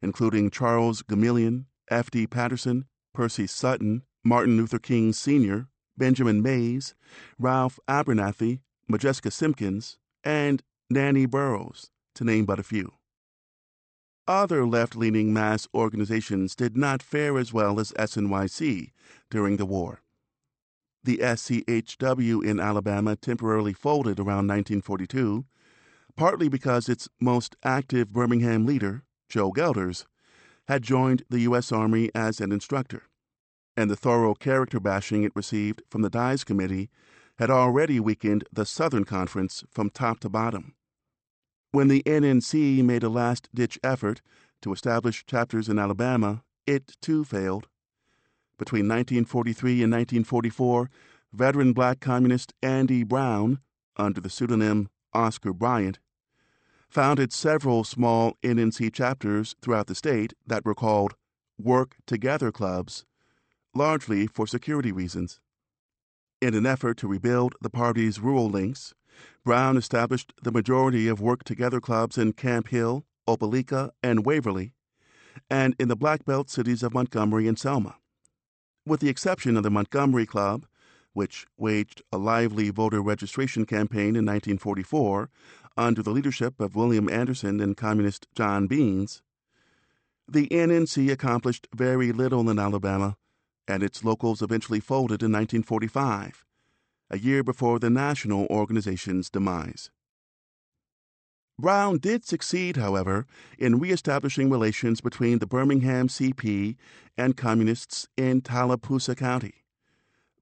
including 0.00 0.50
Charles 0.50 1.02
Gomillion, 1.02 1.66
F.D. 1.90 2.26
Patterson, 2.28 2.86
Percy 3.12 3.46
Sutton, 3.46 4.02
Martin 4.24 4.56
Luther 4.56 4.78
King 4.78 5.12
Sr., 5.12 5.68
Benjamin 5.98 6.42
Mays, 6.42 6.94
Ralph 7.38 7.78
Abernathy, 7.88 8.60
Modjeska 8.90 9.30
Simkins, 9.30 9.98
and 10.24 10.62
Nannie 10.88 11.26
Burroughs, 11.26 11.90
to 12.16 12.24
name 12.24 12.44
but 12.44 12.58
a 12.58 12.64
few. 12.64 12.92
Other 14.28 14.66
left 14.66 14.96
leaning 14.96 15.32
mass 15.32 15.68
organizations 15.72 16.56
did 16.56 16.76
not 16.76 17.02
fare 17.02 17.38
as 17.38 17.52
well 17.52 17.78
as 17.78 17.92
SNYC 17.92 18.90
during 19.30 19.56
the 19.56 19.66
war. 19.66 20.02
The 21.04 21.18
SCHW 21.18 22.44
in 22.44 22.58
Alabama 22.58 23.14
temporarily 23.14 23.72
folded 23.72 24.18
around 24.18 24.48
1942, 24.48 25.44
partly 26.16 26.48
because 26.48 26.88
its 26.88 27.08
most 27.20 27.54
active 27.62 28.12
Birmingham 28.12 28.66
leader, 28.66 29.04
Joe 29.28 29.52
Gelders, 29.52 30.06
had 30.66 30.82
joined 30.82 31.22
the 31.30 31.40
U.S. 31.40 31.70
Army 31.70 32.10
as 32.12 32.40
an 32.40 32.50
instructor, 32.50 33.04
and 33.76 33.88
the 33.88 33.96
thorough 33.96 34.34
character 34.34 34.80
bashing 34.80 35.22
it 35.22 35.36
received 35.36 35.82
from 35.88 36.02
the 36.02 36.10
Dies 36.10 36.42
Committee 36.42 36.90
had 37.38 37.50
already 37.50 38.00
weakened 38.00 38.44
the 38.52 38.66
Southern 38.66 39.04
Conference 39.04 39.62
from 39.70 39.90
top 39.90 40.18
to 40.20 40.28
bottom. 40.28 40.74
When 41.72 41.88
the 41.88 42.02
NNC 42.04 42.82
made 42.84 43.02
a 43.02 43.08
last 43.08 43.48
ditch 43.54 43.78
effort 43.82 44.22
to 44.62 44.72
establish 44.72 45.26
chapters 45.26 45.68
in 45.68 45.78
Alabama, 45.78 46.42
it 46.66 46.96
too 47.00 47.24
failed. 47.24 47.68
Between 48.58 48.88
1943 48.88 49.82
and 49.82 49.92
1944, 49.92 50.90
veteran 51.32 51.72
black 51.72 52.00
communist 52.00 52.54
Andy 52.62 53.02
Brown, 53.02 53.60
under 53.96 54.20
the 54.20 54.30
pseudonym 54.30 54.88
Oscar 55.12 55.52
Bryant, 55.52 55.98
founded 56.88 57.32
several 57.32 57.84
small 57.84 58.36
NNC 58.42 58.92
chapters 58.92 59.54
throughout 59.60 59.86
the 59.86 59.94
state 59.94 60.32
that 60.46 60.64
were 60.64 60.74
called 60.74 61.14
Work 61.58 61.96
Together 62.06 62.50
Clubs, 62.52 63.04
largely 63.74 64.26
for 64.26 64.46
security 64.46 64.92
reasons. 64.92 65.40
In 66.40 66.54
an 66.54 66.66
effort 66.66 66.96
to 66.98 67.08
rebuild 67.08 67.54
the 67.60 67.70
party's 67.70 68.20
rural 68.20 68.48
links, 68.48 68.94
Brown 69.44 69.76
established 69.76 70.32
the 70.42 70.52
majority 70.52 71.08
of 71.08 71.20
Work 71.20 71.44
Together 71.44 71.80
clubs 71.80 72.18
in 72.18 72.32
Camp 72.32 72.68
Hill, 72.68 73.04
Opelika, 73.28 73.90
and 74.02 74.26
Waverly, 74.26 74.72
and 75.48 75.76
in 75.78 75.88
the 75.88 75.96
Black 75.96 76.24
Belt 76.24 76.50
cities 76.50 76.82
of 76.82 76.94
Montgomery 76.94 77.46
and 77.46 77.58
Selma. 77.58 77.96
With 78.84 79.00
the 79.00 79.08
exception 79.08 79.56
of 79.56 79.62
the 79.62 79.70
Montgomery 79.70 80.26
Club, 80.26 80.66
which 81.12 81.46
waged 81.56 82.02
a 82.12 82.18
lively 82.18 82.70
voter 82.70 83.00
registration 83.00 83.66
campaign 83.66 84.16
in 84.16 84.26
1944 84.26 85.30
under 85.76 86.02
the 86.02 86.10
leadership 86.10 86.60
of 86.60 86.76
William 86.76 87.08
Anderson 87.08 87.60
and 87.60 87.76
Communist 87.76 88.26
John 88.34 88.66
Beans, 88.66 89.22
the 90.28 90.48
NNC 90.48 91.10
accomplished 91.10 91.68
very 91.74 92.12
little 92.12 92.50
in 92.50 92.58
Alabama, 92.58 93.16
and 93.68 93.82
its 93.82 94.04
locals 94.04 94.42
eventually 94.42 94.80
folded 94.80 95.22
in 95.22 95.32
1945 95.32 96.45
a 97.10 97.18
year 97.18 97.42
before 97.42 97.78
the 97.78 97.90
national 97.90 98.46
organization's 98.46 99.30
demise. 99.30 99.90
Brown 101.58 101.98
did 101.98 102.24
succeed, 102.24 102.76
however, 102.76 103.26
in 103.58 103.78
reestablishing 103.78 104.50
relations 104.50 105.00
between 105.00 105.38
the 105.38 105.46
Birmingham 105.46 106.08
CP 106.08 106.76
and 107.16 107.36
communists 107.36 108.08
in 108.16 108.42
Tallapoosa 108.42 109.14
County. 109.14 109.64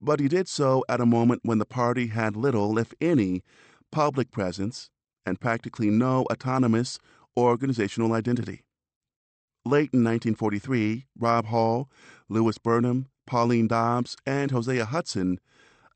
But 0.00 0.18
he 0.18 0.26
did 0.26 0.48
so 0.48 0.84
at 0.88 1.00
a 1.00 1.06
moment 1.06 1.42
when 1.44 1.58
the 1.58 1.64
party 1.64 2.08
had 2.08 2.36
little, 2.36 2.78
if 2.78 2.92
any, 3.00 3.42
public 3.92 4.32
presence 4.32 4.90
and 5.24 5.40
practically 5.40 5.88
no 5.88 6.26
autonomous 6.32 6.98
organizational 7.36 8.12
identity. 8.12 8.64
Late 9.64 9.90
in 9.94 10.04
1943, 10.04 11.06
Rob 11.18 11.46
Hall, 11.46 11.88
Louis 12.28 12.58
Burnham, 12.58 13.06
Pauline 13.24 13.68
Dobbs, 13.68 14.16
and 14.26 14.50
Hosea 14.50 14.84
Hudson 14.84 15.38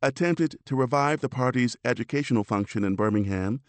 attempted 0.02 0.56
to 0.64 0.76
revive 0.76 1.20
the 1.20 1.28
party's 1.28 1.76
educational 1.84 2.44
function 2.44 2.84
in 2.84 2.94
Birmingham 2.94 3.60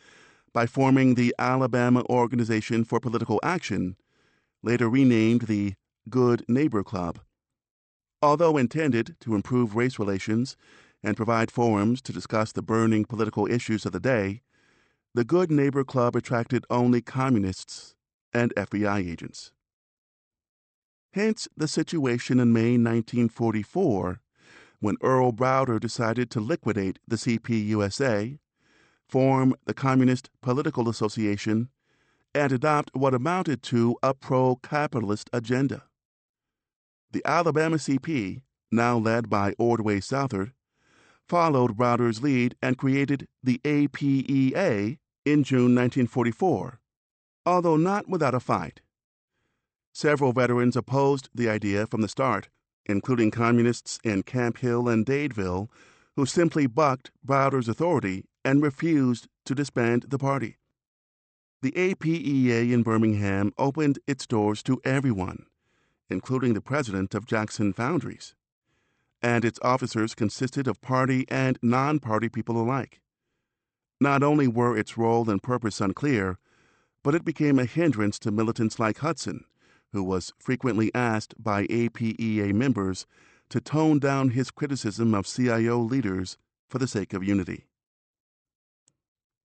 by 0.53 0.65
forming 0.65 1.15
the 1.15 1.33
Alabama 1.39 2.03
Organization 2.09 2.83
for 2.83 2.99
Political 2.99 3.39
Action, 3.43 3.95
later 4.61 4.89
renamed 4.89 5.43
the 5.43 5.73
Good 6.09 6.43
Neighbor 6.47 6.83
Club. 6.83 7.19
Although 8.21 8.57
intended 8.57 9.15
to 9.21 9.35
improve 9.35 9.75
race 9.75 9.97
relations 9.97 10.57
and 11.03 11.15
provide 11.15 11.51
forums 11.51 12.01
to 12.01 12.13
discuss 12.13 12.51
the 12.51 12.61
burning 12.61 13.05
political 13.05 13.47
issues 13.47 13.85
of 13.85 13.91
the 13.91 13.99
day, 13.99 14.41
the 15.13 15.23
Good 15.23 15.49
Neighbor 15.49 15.83
Club 15.83 16.15
attracted 16.15 16.65
only 16.69 17.01
communists 17.01 17.95
and 18.33 18.53
FBI 18.55 19.09
agents. 19.09 19.51
Hence 21.13 21.47
the 21.57 21.67
situation 21.67 22.39
in 22.39 22.53
May 22.53 22.77
1944 22.77 24.21
when 24.79 24.95
Earl 25.01 25.31
Browder 25.31 25.79
decided 25.79 26.29
to 26.31 26.39
liquidate 26.39 26.99
the 27.07 27.17
CPUSA, 27.17 28.39
form 29.07 29.55
the 29.65 29.73
Communist 29.73 30.29
Political 30.41 30.87
Association, 30.87 31.69
and 32.33 32.51
adopt 32.51 32.95
what 32.95 33.13
amounted 33.13 33.61
to 33.63 33.97
a 34.01 34.13
pro 34.13 34.55
capitalist 34.57 35.29
agenda. 35.33 35.83
The 37.11 37.23
Alabama 37.25 37.77
CP, 37.77 38.43
now 38.71 38.97
led 38.97 39.29
by 39.29 39.55
Ordway 39.57 39.99
Southard, 39.99 40.53
followed 41.27 41.75
Browder's 41.75 42.21
lead 42.21 42.55
and 42.61 42.77
created 42.77 43.27
the 43.43 43.59
APEA 43.63 44.99
in 45.25 45.43
June 45.43 45.75
1944, 45.75 46.79
although 47.45 47.77
not 47.77 48.07
without 48.07 48.35
a 48.35 48.39
fight. 48.39 48.81
Several 49.91 50.31
veterans 50.31 50.77
opposed 50.77 51.29
the 51.33 51.49
idea 51.49 51.87
from 51.87 52.01
the 52.01 52.07
start 52.07 52.49
including 52.89 53.29
communists 53.29 53.99
in 54.03 54.23
Camp 54.23 54.57
Hill 54.57 54.89
and 54.89 55.05
Dadeville, 55.05 55.69
who 56.15 56.25
simply 56.25 56.65
bucked 56.65 57.11
Browder's 57.23 57.69
authority 57.69 58.25
and 58.43 58.63
refused 58.63 59.27
to 59.45 59.53
disband 59.53 60.05
the 60.09 60.17
party. 60.17 60.57
The 61.61 61.71
APEA 61.73 62.71
in 62.73 62.83
Birmingham 62.83 63.53
opened 63.57 63.99
its 64.07 64.25
doors 64.25 64.63
to 64.63 64.81
everyone, 64.83 65.45
including 66.09 66.53
the 66.55 66.61
president 66.61 67.13
of 67.13 67.27
Jackson 67.27 67.73
Foundries, 67.73 68.33
and 69.21 69.45
its 69.45 69.59
officers 69.61 70.15
consisted 70.15 70.67
of 70.67 70.81
party 70.81 71.25
and 71.29 71.59
non 71.61 71.99
party 71.99 72.27
people 72.27 72.59
alike. 72.59 73.01
Not 74.01 74.23
only 74.23 74.47
were 74.47 74.75
its 74.75 74.97
role 74.97 75.29
and 75.29 75.43
purpose 75.43 75.79
unclear, 75.79 76.39
but 77.03 77.13
it 77.13 77.25
became 77.25 77.59
a 77.59 77.65
hindrance 77.65 78.17
to 78.19 78.31
militants 78.31 78.79
like 78.79 78.99
Hudson 78.99 79.45
who 79.91 80.03
was 80.03 80.33
frequently 80.39 80.91
asked 80.93 81.33
by 81.41 81.65
APEA 81.67 82.53
members 82.53 83.05
to 83.49 83.59
tone 83.59 83.99
down 83.99 84.31
his 84.31 84.51
criticism 84.51 85.13
of 85.13 85.25
CIO 85.25 85.79
leaders 85.79 86.37
for 86.69 86.77
the 86.77 86.87
sake 86.87 87.13
of 87.13 87.23
unity. 87.23 87.65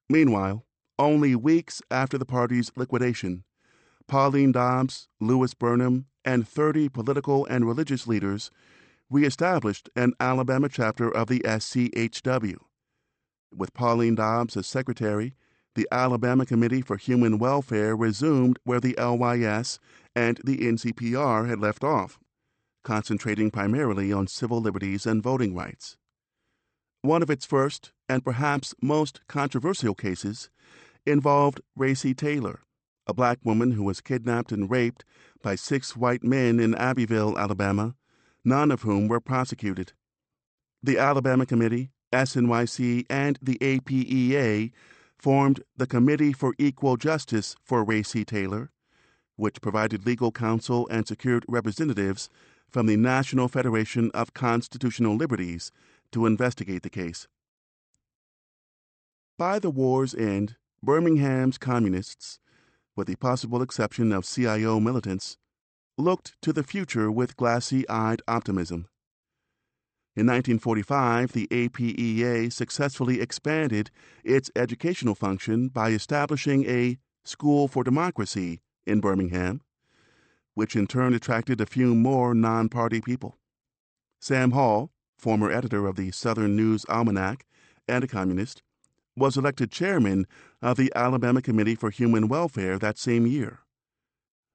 Meanwhile, 0.08 0.64
only 0.98 1.34
weeks 1.34 1.80
after 1.90 2.18
the 2.18 2.26
party's 2.26 2.70
liquidation, 2.76 3.44
Pauline 4.06 4.52
Dobbs, 4.52 5.08
Louis 5.20 5.54
Burnham, 5.54 6.06
and 6.24 6.46
30 6.46 6.90
political 6.90 7.46
and 7.46 7.66
religious 7.66 8.06
leaders 8.06 8.50
reestablished 9.10 9.88
an 9.96 10.12
Alabama 10.20 10.68
chapter 10.68 11.10
of 11.10 11.28
the 11.28 11.40
SCHW, 11.40 12.56
With 13.54 13.74
Pauline 13.74 14.14
Dobbs 14.14 14.56
as 14.56 14.66
secretary, 14.66 15.34
the 15.74 15.88
Alabama 15.90 16.46
Committee 16.46 16.82
for 16.82 16.96
Human 16.96 17.38
Welfare 17.38 17.96
resumed 17.96 18.58
where 18.64 18.80
the 18.80 18.94
LYS 18.98 19.78
and 20.14 20.40
the 20.44 20.58
NCPR 20.58 21.48
had 21.48 21.58
left 21.58 21.82
off, 21.82 22.18
concentrating 22.82 23.50
primarily 23.50 24.12
on 24.12 24.26
civil 24.26 24.60
liberties 24.60 25.06
and 25.06 25.22
voting 25.22 25.54
rights. 25.54 25.96
One 27.02 27.22
of 27.22 27.30
its 27.30 27.44
first 27.44 27.92
and 28.08 28.24
perhaps 28.24 28.74
most 28.80 29.20
controversial 29.28 29.94
cases 29.94 30.50
involved 31.04 31.60
Recy 31.78 32.16
Taylor, 32.16 32.60
a 33.06 33.14
black 33.14 33.38
woman 33.44 33.72
who 33.72 33.82
was 33.82 34.00
kidnapped 34.00 34.52
and 34.52 34.70
raped 34.70 35.04
by 35.42 35.54
six 35.54 35.96
white 35.96 36.24
men 36.24 36.58
in 36.58 36.74
Abbeville, 36.74 37.38
Alabama, 37.38 37.94
none 38.44 38.70
of 38.70 38.82
whom 38.82 39.08
were 39.08 39.20
prosecuted. 39.20 39.92
The 40.82 40.98
Alabama 40.98 41.46
Committee, 41.46 41.90
SNYC, 42.12 43.06
and 43.10 43.38
the 43.42 43.58
APEA 43.58 44.70
formed 45.18 45.62
the 45.76 45.86
Committee 45.86 46.32
for 46.32 46.54
Equal 46.58 46.96
Justice 46.96 47.56
for 47.62 47.84
Recy 47.84 48.26
Taylor, 48.26 48.70
which 49.36 49.60
provided 49.60 50.06
legal 50.06 50.30
counsel 50.30 50.88
and 50.90 51.06
secured 51.06 51.44
representatives 51.48 52.28
from 52.68 52.86
the 52.86 52.96
National 52.96 53.48
Federation 53.48 54.10
of 54.12 54.34
Constitutional 54.34 55.16
Liberties 55.16 55.70
to 56.12 56.26
investigate 56.26 56.82
the 56.82 56.90
case. 56.90 57.26
By 59.36 59.58
the 59.58 59.70
war's 59.70 60.14
end, 60.14 60.56
Birmingham's 60.82 61.58
communists, 61.58 62.38
with 62.94 63.08
the 63.08 63.16
possible 63.16 63.62
exception 63.62 64.12
of 64.12 64.26
CIO 64.26 64.78
militants, 64.78 65.38
looked 65.96 66.36
to 66.42 66.52
the 66.52 66.62
future 66.62 67.10
with 67.10 67.36
glassy 67.36 67.88
eyed 67.88 68.22
optimism. 68.28 68.86
In 70.16 70.26
1945, 70.26 71.32
the 71.32 71.48
APEA 71.48 72.52
successfully 72.52 73.20
expanded 73.20 73.90
its 74.22 74.50
educational 74.54 75.16
function 75.16 75.68
by 75.68 75.90
establishing 75.90 76.64
a 76.68 76.98
School 77.24 77.66
for 77.66 77.82
Democracy 77.82 78.60
in 78.86 79.00
Birmingham, 79.00 79.60
which 80.54 80.76
in 80.76 80.86
turn 80.86 81.14
attracted 81.14 81.60
a 81.60 81.66
few 81.66 81.94
more 81.94 82.34
non 82.34 82.68
party 82.68 83.00
people. 83.00 83.38
Sam 84.20 84.52
Hall, 84.52 84.90
former 85.18 85.50
editor 85.50 85.86
of 85.86 85.96
the 85.96 86.10
Southern 86.10 86.56
News 86.56 86.84
Almanac 86.88 87.44
and 87.88 88.04
a 88.04 88.08
communist, 88.08 88.62
was 89.16 89.36
elected 89.36 89.70
chairman 89.70 90.26
of 90.60 90.76
the 90.76 90.92
Alabama 90.94 91.40
Committee 91.40 91.74
for 91.74 91.90
Human 91.90 92.28
Welfare 92.28 92.78
that 92.78 92.98
same 92.98 93.26
year. 93.26 93.60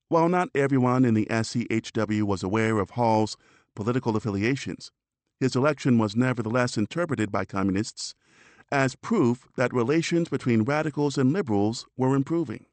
While 0.10 0.28
not 0.28 0.50
everyone 0.56 1.06
in 1.06 1.14
the 1.14 1.28
SCHW 1.28 2.24
was 2.24 2.44
aware 2.44 2.80
of 2.80 2.92
Hall's 2.92 3.38
political 3.76 4.16
affiliations, 4.16 4.92
his 5.40 5.56
election 5.56 5.98
was 5.98 6.16
nevertheless 6.16 6.78
interpreted 6.78 7.32
by 7.32 7.46
communists 7.46 8.16
as 8.72 8.96
proof 8.96 9.48
that 9.56 9.74
relations 9.74 10.28
between 10.28 10.64
radicals 10.64 11.18
and 11.18 11.32
liberals 11.32 11.86
were 11.96 12.16
improving. 12.16 12.66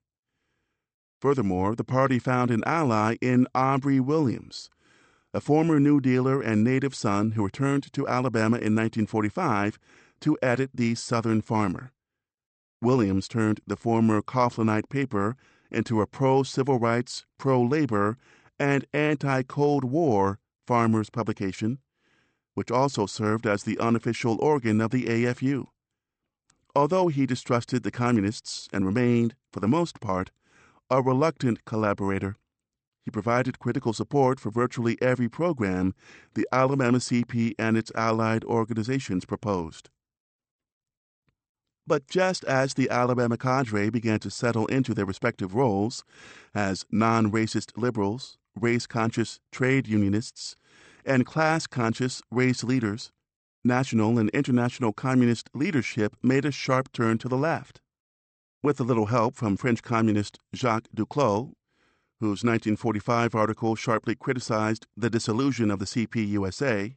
Furthermore, 1.27 1.74
the 1.74 1.83
party 1.83 2.20
found 2.20 2.53
an 2.53 2.62
ally 2.64 3.16
in 3.20 3.49
Aubrey 3.53 3.99
Williams, 3.99 4.70
a 5.35 5.41
former 5.41 5.81
New 5.81 6.01
Dealer 6.01 6.41
and 6.41 6.62
native 6.62 6.95
son 6.95 7.33
who 7.33 7.43
returned 7.43 7.93
to 7.95 8.07
Alabama 8.07 8.59
in 8.59 8.77
1945 8.77 9.77
to 10.20 10.39
edit 10.41 10.70
the 10.72 10.95
Southern 10.95 11.41
Farmer. 11.41 11.91
Williams 12.81 13.27
turned 13.27 13.61
the 13.66 13.74
former 13.74 14.22
Coughlinite 14.22 14.89
paper 14.89 15.35
into 15.68 16.01
a 16.01 16.07
pro 16.07 16.45
civil 16.45 16.79
rights, 16.79 17.27
pro 17.39 17.61
labor, 17.61 18.18
and 18.61 18.85
anti 18.93 19.43
Cold 19.43 19.83
War 19.83 20.39
farmers 20.64 21.11
publication, 21.11 21.81
which 22.55 22.70
also 22.70 23.05
served 23.05 23.49
as 23.49 23.64
the 23.64 23.81
unofficial 23.81 24.39
organ 24.41 24.81
of 24.81 24.93
the 24.93 25.07
AFU. 25.07 25.66
Although 26.77 27.09
he 27.09 27.27
distrusted 27.27 27.83
the 27.83 27.91
communists 27.91 28.68
and 28.72 28.87
remained, 28.87 29.35
for 29.51 29.59
the 29.59 29.66
most 29.66 29.99
part, 29.99 30.31
a 30.91 31.03
reluctant 31.03 31.64
collaborator, 31.64 32.37
he 33.05 33.11
provided 33.11 33.59
critical 33.59 33.93
support 33.93 34.41
for 34.41 34.51
virtually 34.51 34.97
every 35.01 35.28
program 35.28 35.95
the 36.34 36.47
Alabama 36.51 36.99
CP 36.99 37.55
and 37.59 37.76
its 37.76 37.93
allied 37.95 38.45
organizations 38.45 39.24
proposed. 39.24 39.91
But 41.87 42.09
just 42.09 42.43
as 42.45 42.74
the 42.74 42.91
Alabama 42.91 43.37
cadre 43.37 43.91
began 43.91 44.18
to 44.20 44.30
settle 44.30 44.66
into 44.66 44.93
their 44.93 45.07
respective 45.07 45.55
roles 45.55 46.05
as 46.53 46.84
non 46.91 47.30
racist 47.30 47.76
liberals, 47.76 48.39
race 48.57 48.89
conscious 48.89 49.39
trade 49.53 49.87
unionists, 49.87 50.57
and 51.05 51.24
class 51.24 51.68
conscious 51.68 52.22
race 52.32 52.64
leaders, 52.64 53.12
national 53.64 54.18
and 54.18 54.30
international 54.30 54.93
communist 54.93 55.49
leadership 55.55 56.16
made 56.24 56.45
a 56.45 56.51
sharp 56.51 56.91
turn 56.91 57.18
to 57.18 57.28
the 57.28 57.39
left. 57.39 57.80
With 58.67 58.81
a 58.81 58.83
little 58.83 59.07
help 59.07 59.37
from 59.37 59.57
French 59.57 59.81
communist 59.81 60.41
Jacques 60.53 60.89
Duclos, 60.93 61.53
whose 62.19 62.43
1945 62.43 63.33
article 63.33 63.77
sharply 63.77 64.17
criticized 64.17 64.89
the 64.97 65.09
disillusion 65.09 65.71
of 65.71 65.79
the 65.79 65.85
CPUSA, 65.85 66.97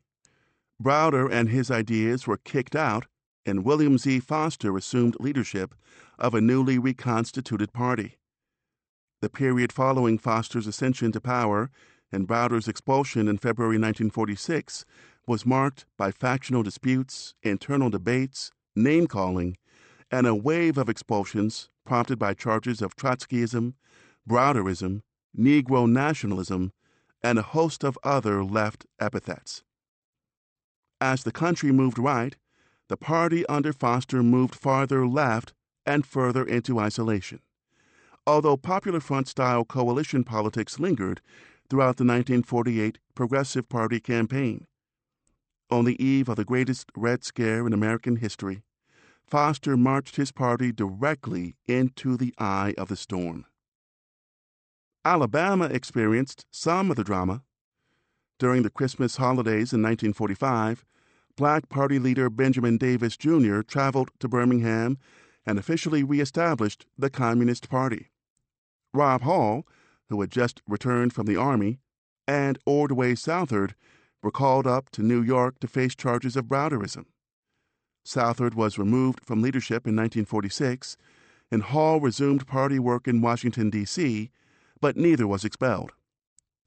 Browder 0.82 1.32
and 1.32 1.50
his 1.50 1.70
ideas 1.70 2.26
were 2.26 2.38
kicked 2.38 2.76
out 2.76 3.06
and 3.46 3.64
William 3.64 4.00
Z. 4.00 4.22
Foster 4.22 4.76
assumed 4.76 5.16
leadership 5.20 5.76
of 6.18 6.34
a 6.34 6.42
newly 6.42 6.80
reconstituted 6.80 7.72
party. 7.72 8.18
The 9.22 9.30
period 9.30 9.72
following 9.72 10.18
Foster's 10.18 10.66
ascension 10.66 11.12
to 11.12 11.22
power 11.22 11.70
and 12.12 12.28
Browder's 12.28 12.68
expulsion 12.68 13.28
in 13.28 13.38
February 13.38 13.76
1946 13.76 14.86
was 15.28 15.46
marked 15.46 15.86
by 16.00 16.10
factional 16.12 16.64
disputes, 16.64 17.36
internal 17.44 17.92
debates, 17.92 18.50
name 18.76 19.06
calling, 19.06 19.56
and 20.12 20.26
a 20.26 20.36
wave 20.36 20.78
of 20.78 20.90
expulsions 20.90 21.70
prompted 21.86 22.18
by 22.18 22.34
charges 22.34 22.82
of 22.82 22.96
Trotskyism, 22.96 23.74
Browderism, 24.28 25.02
Negro 25.38 25.90
nationalism, 25.90 26.72
and 27.22 27.38
a 27.38 27.44
host 27.44 27.84
of 27.84 27.98
other 28.04 28.44
left 28.44 28.86
epithets. 29.00 29.64
As 31.02 31.24
the 31.24 31.32
country 31.32 31.72
moved 31.72 31.98
right, 31.98 32.36
the 32.88 32.98
party 32.98 33.46
under 33.48 33.72
Foster 33.72 34.24
moved 34.24 34.56
farther 34.56 35.08
left 35.08 35.54
and 35.86 36.06
further 36.06 36.44
into 36.44 36.80
isolation. 36.80 37.40
Although 38.26 38.58
Popular 38.58 39.00
Front 39.00 39.28
style 39.28 39.64
coalition 39.64 40.24
politics 40.24 40.80
lingered 40.80 41.22
throughout 41.70 41.98
the 41.98 42.04
1948 42.04 43.00
Progressive 43.16 43.70
Party 43.70 44.00
campaign. 44.00 44.66
On 45.70 45.86
the 45.86 46.04
eve 46.04 46.30
of 46.30 46.36
the 46.36 46.46
greatest 46.46 46.92
Red 46.96 47.24
Scare 47.24 47.66
in 47.68 47.74
American 47.74 48.18
history, 48.18 48.64
Foster 49.30 49.78
marched 49.78 50.16
his 50.16 50.32
party 50.32 50.72
directly 50.72 51.56
into 51.68 52.18
the 52.18 52.34
eye 52.40 52.74
of 52.80 52.88
the 52.88 52.96
storm. 52.96 53.46
Alabama 55.06 55.66
experienced 55.66 56.48
some 56.50 56.90
of 56.90 56.98
the 56.98 57.04
drama. 57.04 57.44
During 58.40 58.64
the 58.64 58.72
Christmas 58.72 59.18
holidays 59.18 59.72
in 59.72 59.84
1945, 59.84 60.84
Black 61.38 61.70
Party 61.70 62.00
leader 62.00 62.30
Benjamin 62.30 62.78
Davis 62.78 63.16
Jr. 63.16 63.62
traveled 63.62 64.10
to 64.20 64.28
Birmingham 64.28 64.98
and 65.46 65.60
officially 65.60 66.04
reestablished 66.04 66.88
the 66.98 67.10
Communist 67.12 67.70
Party. 67.70 68.10
Rob 68.94 69.22
Hall, 69.22 69.68
who 70.10 70.20
had 70.22 70.32
just 70.32 70.62
returned 70.68 71.14
from 71.14 71.28
the 71.28 71.36
Army, 71.36 71.80
and 72.28 72.58
Ordway 72.66 73.14
Southard 73.14 73.76
were 74.24 74.32
called 74.32 74.66
up 74.66 74.90
to 74.92 75.04
New 75.04 75.22
York 75.22 75.60
to 75.60 75.68
face 75.68 75.96
charges 75.96 76.36
of 76.36 76.46
Browderism. 76.46 77.06
Southard 78.10 78.56
was 78.56 78.80
removed 78.80 79.24
from 79.24 79.40
leadership 79.40 79.86
in 79.86 79.96
1946, 79.96 80.98
and 81.52 81.62
Hall 81.62 82.00
resumed 82.00 82.48
party 82.48 82.80
work 82.80 83.08
in 83.08 83.22
Washington, 83.22 83.70
D.C., 83.70 84.32
but 84.82 84.98
neither 84.98 85.28
was 85.28 85.46
expelled. 85.46 85.92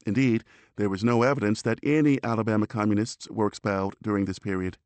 Indeed, 0.05 0.45
there 0.77 0.87
was 0.87 1.03
no 1.03 1.21
evidence 1.23 1.61
that 1.63 1.81
any 1.83 2.17
Alabama 2.23 2.65
communists 2.65 3.29
were 3.29 3.47
expelled 3.47 3.97
during 4.01 4.23
this 4.23 4.39
period. 4.39 4.77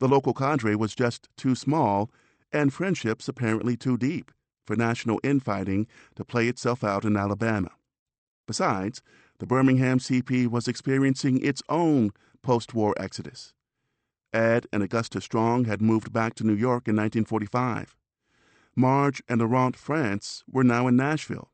The 0.00 0.08
local 0.08 0.34
cadre 0.34 0.74
was 0.74 0.92
just 0.92 1.28
too 1.36 1.54
small, 1.54 2.10
and 2.50 2.72
friendships 2.72 3.28
apparently 3.28 3.76
too 3.76 3.96
deep, 3.96 4.32
for 4.66 4.74
national 4.74 5.20
infighting 5.22 5.86
to 6.16 6.24
play 6.24 6.48
itself 6.48 6.82
out 6.82 7.04
in 7.04 7.16
Alabama. 7.16 7.70
Besides, 8.44 9.02
the 9.38 9.46
Birmingham 9.46 10.00
CP 10.00 10.48
was 10.48 10.66
experiencing 10.66 11.40
its 11.40 11.62
own 11.68 12.10
post 12.42 12.74
war 12.74 12.92
exodus. 12.98 13.52
Ed 14.32 14.66
and 14.72 14.82
Augusta 14.82 15.20
Strong 15.20 15.64
had 15.64 15.82
moved 15.82 16.12
back 16.12 16.34
to 16.34 16.44
New 16.44 16.54
York 16.54 16.86
in 16.86 16.96
1945. 16.96 17.96
Marge 18.76 19.22
and 19.28 19.40
Laurent 19.40 19.76
Frantz 19.76 20.44
were 20.50 20.64
now 20.64 20.86
in 20.86 20.96
Nashville. 20.96 21.50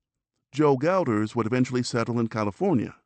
Joe 0.53 0.77
Gelders 0.77 1.35
would 1.35 1.47
eventually 1.47 1.83
settle 1.83 2.20
in 2.20 2.29
California. 2.29 2.97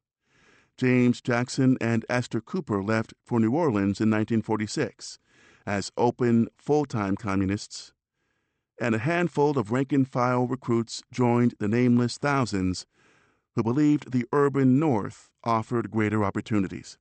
James 0.77 1.21
Jackson 1.21 1.77
and 1.81 2.05
Esther 2.09 2.41
Cooper 2.41 2.83
left 2.83 3.15
for 3.25 3.39
New 3.39 3.53
Orleans 3.53 4.01
in 4.01 4.11
1946 4.11 5.19
as 5.67 5.93
open, 5.97 6.49
full 6.57 6.85
time 6.85 7.17
communists, 7.17 7.93
and 8.81 8.95
a 8.95 8.99
handful 8.99 9.59
of 9.59 9.71
rank 9.71 9.93
and 9.93 10.09
file 10.09 10.47
recruits 10.47 11.03
joined 11.13 11.55
the 11.59 11.69
nameless 11.69 12.17
thousands 12.17 12.87
who 13.55 13.63
believed 13.63 14.13
the 14.13 14.25
urban 14.33 14.79
North 14.79 15.29
offered 15.45 15.91
greater 15.91 16.25
opportunities. 16.25 16.99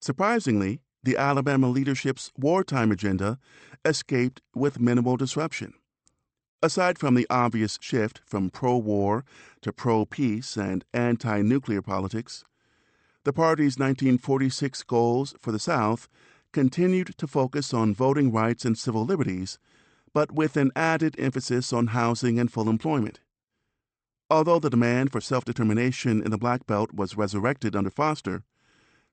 Surprisingly, 0.00 0.80
the 1.04 1.16
Alabama 1.18 1.68
leadership's 1.68 2.32
wartime 2.36 2.90
agenda 2.90 3.38
escaped 3.84 4.40
with 4.54 4.80
minimal 4.80 5.16
disruption. 5.18 5.74
Aside 6.62 6.98
from 6.98 7.14
the 7.14 7.26
obvious 7.28 7.78
shift 7.80 8.22
from 8.24 8.48
pro 8.48 8.78
war 8.78 9.24
to 9.60 9.70
pro 9.70 10.06
peace 10.06 10.56
and 10.56 10.82
anti 10.94 11.42
nuclear 11.42 11.82
politics, 11.82 12.42
the 13.24 13.34
party's 13.34 13.78
1946 13.78 14.82
goals 14.84 15.34
for 15.40 15.52
the 15.52 15.58
South 15.58 16.08
continued 16.52 17.18
to 17.18 17.26
focus 17.26 17.74
on 17.74 17.94
voting 17.94 18.32
rights 18.32 18.64
and 18.64 18.78
civil 18.78 19.04
liberties, 19.04 19.58
but 20.14 20.32
with 20.32 20.56
an 20.56 20.70
added 20.74 21.16
emphasis 21.18 21.70
on 21.72 21.88
housing 21.88 22.38
and 22.38 22.50
full 22.50 22.70
employment. 22.70 23.20
Although 24.30 24.58
the 24.58 24.70
demand 24.70 25.12
for 25.12 25.20
self 25.20 25.44
determination 25.44 26.22
in 26.22 26.30
the 26.30 26.38
Black 26.38 26.66
Belt 26.66 26.94
was 26.94 27.16
resurrected 27.16 27.76
under 27.76 27.90
Foster, 27.90 28.42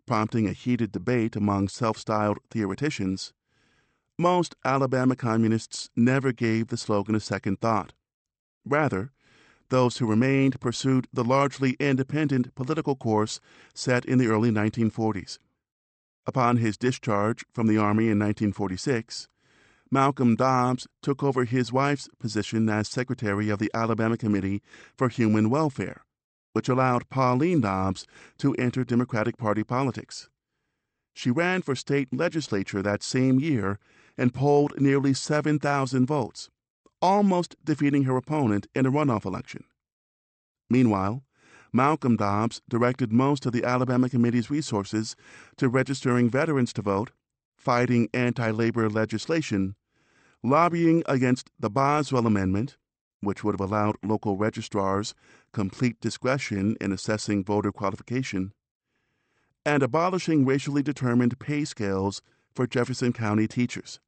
prompting 0.06 0.48
a 0.48 0.54
heated 0.54 0.92
debate 0.92 1.36
among 1.36 1.68
self 1.68 1.98
styled 1.98 2.40
theoreticians, 2.50 3.34
most 4.18 4.56
Alabama 4.64 5.16
communists 5.16 5.90
never 5.96 6.32
gave 6.32 6.68
the 6.68 6.78
slogan 6.78 7.16
a 7.16 7.20
second 7.20 7.60
thought. 7.60 7.94
Rather, 8.66 9.12
those 9.70 9.98
who 9.98 10.06
remained 10.06 10.60
pursued 10.60 11.08
the 11.12 11.24
largely 11.24 11.72
independent 11.80 12.54
political 12.56 12.96
course 12.96 13.40
set 13.74 14.06
in 14.06 14.18
the 14.18 14.28
early 14.28 14.52
1940s. 14.52 15.40
Upon 16.28 16.58
his 16.58 16.78
discharge 16.78 17.44
from 17.52 17.68
the 17.68 17.78
Army 17.78 18.04
in 18.04 18.20
1946, 18.20 19.28
Malcolm 19.90 20.36
Dobbs 20.36 20.88
took 21.02 21.24
over 21.24 21.46
his 21.46 21.74
wife's 21.74 22.08
position 22.20 22.70
as 22.70 22.88
Secretary 22.88 23.50
of 23.50 23.60
the 23.60 23.72
Alabama 23.74 24.18
Committee 24.18 24.62
for 24.96 25.10
Human 25.10 25.50
Welfare, 25.50 26.04
which 26.54 26.70
allowed 26.70 27.10
Pauline 27.10 27.62
Dobbs 27.62 28.06
to 28.38 28.54
enter 28.56 28.84
Democratic 28.84 29.38
Party 29.38 29.64
politics. 29.64 30.30
She 31.14 31.32
ran 31.32 31.62
for 31.62 31.76
state 31.76 32.14
legislature 32.14 32.82
that 32.82 33.04
same 33.04 33.40
year 33.40 33.80
and 34.18 34.34
polled 34.34 34.80
nearly 34.80 35.14
7,000 35.14 36.06
votes, 36.06 36.50
almost 37.02 37.56
defeating 37.64 38.04
her 38.04 38.18
opponent 38.18 38.68
in 38.76 38.86
a 38.86 38.92
runoff 38.92 39.26
election. 39.26 39.64
Meanwhile, 40.70 41.24
Malcolm 41.74 42.18
Dobbs 42.18 42.62
directed 42.70 43.14
most 43.14 43.46
of 43.46 43.54
the 43.54 43.64
Alabama 43.64 44.10
Committee's 44.10 44.50
resources 44.50 45.16
to 45.58 45.70
registering 45.70 46.30
veterans 46.30 46.74
to 46.74 46.82
vote, 46.82 47.12
fighting 47.56 48.10
anti 48.14 48.52
labor 48.52 48.90
legislation, 48.90 49.76
lobbying 50.44 51.04
against 51.06 51.50
the 51.60 51.70
Boswell 51.70 52.28
Amendment, 52.28 52.78
which 53.22 53.44
would 53.44 53.54
have 53.54 53.62
allowed 53.62 53.96
local 54.04 54.38
registrars 54.38 55.14
complete 55.54 56.00
discretion 56.02 56.76
in 56.82 56.92
assessing 56.92 57.44
voter 57.44 57.72
qualification, 57.72 58.54
and 59.66 59.84
abolishing 59.84 60.46
racially 60.46 60.84
determined 60.84 61.40
pay 61.40 61.64
scales 61.64 62.22
for 62.54 62.68
Jefferson 62.68 63.14
County 63.14 63.48
teachers. 63.48 64.00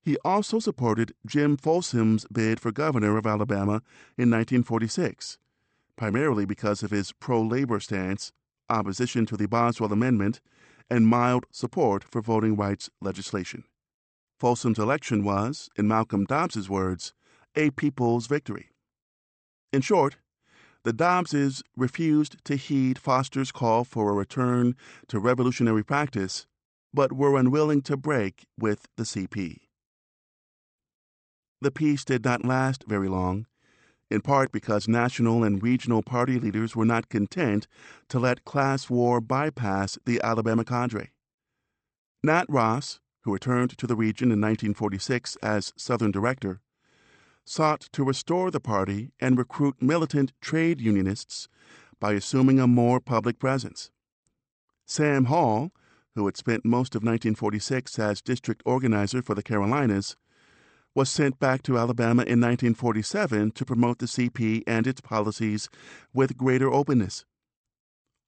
He 0.00 0.16
also 0.24 0.58
supported 0.58 1.14
Jim 1.26 1.56
Folsom's 1.56 2.26
bid 2.30 2.60
for 2.60 2.70
governor 2.70 3.16
of 3.16 3.26
Alabama 3.26 3.82
in 4.18 4.30
1946, 4.30 5.38
primarily 5.96 6.44
because 6.44 6.82
of 6.82 6.90
his 6.90 7.12
pro 7.12 7.40
labor 7.40 7.80
stance, 7.80 8.32
opposition 8.68 9.24
to 9.26 9.36
the 9.36 9.48
Boswell 9.48 9.92
Amendment, 9.92 10.40
and 10.90 11.08
mild 11.08 11.46
support 11.50 12.04
for 12.04 12.20
voting 12.20 12.54
rights 12.54 12.90
legislation. 13.00 13.64
Folsom's 14.38 14.78
election 14.78 15.24
was, 15.24 15.70
in 15.76 15.88
Malcolm 15.88 16.26
Dobbs's 16.26 16.68
words, 16.68 17.14
a 17.56 17.70
people's 17.70 18.26
victory. 18.26 18.70
In 19.72 19.80
short, 19.80 20.16
the 20.84 20.92
Dobbses 20.92 21.62
refused 21.76 22.44
to 22.44 22.56
heed 22.56 22.98
Foster's 22.98 23.50
call 23.50 23.84
for 23.84 24.10
a 24.10 24.14
return 24.14 24.76
to 25.08 25.18
revolutionary 25.18 25.82
practice, 25.82 26.46
but 26.92 27.12
were 27.12 27.38
unwilling 27.38 27.82
to 27.82 27.96
break 27.96 28.46
with 28.58 28.86
the 28.96 29.04
CP. 29.04 29.60
The 31.60 31.70
peace 31.70 32.04
did 32.04 32.24
not 32.24 32.44
last 32.44 32.84
very 32.86 33.08
long, 33.08 33.46
in 34.10 34.20
part 34.20 34.52
because 34.52 34.86
national 34.86 35.42
and 35.42 35.62
regional 35.62 36.02
party 36.02 36.38
leaders 36.38 36.76
were 36.76 36.84
not 36.84 37.08
content 37.08 37.66
to 38.10 38.18
let 38.18 38.44
class 38.44 38.90
war 38.90 39.20
bypass 39.20 39.98
the 40.04 40.20
Alabama 40.22 40.64
cadre. 40.64 41.10
Nat 42.22 42.44
Ross, 42.48 43.00
who 43.22 43.32
returned 43.32 43.76
to 43.78 43.86
the 43.86 43.96
region 43.96 44.26
in 44.26 44.40
1946 44.40 45.36
as 45.36 45.72
Southern 45.76 46.10
Director, 46.10 46.60
sought 47.44 47.80
to 47.92 48.04
restore 48.04 48.50
the 48.50 48.60
party 48.60 49.12
and 49.20 49.38
recruit 49.38 49.80
militant 49.80 50.32
trade 50.40 50.80
unionists 50.80 51.48
by 52.00 52.12
assuming 52.12 52.58
a 52.58 52.66
more 52.66 53.00
public 53.00 53.38
presence. 53.38 53.90
Sam 54.86 55.26
Hall, 55.26 55.70
who 56.14 56.26
had 56.26 56.36
spent 56.36 56.64
most 56.64 56.94
of 56.94 57.00
1946 57.02 57.98
as 57.98 58.22
district 58.22 58.62
organizer 58.64 59.22
for 59.22 59.34
the 59.34 59.42
Carolinas, 59.42 60.16
was 60.94 61.10
sent 61.10 61.40
back 61.40 61.62
to 61.62 61.76
Alabama 61.76 62.22
in 62.22 62.40
1947 62.40 63.50
to 63.50 63.64
promote 63.64 63.98
the 63.98 64.06
CP 64.06 64.62
and 64.66 64.86
its 64.86 65.00
policies 65.00 65.68
with 66.12 66.36
greater 66.36 66.72
openness. 66.72 67.24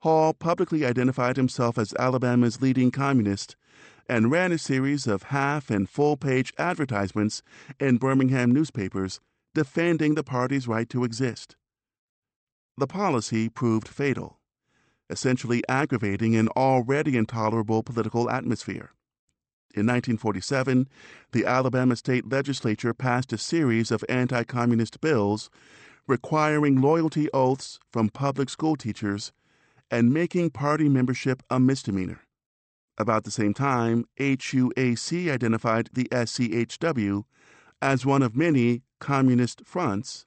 Hall 0.01 0.35
publicly 0.35 0.85
identified 0.85 1.37
himself 1.37 1.79
as 1.79 1.95
Alabama's 1.95 2.61
leading 2.61 2.91
communist 2.91 3.57
and 4.09 4.31
ran 4.31 4.53
a 4.53 4.59
series 4.59 5.07
of 5.07 5.25
half 5.25 5.71
and 5.71 5.89
full 5.89 6.17
page 6.17 6.53
advertisements 6.59 7.43
in 7.81 7.97
Birmingham 7.97 8.53
newspapers 8.53 9.21
defending 9.55 10.15
the 10.15 10.23
party's 10.23 10.69
right 10.69 10.89
to 10.91 11.05
exist. 11.05 11.57
The 12.77 12.87
policy 12.87 13.49
proved 13.49 13.89
fatal, 13.89 14.39
essentially 15.09 15.63
aggravating 15.69 16.37
an 16.37 16.49
already 16.49 17.17
intolerable 17.17 17.83
political 17.83 18.29
atmosphere. 18.29 18.91
In 19.75 19.87
1947, 19.87 20.89
the 21.33 21.47
Alabama 21.47 21.97
state 21.97 22.31
legislature 22.31 22.95
passed 22.95 23.33
a 23.33 23.39
series 23.39 23.91
of 23.91 24.05
anti 24.09 24.45
communist 24.45 25.01
bills 25.01 25.51
requiring 26.07 26.81
loyalty 26.81 27.29
oaths 27.33 27.79
from 27.91 28.09
public 28.09 28.49
school 28.49 28.77
teachers 28.77 29.33
and 29.91 30.13
making 30.13 30.51
party 30.51 30.89
membership 30.89 31.43
a 31.51 31.59
misdemeanor. 31.59 32.26
About 32.99 33.25
the 33.25 33.31
same 33.31 33.53
time, 33.53 34.07
HUAC 34.19 35.31
identified 35.31 35.91
the 35.93 36.09
SCHW 36.11 37.25
as 37.83 38.07
one 38.07 38.23
of 38.23 38.35
many 38.35 38.83
communist 39.01 39.63
fronts, 39.67 40.25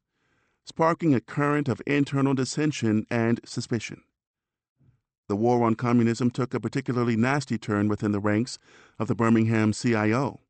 sparking 0.66 1.16
a 1.16 1.22
current 1.22 1.68
of 1.68 1.82
internal 1.88 2.36
dissension 2.36 3.06
and 3.10 3.40
suspicion. 3.44 4.04
The 5.28 5.36
war 5.36 5.64
on 5.64 5.76
communism 5.76 6.30
took 6.30 6.54
a 6.54 6.60
particularly 6.60 7.16
nasty 7.16 7.58
turn 7.58 7.88
within 7.88 8.12
the 8.12 8.20
ranks 8.20 8.60
of 9.00 9.08
the 9.08 9.16
Birmingham 9.16 9.74
CIO. 9.74 10.42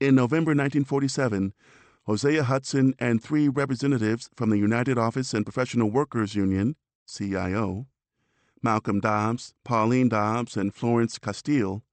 In 0.00 0.14
November 0.14 0.50
1947, 0.50 1.52
Hosea 2.04 2.44
Hudson 2.44 2.94
and 2.98 3.22
three 3.22 3.48
representatives 3.48 4.28
from 4.36 4.50
the 4.50 4.58
United 4.58 4.98
Office 4.98 5.32
and 5.32 5.44
Professional 5.44 5.90
Workers 5.90 6.34
Union, 6.34 6.76
CIO, 7.06 7.86
Malcolm 8.64 8.98
Dobbs, 8.98 9.52
Pauline 9.62 10.08
Dobbs, 10.08 10.56
and 10.56 10.74
Florence 10.74 11.18
Castile, 11.18 11.84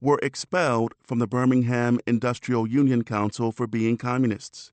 were 0.00 0.18
expelled 0.20 0.94
from 1.00 1.20
the 1.20 1.28
Birmingham 1.28 2.00
Industrial 2.08 2.66
Union 2.66 3.04
Council 3.04 3.52
for 3.52 3.68
being 3.68 3.96
communists. 3.96 4.72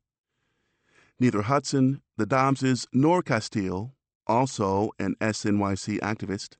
Neither 1.19 1.43
Hudson, 1.43 2.01
the 2.17 2.25
Dobbses, 2.25 2.87
nor 2.91 3.21
Castile, 3.21 3.93
also 4.25 4.89
an 4.97 5.15
SNYC 5.21 5.99
activist, 5.99 6.57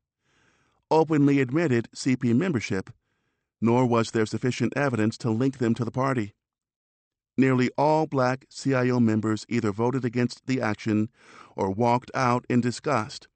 openly 0.92 1.42
admitted 1.42 1.90
CP 1.96 2.36
membership, 2.36 2.92
nor 3.60 3.88
was 3.88 4.12
there 4.12 4.28
sufficient 4.28 4.74
evidence 4.78 5.18
to 5.18 5.32
link 5.32 5.58
them 5.58 5.74
to 5.74 5.84
the 5.84 5.90
party. 5.90 6.36
Nearly 7.36 7.72
all 7.76 8.06
black 8.06 8.46
CIO 8.52 9.00
members 9.00 9.48
either 9.50 9.72
voted 9.72 10.06
against 10.06 10.46
the 10.46 10.62
action 10.62 11.10
or 11.56 11.72
walked 11.72 12.12
out 12.14 12.46
in 12.48 12.62
disgust 12.62 13.28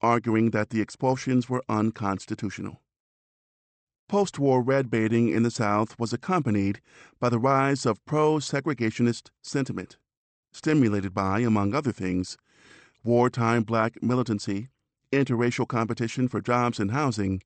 arguing 0.00 0.50
that 0.50 0.70
the 0.70 0.80
expulsions 0.80 1.48
were 1.48 1.62
unconstitutional. 1.68 2.80
Post 4.08 4.38
war 4.38 4.62
red 4.62 4.88
baiting 4.88 5.28
in 5.28 5.42
the 5.42 5.50
South 5.50 5.98
was 5.98 6.12
accompanied 6.12 6.80
by 7.18 7.28
the 7.28 7.38
rise 7.38 7.84
of 7.84 8.04
pro 8.04 8.36
segregationist 8.36 9.30
sentiment, 9.42 9.96
stimulated 10.52 11.12
by, 11.12 11.40
among 11.40 11.74
other 11.74 11.92
things, 11.92 12.36
wartime 13.02 13.64
black 13.64 14.00
militancy, 14.02 14.68
interracial 15.12 15.66
competition 15.66 16.28
for 16.28 16.40
jobs 16.40 16.78
and 16.78 16.92
housing, 16.92 17.42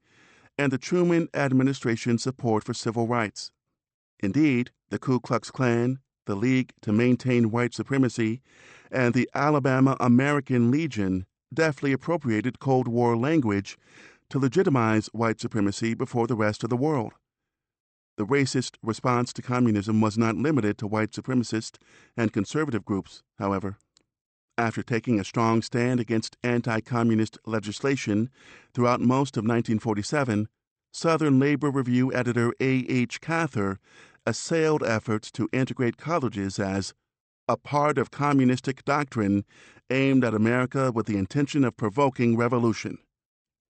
and 0.59 0.71
the 0.71 0.79
Truman 0.79 1.29
administration's 1.33 2.23
support 2.23 2.65
for 2.65 2.75
civil 2.75 3.07
rights. 3.07 3.53
Indeed, 4.23 4.71
the 4.91 4.99
Ku 4.99 5.19
Klux 5.19 5.51
Klan, 5.51 6.01
the 6.27 6.35
League 6.35 6.73
to 6.83 6.93
Maintain 6.93 7.51
White 7.51 7.73
Supremacy, 7.73 8.43
and 8.91 9.15
the 9.15 9.31
Alabama 9.35 9.97
American 9.99 10.71
Legion 10.71 11.27
deftly 11.53 11.93
appropriated 11.93 12.59
Cold 12.59 12.89
War 12.89 13.17
language 13.17 13.77
to 14.31 14.39
legitimize 14.39 15.09
white 15.09 15.41
supremacy 15.41 15.95
before 15.95 16.27
the 16.27 16.37
rest 16.37 16.63
of 16.63 16.71
the 16.71 16.77
world. 16.77 17.13
The 18.17 18.27
racist 18.27 18.77
response 18.83 19.33
to 19.33 19.43
communism 19.43 20.01
was 20.01 20.19
not 20.19 20.37
limited 20.37 20.79
to 20.79 20.87
white 20.87 21.13
supremacist 21.13 21.79
and 22.17 22.33
conservative 22.33 22.85
groups, 22.85 23.23
however. 23.39 23.79
After 24.59 24.83
taking 24.83 25.19
a 25.19 25.25
strong 25.25 25.63
stand 25.63 26.01
against 26.01 26.37
anti 26.43 26.81
communist 26.81 27.39
legislation 27.47 28.29
throughout 28.75 29.01
most 29.01 29.37
of 29.37 29.45
1947, 29.45 30.49
Southern 30.93 31.39
Labor 31.39 31.71
Review 31.71 32.13
editor 32.13 32.53
A. 32.61 32.85
H. 32.89 33.21
Cather 33.21 33.79
assailed 34.27 34.83
efforts 34.83 35.31
to 35.33 35.49
integrate 35.53 35.97
colleges 35.97 36.59
as 36.59 36.93
a 37.49 37.57
part 37.57 37.97
of 37.97 38.11
communistic 38.11 38.85
doctrine 38.85 39.45
aimed 39.91 40.25
at 40.25 40.35
America 40.35 40.93
with 40.93 41.07
the 41.07 41.17
intention 41.17 41.65
of 41.65 41.77
provoking 41.77 42.37
revolution. 42.37 42.99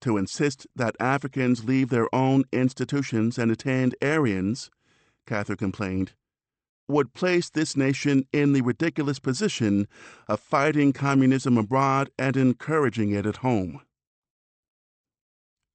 To 0.03 0.17
insist 0.17 0.67
that 0.75 0.97
Africans 0.99 1.65
leave 1.65 1.91
their 1.91 2.13
own 2.15 2.45
institutions 2.53 3.39
and 3.39 3.51
attend 3.51 3.95
Arians, 4.01 4.71
Cather 5.27 5.57
complained, 5.57 6.13
would 6.89 7.13
place 7.13 7.51
this 7.51 7.77
nation 7.77 8.27
in 8.33 8.53
the 8.53 8.63
ridiculous 8.63 9.19
position 9.19 9.87
of 10.27 10.41
fighting 10.41 10.93
communism 10.93 11.57
abroad 11.57 12.11
and 12.19 12.37
encouraging 12.37 13.13
it 13.13 13.27
at 13.27 13.37
home. 13.37 13.81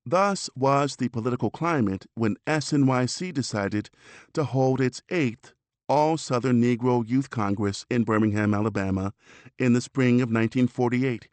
Thus 0.06 0.50
was 0.56 0.98
the 0.98 1.10
political 1.10 1.50
climate 1.50 2.06
when 2.14 2.36
SNYC 2.46 3.34
decided 3.34 3.90
to 4.34 4.44
hold 4.44 4.80
its 4.80 5.02
eighth 5.10 5.54
All 5.88 6.18
Southern 6.18 6.62
Negro 6.62 7.08
Youth 7.08 7.30
Congress 7.30 7.86
in 7.92 8.04
Birmingham, 8.04 8.54
Alabama, 8.54 9.14
in 9.60 9.74
the 9.74 9.82
spring 9.82 10.16
of 10.16 10.30
1948. 10.30 11.30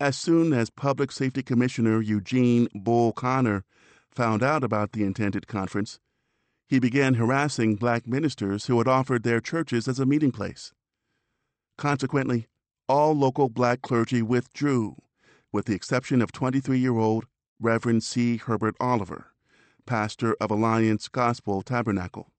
As 0.00 0.16
soon 0.16 0.52
as 0.52 0.70
Public 0.70 1.12
Safety 1.12 1.42
Commissioner 1.42 2.00
Eugene 2.00 2.68
Bull 2.74 3.12
Connor 3.12 3.64
found 4.10 4.42
out 4.42 4.64
about 4.64 4.92
the 4.92 5.04
intended 5.04 5.46
conference, 5.46 6.00
he 6.66 6.78
began 6.78 7.14
harassing 7.14 7.76
black 7.76 8.06
ministers 8.06 8.66
who 8.66 8.78
had 8.78 8.88
offered 8.88 9.22
their 9.22 9.40
churches 9.40 9.86
as 9.86 9.98
a 9.98 10.06
meeting 10.06 10.32
place. 10.32 10.72
Consequently, 11.76 12.48
all 12.88 13.14
local 13.14 13.48
black 13.48 13.82
clergy 13.82 14.22
withdrew, 14.22 14.96
with 15.52 15.66
the 15.66 15.74
exception 15.74 16.22
of 16.22 16.32
23 16.32 16.78
year 16.78 16.96
old 16.96 17.26
Reverend 17.60 18.02
C. 18.02 18.38
Herbert 18.38 18.74
Oliver, 18.80 19.28
pastor 19.86 20.34
of 20.40 20.50
Alliance 20.50 21.08
Gospel 21.08 21.62
Tabernacle. 21.62 22.33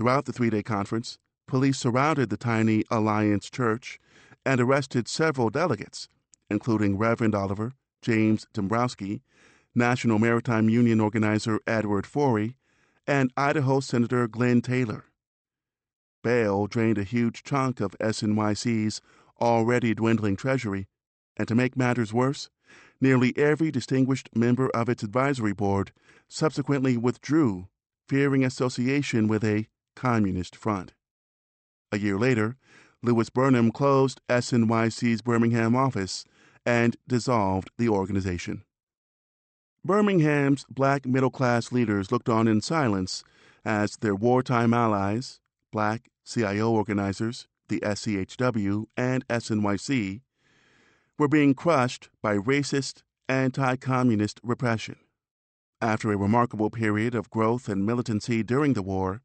Throughout 0.00 0.24
the 0.24 0.32
three 0.32 0.48
day 0.48 0.62
conference, 0.62 1.18
police 1.46 1.76
surrounded 1.76 2.30
the 2.30 2.38
tiny 2.38 2.84
Alliance 2.90 3.50
Church 3.50 4.00
and 4.46 4.58
arrested 4.58 5.06
several 5.06 5.50
delegates, 5.50 6.08
including 6.48 6.96
Reverend 6.96 7.34
Oliver, 7.34 7.74
James 8.00 8.46
Dombrowski, 8.54 9.20
National 9.74 10.18
Maritime 10.18 10.70
Union 10.70 11.00
organizer 11.00 11.60
Edward 11.66 12.06
Forey, 12.06 12.56
and 13.06 13.30
Idaho 13.36 13.80
Senator 13.80 14.26
Glenn 14.26 14.62
Taylor. 14.62 15.04
Bail 16.24 16.66
drained 16.66 16.96
a 16.96 17.04
huge 17.04 17.42
chunk 17.42 17.78
of 17.78 17.94
SNYC's 18.00 19.02
already 19.38 19.92
dwindling 19.92 20.34
treasury, 20.36 20.88
and 21.36 21.46
to 21.46 21.54
make 21.54 21.76
matters 21.76 22.10
worse, 22.10 22.48
nearly 23.02 23.36
every 23.36 23.70
distinguished 23.70 24.30
member 24.34 24.70
of 24.70 24.88
its 24.88 25.02
advisory 25.02 25.52
board 25.52 25.92
subsequently 26.26 26.96
withdrew, 26.96 27.68
fearing 28.08 28.42
association 28.42 29.28
with 29.28 29.44
a 29.44 29.68
communist 29.94 30.56
front. 30.56 30.92
A 31.92 31.98
year 31.98 32.18
later, 32.18 32.56
Louis 33.02 33.30
Burnham 33.30 33.72
closed 33.72 34.20
SNYC's 34.28 35.22
Birmingham 35.22 35.74
office 35.74 36.24
and 36.66 36.96
dissolved 37.08 37.70
the 37.78 37.88
organization. 37.88 38.64
Birmingham's 39.84 40.66
black 40.68 41.06
middle 41.06 41.30
class 41.30 41.72
leaders 41.72 42.12
looked 42.12 42.28
on 42.28 42.46
in 42.46 42.60
silence 42.60 43.24
as 43.64 43.96
their 43.96 44.14
wartime 44.14 44.74
allies, 44.74 45.40
black 45.72 46.10
CIO 46.24 46.70
organizers, 46.70 47.48
the 47.68 47.80
SCHW, 47.80 48.86
and 48.96 49.26
SNYC, 49.28 50.20
were 51.18 51.28
being 51.28 51.54
crushed 51.54 52.10
by 52.22 52.36
racist, 52.36 53.02
anti 53.28 53.76
communist 53.76 54.40
repression. 54.42 54.96
After 55.80 56.12
a 56.12 56.16
remarkable 56.16 56.68
period 56.68 57.14
of 57.14 57.30
growth 57.30 57.68
and 57.68 57.86
militancy 57.86 58.42
during 58.42 58.74
the 58.74 58.82
war, 58.82 59.22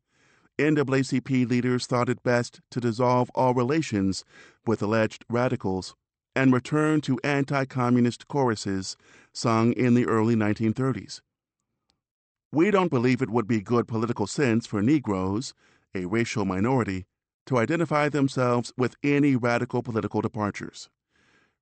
NAACP 0.57 1.49
leaders 1.49 1.85
thought 1.85 2.07
it 2.07 2.23
best 2.23 2.61
to 2.71 2.79
dissolve 2.79 3.29
all 3.35 3.53
relations 3.53 4.23
with 4.65 4.81
alleged 4.81 5.25
radicals 5.29 5.95
and 6.35 6.53
return 6.53 7.01
to 7.01 7.19
anti 7.23 7.65
communist 7.65 8.27
choruses 8.27 8.95
sung 9.33 9.73
in 9.73 9.95
the 9.95 10.05
early 10.05 10.35
1930s. 10.35 11.21
We 12.51 12.71
don't 12.71 12.89
believe 12.89 13.21
it 13.21 13.29
would 13.29 13.47
be 13.47 13.59
good 13.59 13.87
political 13.87 14.27
sense 14.27 14.65
for 14.65 14.81
Negroes, 14.81 15.53
a 15.93 16.05
racial 16.05 16.45
minority, 16.45 17.05
to 17.47 17.57
identify 17.57 18.07
themselves 18.07 18.71
with 18.77 18.95
any 19.03 19.35
radical 19.35 19.83
political 19.83 20.21
departures, 20.21 20.89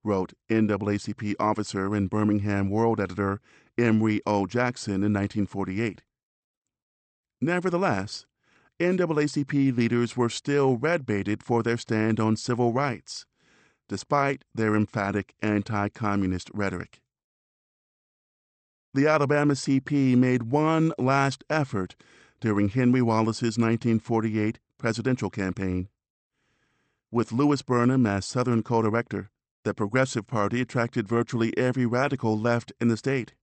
wrote 0.04 0.34
NAACP 0.50 1.36
officer 1.40 1.96
and 1.96 2.10
Birmingham 2.10 2.70
World 2.70 3.00
editor 3.00 3.42
Emory 3.76 4.22
O. 4.28 4.46
Jackson 4.46 5.04
in 5.04 5.14
1948. 5.14 6.04
Nevertheless, 7.42 8.26
NAACP 8.84 9.76
leaders 9.76 10.16
were 10.16 10.30
still 10.30 10.78
red 10.78 11.06
baited 11.06 11.42
for 11.44 11.64
their 11.64 11.78
stand 11.78 12.20
on 12.20 12.36
civil 12.36 12.74
rights 12.74 13.26
despite 13.90 14.44
their 14.56 14.76
emphatic 14.76 15.36
anti 15.42 15.90
communist 15.90 16.50
rhetoric. 16.54 17.02
The 18.94 19.08
Alabama 19.08 19.54
CP 19.54 20.16
made 20.18 20.52
one 20.52 20.94
last 20.98 21.44
effort 21.50 21.96
during 22.40 22.70
Henry 22.70 23.02
Wallace's 23.02 23.58
1948 23.58 24.60
presidential 24.78 25.30
campaign. 25.30 25.90
With 27.12 27.32
Louis 27.32 27.62
Burnham 27.62 28.06
as 28.06 28.26
Southern 28.26 28.64
co 28.64 28.82
director, 28.82 29.30
the 29.64 29.74
Progressive 29.74 30.28
Party 30.28 30.62
attracted 30.62 31.08
virtually 31.08 31.56
every 31.58 31.86
radical 31.86 32.38
left 32.38 32.74
in 32.82 32.88
the 32.88 32.98
state. 32.98 33.34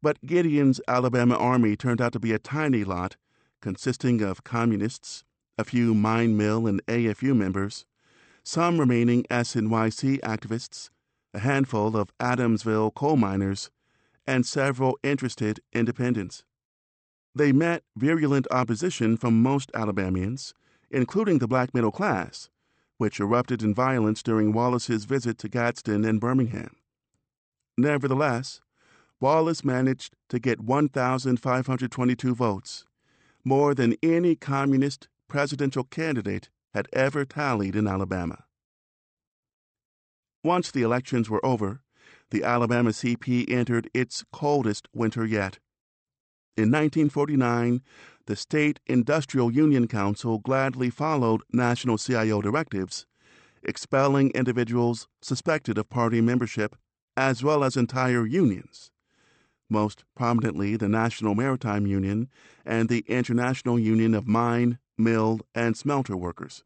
But 0.00 0.24
Gideon's 0.24 0.80
Alabama 0.88 1.36
Army 1.36 1.76
turned 1.76 2.00
out 2.00 2.12
to 2.12 2.20
be 2.20 2.32
a 2.32 2.38
tiny 2.38 2.82
lot 2.82 3.16
consisting 3.62 4.20
of 4.20 4.44
communists, 4.44 5.24
a 5.56 5.64
few 5.64 5.94
mine 5.94 6.36
mill 6.36 6.66
and 6.66 6.84
AFU 6.86 7.34
members, 7.34 7.86
some 8.44 8.78
remaining 8.78 9.22
SNYC 9.30 10.20
activists, 10.20 10.90
a 11.32 11.38
handful 11.38 11.96
of 11.96 12.12
Adamsville 12.18 12.92
coal 12.92 13.16
miners, 13.16 13.70
and 14.26 14.44
several 14.44 14.98
interested 15.02 15.60
independents. 15.72 16.44
They 17.34 17.52
met 17.52 17.84
virulent 17.96 18.46
opposition 18.50 19.16
from 19.16 19.42
most 19.42 19.70
Alabamians, 19.74 20.52
including 20.90 21.38
the 21.38 21.48
black 21.48 21.72
middle 21.72 21.90
class, 21.90 22.50
which 22.98 23.20
erupted 23.20 23.62
in 23.62 23.74
violence 23.74 24.22
during 24.22 24.52
Wallace's 24.52 25.06
visit 25.06 25.38
to 25.38 25.48
Gadsden 25.48 26.04
and 26.04 26.20
Birmingham. 26.20 26.76
Nevertheless, 27.78 28.60
Wallace 29.20 29.64
managed 29.64 30.14
to 30.28 30.38
get 30.38 30.60
1,522 30.60 32.34
votes, 32.34 32.84
more 33.44 33.74
than 33.74 33.96
any 34.02 34.34
communist 34.34 35.08
presidential 35.28 35.84
candidate 35.84 36.50
had 36.74 36.88
ever 36.92 37.24
tallied 37.24 37.76
in 37.76 37.86
Alabama. 37.86 38.44
Once 40.44 40.70
the 40.70 40.82
elections 40.82 41.30
were 41.30 41.44
over, 41.44 41.82
the 42.30 42.42
Alabama 42.42 42.90
CP 42.90 43.48
entered 43.50 43.88
its 43.94 44.24
coldest 44.32 44.88
winter 44.92 45.24
yet. 45.24 45.58
In 46.56 46.70
1949, 46.70 47.82
the 48.26 48.36
State 48.36 48.80
Industrial 48.86 49.50
Union 49.50 49.86
Council 49.88 50.38
gladly 50.38 50.90
followed 50.90 51.42
national 51.52 51.98
CIO 51.98 52.40
directives, 52.40 53.06
expelling 53.62 54.30
individuals 54.30 55.08
suspected 55.20 55.78
of 55.78 55.88
party 55.88 56.20
membership 56.20 56.76
as 57.16 57.42
well 57.42 57.62
as 57.62 57.76
entire 57.76 58.26
unions, 58.26 58.90
most 59.72 60.04
prominently 60.14 60.76
the 60.76 60.88
National 60.88 61.34
Maritime 61.34 61.86
Union 61.86 62.28
and 62.64 62.88
the 62.88 63.04
International 63.08 63.78
Union 63.78 64.14
of 64.14 64.28
Mine, 64.28 64.78
Mill, 64.96 65.40
and 65.54 65.76
Smelter 65.76 66.16
Workers. 66.16 66.62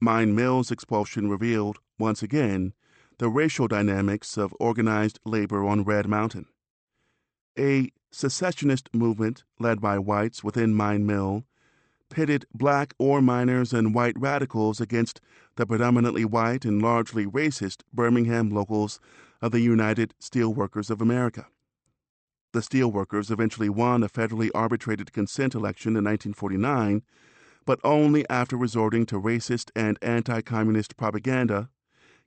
Mine 0.00 0.34
Mill's 0.34 0.70
expulsion 0.70 1.28
revealed, 1.28 1.78
once 1.98 2.22
again, 2.22 2.72
the 3.18 3.28
racial 3.28 3.68
dynamics 3.68 4.36
of 4.36 4.54
organized 4.58 5.20
labor 5.24 5.66
on 5.66 5.84
Red 5.84 6.08
Mountain. 6.08 6.46
A 7.58 7.90
secessionist 8.10 8.88
movement 8.94 9.44
led 9.58 9.80
by 9.80 9.98
whites 9.98 10.42
within 10.42 10.74
Mine 10.74 11.04
Mill 11.04 11.44
pitted 12.08 12.46
black 12.54 12.94
ore 12.98 13.20
miners 13.20 13.72
and 13.72 13.94
white 13.94 14.18
radicals 14.18 14.80
against 14.80 15.20
the 15.56 15.66
predominantly 15.66 16.24
white 16.24 16.64
and 16.64 16.80
largely 16.80 17.26
racist 17.26 17.82
Birmingham 17.92 18.50
locals 18.50 19.00
of 19.42 19.52
the 19.52 19.60
United 19.60 20.14
Steelworkers 20.20 20.90
of 20.90 21.00
America. 21.00 21.46
The 22.52 22.60
steelworkers 22.60 23.30
eventually 23.30 23.68
won 23.68 24.02
a 24.02 24.08
federally 24.08 24.50
arbitrated 24.54 25.12
consent 25.12 25.54
election 25.54 25.90
in 25.90 26.04
1949 26.04 27.02
but 27.68 27.78
only 27.84 28.26
after 28.30 28.56
resorting 28.56 29.04
to 29.04 29.20
racist 29.20 29.70
and 29.76 29.98
anti 30.00 30.40
communist 30.40 30.96
propaganda, 30.96 31.68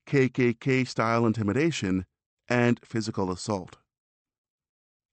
KKK 0.05 0.87
style 0.87 1.25
intimidation, 1.25 2.05
and 2.47 2.79
physical 2.85 3.31
assault. 3.31 3.77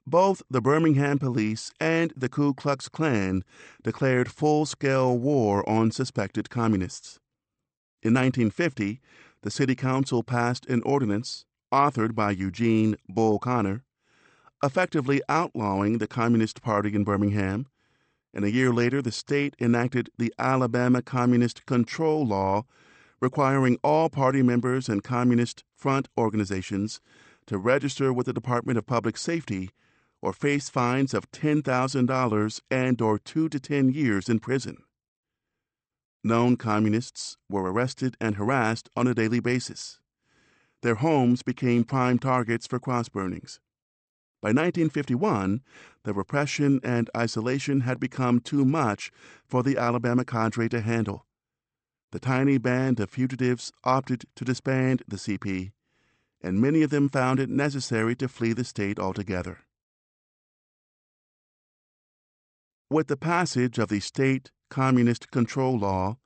Both 0.07 0.43
the 0.51 0.61
Birmingham 0.61 1.19
police 1.19 1.73
and 1.81 2.13
the 2.15 2.29
Ku 2.29 2.53
Klux 2.53 2.91
Klan 2.91 3.43
declared 3.83 4.31
full 4.31 4.67
scale 4.67 5.19
war 5.19 5.67
on 5.67 5.93
suspected 5.93 6.51
communists. 6.51 7.19
In 8.03 8.13
1950, 8.13 9.01
the 9.41 9.51
City 9.51 9.75
Council 9.75 10.23
passed 10.23 10.67
an 10.67 10.83
ordinance, 10.83 11.47
authored 11.73 12.15
by 12.15 12.33
Eugene 12.33 12.97
Bull 13.09 13.39
Connor, 13.39 13.83
effectively 14.63 15.23
outlawing 15.29 15.99
the 15.99 16.07
Communist 16.07 16.63
Party 16.63 16.95
in 16.95 17.05
Birmingham 17.05 17.67
and 18.35 18.45
a 18.45 18.51
year 18.51 18.73
later 18.73 19.01
the 19.01 19.13
state 19.13 19.57
enacted 19.59 20.11
the 20.19 20.33
Alabama 20.39 21.03
Communist 21.03 21.67
Control 21.67 22.27
Law, 22.27 22.65
requiring 23.21 23.79
all 23.83 24.09
party 24.09 24.43
members 24.43 24.89
and 24.89 25.03
Communist 25.03 25.65
Front 25.75 26.09
organizations 26.17 27.01
to 27.47 27.59
register 27.59 28.13
with 28.13 28.27
the 28.27 28.33
Department 28.33 28.79
of 28.79 28.87
Public 28.87 29.17
Safety 29.17 29.71
or 30.21 30.33
face 30.33 30.69
fines 30.69 31.15
of 31.15 31.31
$10,000 31.31 32.61
and 32.71 33.01
or 33.01 33.19
2 33.19 33.49
to 33.49 33.61
10 33.61 33.91
years 33.91 34.29
in 34.29 34.39
prison. 34.41 34.77
Known 36.23 36.57
communists 36.57 37.39
were 37.49 37.73
arrested 37.73 38.17
and 38.21 38.37
harassed 38.37 38.89
on 38.97 39.07
a 39.07 39.15
daily 39.15 39.41
basis. 39.41 40.01
Their 40.83 40.97
homes 40.97 41.43
became 41.43 41.85
prime 41.85 42.19
targets 42.19 42.67
for 42.67 42.79
cross 42.79 43.09
burnings. 43.09 43.61
By 44.41 44.51
1951, 44.51 45.63
the 46.05 46.15
repression 46.15 46.81
and 46.85 47.11
isolation 47.17 47.81
had 47.81 47.99
become 47.99 48.41
too 48.41 48.65
much 48.65 49.11
for 49.47 49.65
the 49.65 49.77
Alabama 49.77 50.25
cadre 50.25 50.69
to 50.69 50.81
handle. 50.81 51.27
The 52.13 52.21
tiny 52.21 52.57
band 52.57 53.01
of 53.01 53.11
fugitives 53.11 53.73
opted 53.83 54.25
to 54.37 54.45
disband 54.45 55.03
the 55.09 55.17
CP, 55.17 55.73
and 56.41 56.61
many 56.61 56.83
of 56.83 56.91
them 56.91 57.09
found 57.09 57.41
it 57.41 57.51
necessary 57.51 58.15
to 58.17 58.29
flee 58.29 58.53
the 58.53 58.65
state 58.65 58.99
altogether. 59.01 59.59
With 62.89 63.09
the 63.09 63.17
passage 63.17 63.79
of 63.79 63.89
the 63.89 64.01
State 64.01 64.51
Communist 64.71 65.31
Control 65.31 65.77
Law, 65.77 66.17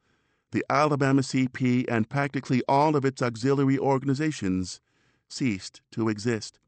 the 0.52 0.64
Alabama 0.68 1.22
CP 1.22 1.86
and 1.88 2.10
practically 2.10 2.62
all 2.68 2.94
of 2.94 3.06
its 3.06 3.22
auxiliary 3.22 3.78
organizations 3.78 4.80
ceased 5.28 5.80
to 5.92 6.10
exist. 6.10 6.60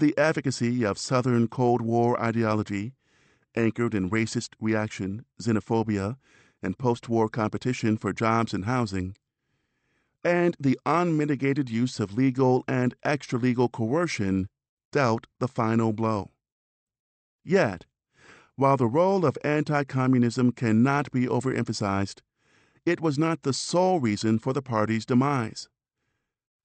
The 0.00 0.16
advocacy 0.16 0.82
of 0.82 0.96
Southern 0.96 1.46
Cold 1.46 1.82
War 1.82 2.18
ideology, 2.18 2.94
anchored 3.54 3.94
in 3.94 4.08
racist 4.08 4.54
reaction, 4.58 5.26
xenophobia, 5.42 6.16
and 6.62 6.78
post 6.78 7.10
war 7.10 7.28
competition 7.28 7.98
for 7.98 8.14
jobs 8.14 8.54
and 8.54 8.64
housing, 8.64 9.14
and 10.24 10.56
the 10.58 10.80
unmitigated 10.86 11.68
use 11.68 12.00
of 12.00 12.14
legal 12.14 12.64
and 12.66 12.94
extra 13.02 13.38
legal 13.38 13.68
coercion 13.68 14.48
dealt 14.90 15.26
the 15.38 15.46
final 15.46 15.92
blow. 15.92 16.30
Yet, 17.44 17.84
while 18.56 18.78
the 18.78 18.86
role 18.86 19.26
of 19.26 19.36
anti 19.44 19.84
communism 19.84 20.52
cannot 20.52 21.10
be 21.12 21.26
overemphasized, 21.26 22.22
it 22.86 23.02
was 23.02 23.18
not 23.18 23.42
the 23.42 23.52
sole 23.52 24.00
reason 24.00 24.38
for 24.38 24.54
the 24.54 24.62
party's 24.62 25.04
demise. 25.04 25.68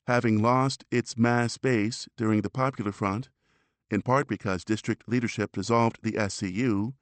Having 0.07 0.41
lost 0.41 0.85
its 0.91 1.17
mass 1.17 1.57
base 1.57 2.07
during 2.15 2.41
the 2.41 2.49
Popular 2.49 2.91
Front, 2.91 3.29
in 3.89 4.01
part 4.01 4.27
because 4.27 4.63
district 4.63 5.07
leadership 5.07 5.53
dissolved 5.53 5.99
the 6.03 6.13
SCU, 6.13 6.93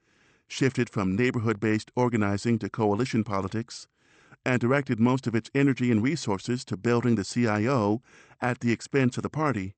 shifted 0.48 0.88
from 0.88 1.16
neighborhood 1.16 1.60
based 1.60 1.90
organizing 1.96 2.58
to 2.58 2.70
coalition 2.70 3.24
politics, 3.24 3.86
and 4.44 4.60
directed 4.60 5.00
most 5.00 5.26
of 5.26 5.34
its 5.34 5.50
energy 5.54 5.90
and 5.90 6.02
resources 6.02 6.64
to 6.64 6.76
building 6.76 7.14
the 7.14 7.24
CIO 7.24 8.02
at 8.40 8.60
the 8.60 8.72
expense 8.72 9.16
of 9.16 9.22
the 9.22 9.30
party, 9.30 9.74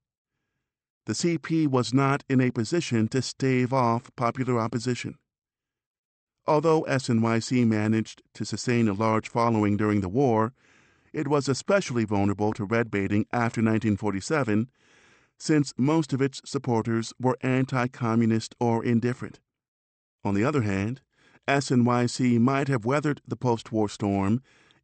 the 1.07 1.13
CP 1.13 1.69
was 1.69 1.95
not 1.95 2.25
in 2.29 2.41
a 2.41 2.51
position 2.51 3.07
to 3.09 3.23
stave 3.23 3.73
off 3.73 4.11
popular 4.17 4.59
opposition. 4.59 5.17
Although 6.49 6.83
SNYC 6.83 7.65
managed 7.65 8.23
to 8.35 8.45
sustain 8.45 8.89
a 8.89 8.93
large 8.93 9.29
following 9.29 9.77
during 9.77 10.01
the 10.01 10.09
war, 10.09 10.53
it 11.17 11.27
was 11.27 11.49
especially 11.49 12.05
vulnerable 12.05 12.53
to 12.53 12.67
red 12.67 12.91
baiting 12.91 13.25
after 13.33 13.63
1947, 13.63 14.69
since 15.39 15.73
most 15.79 16.13
of 16.13 16.21
its 16.21 16.43
supporters 16.45 17.15
were 17.19 17.39
anti 17.41 17.87
communist 17.89 18.55
or 18.61 18.85
indifferent. 18.85 19.41
On 20.25 20.35
the 20.35 20.45
other 20.45 20.61
hand, 20.61 21.01
SNYC 21.49 22.39
might 22.39 22.69
have 22.69 22.85
weathered 22.85 23.23
the 23.27 23.37
post 23.37 23.73
war 23.73 23.89
storm 23.89 24.43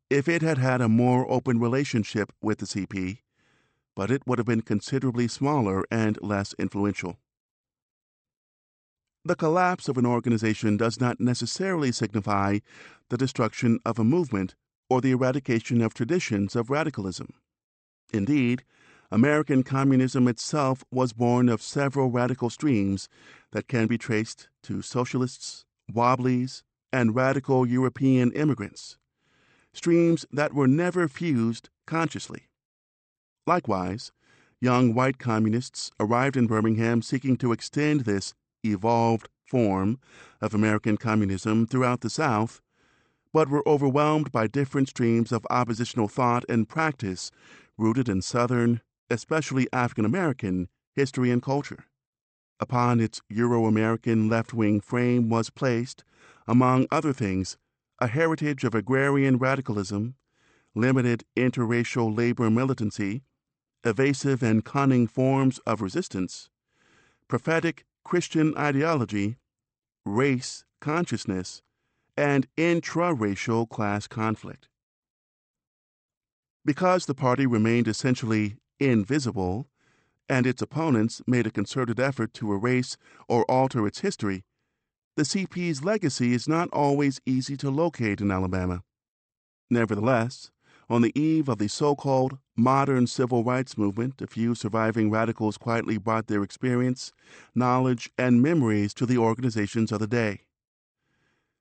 if 0.09 0.27
it 0.27 0.41
had 0.41 0.57
had 0.57 0.81
a 0.81 0.89
more 0.89 1.31
open 1.31 1.61
relationship 1.61 2.33
with 2.41 2.59
the 2.59 2.67
CP, 2.67 3.19
but 3.95 4.11
it 4.11 4.23
would 4.27 4.39
have 4.39 4.47
been 4.47 4.63
considerably 4.63 5.29
smaller 5.29 5.85
and 5.91 6.19
less 6.23 6.55
influential. 6.59 7.19
The 9.23 9.37
collapse 9.37 9.87
of 9.87 9.99
an 9.99 10.07
organization 10.07 10.79
does 10.79 10.99
not 10.99 11.21
necessarily 11.21 11.93
signify 11.93 12.61
the 13.11 13.19
destruction 13.19 13.81
of 13.85 13.99
a 13.99 14.05
movement 14.05 14.55
or 14.93 15.01
the 15.01 15.13
eradication 15.13 15.81
of 15.81 15.95
traditions 15.95 16.55
of 16.55 16.69
radicalism. 16.69 17.33
Indeed, 18.13 18.63
American 19.11 19.63
communism 19.63 20.29
itself 20.29 20.85
was 20.91 21.15
born 21.15 21.49
of 21.49 21.63
several 21.63 22.11
radical 22.11 22.51
streams 22.51 23.09
that 23.53 23.69
can 23.69 23.87
be 23.87 23.97
traced 23.97 24.49
to 24.65 24.83
socialists, 24.83 25.65
wobblies, 25.91 26.63
and 26.93 27.15
radical 27.15 27.67
European 27.67 28.33
immigrants, 28.33 28.99
streams 29.73 30.27
that 30.31 30.53
were 30.53 30.69
never 30.69 31.09
fused 31.09 31.71
consciously. 31.87 32.51
Likewise, 33.47 34.13
young 34.61 34.93
white 34.93 35.19
communists 35.19 35.91
arrived 36.01 36.37
in 36.37 36.47
Birmingham 36.47 37.01
seeking 37.01 37.39
to 37.39 37.53
extend 37.53 38.03
this 38.03 38.35
evolved 38.63 39.31
form 39.47 39.99
of 40.43 40.53
American 40.53 40.99
communism 40.99 41.67
throughout 41.67 42.03
the 42.03 42.11
South, 42.11 42.61
but 43.33 43.49
were 43.49 43.67
overwhelmed 43.67 44.31
by 44.31 44.47
different 44.47 44.89
streams 44.89 45.33
of 45.33 45.47
oppositional 45.51 46.09
thought 46.09 46.45
and 46.49 46.69
practice 46.69 47.31
rooted 47.79 48.09
in 48.09 48.21
Southern, 48.21 48.81
especially 49.09 49.69
African 49.73 50.05
American, 50.05 50.69
history 50.95 51.31
and 51.31 51.43
culture. 51.43 51.85
Upon 52.61 53.01
its 53.01 53.21
Euro 53.29 53.67
American 53.67 54.29
left 54.29 54.55
wing 54.55 54.81
frame 54.81 55.29
was 55.29 55.51
placed, 55.51 56.05
among 56.47 56.87
other 56.91 57.13
things, 57.13 57.57
a 57.99 58.07
heritage 58.07 58.65
of 58.65 58.75
agrarian 58.75 59.39
radicalism, 59.39 60.15
limited 60.75 61.25
interracial 61.37 62.17
labor 62.17 62.51
militancy, 62.51 63.23
evasive 63.85 64.43
and 64.43 64.65
cunning 64.65 65.07
forms 65.07 65.59
of 65.67 65.83
resistance, 65.83 66.51
prophetic 67.29 67.85
Christian 68.05 68.57
ideology, 68.57 69.39
race 70.05 70.65
consciousness, 70.81 71.63
and 72.17 72.47
intra 72.57 73.15
racial 73.15 73.67
class 73.67 74.07
conflict. 74.07 74.69
Because 76.65 77.07
the 77.07 77.15
party 77.15 77.47
remained 77.47 77.89
essentially 77.89 78.57
invisible, 78.79 79.69
and 80.29 80.47
its 80.47 80.63
opponents 80.63 81.21
made 81.27 81.47
a 81.47 81.51
concerted 81.51 81.99
effort 81.99 82.33
to 82.35 82.53
erase 82.53 82.97
or 83.29 83.45
alter 83.51 83.87
its 83.87 84.01
history, 84.01 84.45
the 85.17 85.25
CP's 85.25 85.85
legacy 85.85 86.33
is 86.33 86.49
not 86.49 86.69
always 86.73 87.21
easy 87.27 87.57
to 87.59 87.71
locate 87.71 88.21
in 88.21 88.31
Alabama. 88.31 88.83
Nevertheless, 89.69 90.51
on 90.89 91.03
the 91.03 91.19
eve 91.19 91.49
of 91.49 91.59
the 91.59 91.69
so 91.69 91.95
called 91.95 92.39
modern 92.57 93.07
civil 93.07 93.45
rights 93.45 93.77
movement, 93.77 94.21
a 94.21 94.27
few 94.27 94.55
surviving 94.55 95.11
radicals 95.11 95.59
quietly 95.59 95.99
brought 95.99 96.29
their 96.29 96.43
experience, 96.43 97.13
knowledge, 97.55 98.11
and 98.17 98.43
memories 98.43 98.95
to 98.95 99.07
the 99.07 99.19
organizations 99.19 99.91
of 99.93 100.01
the 100.01 100.07
day. 100.07 100.43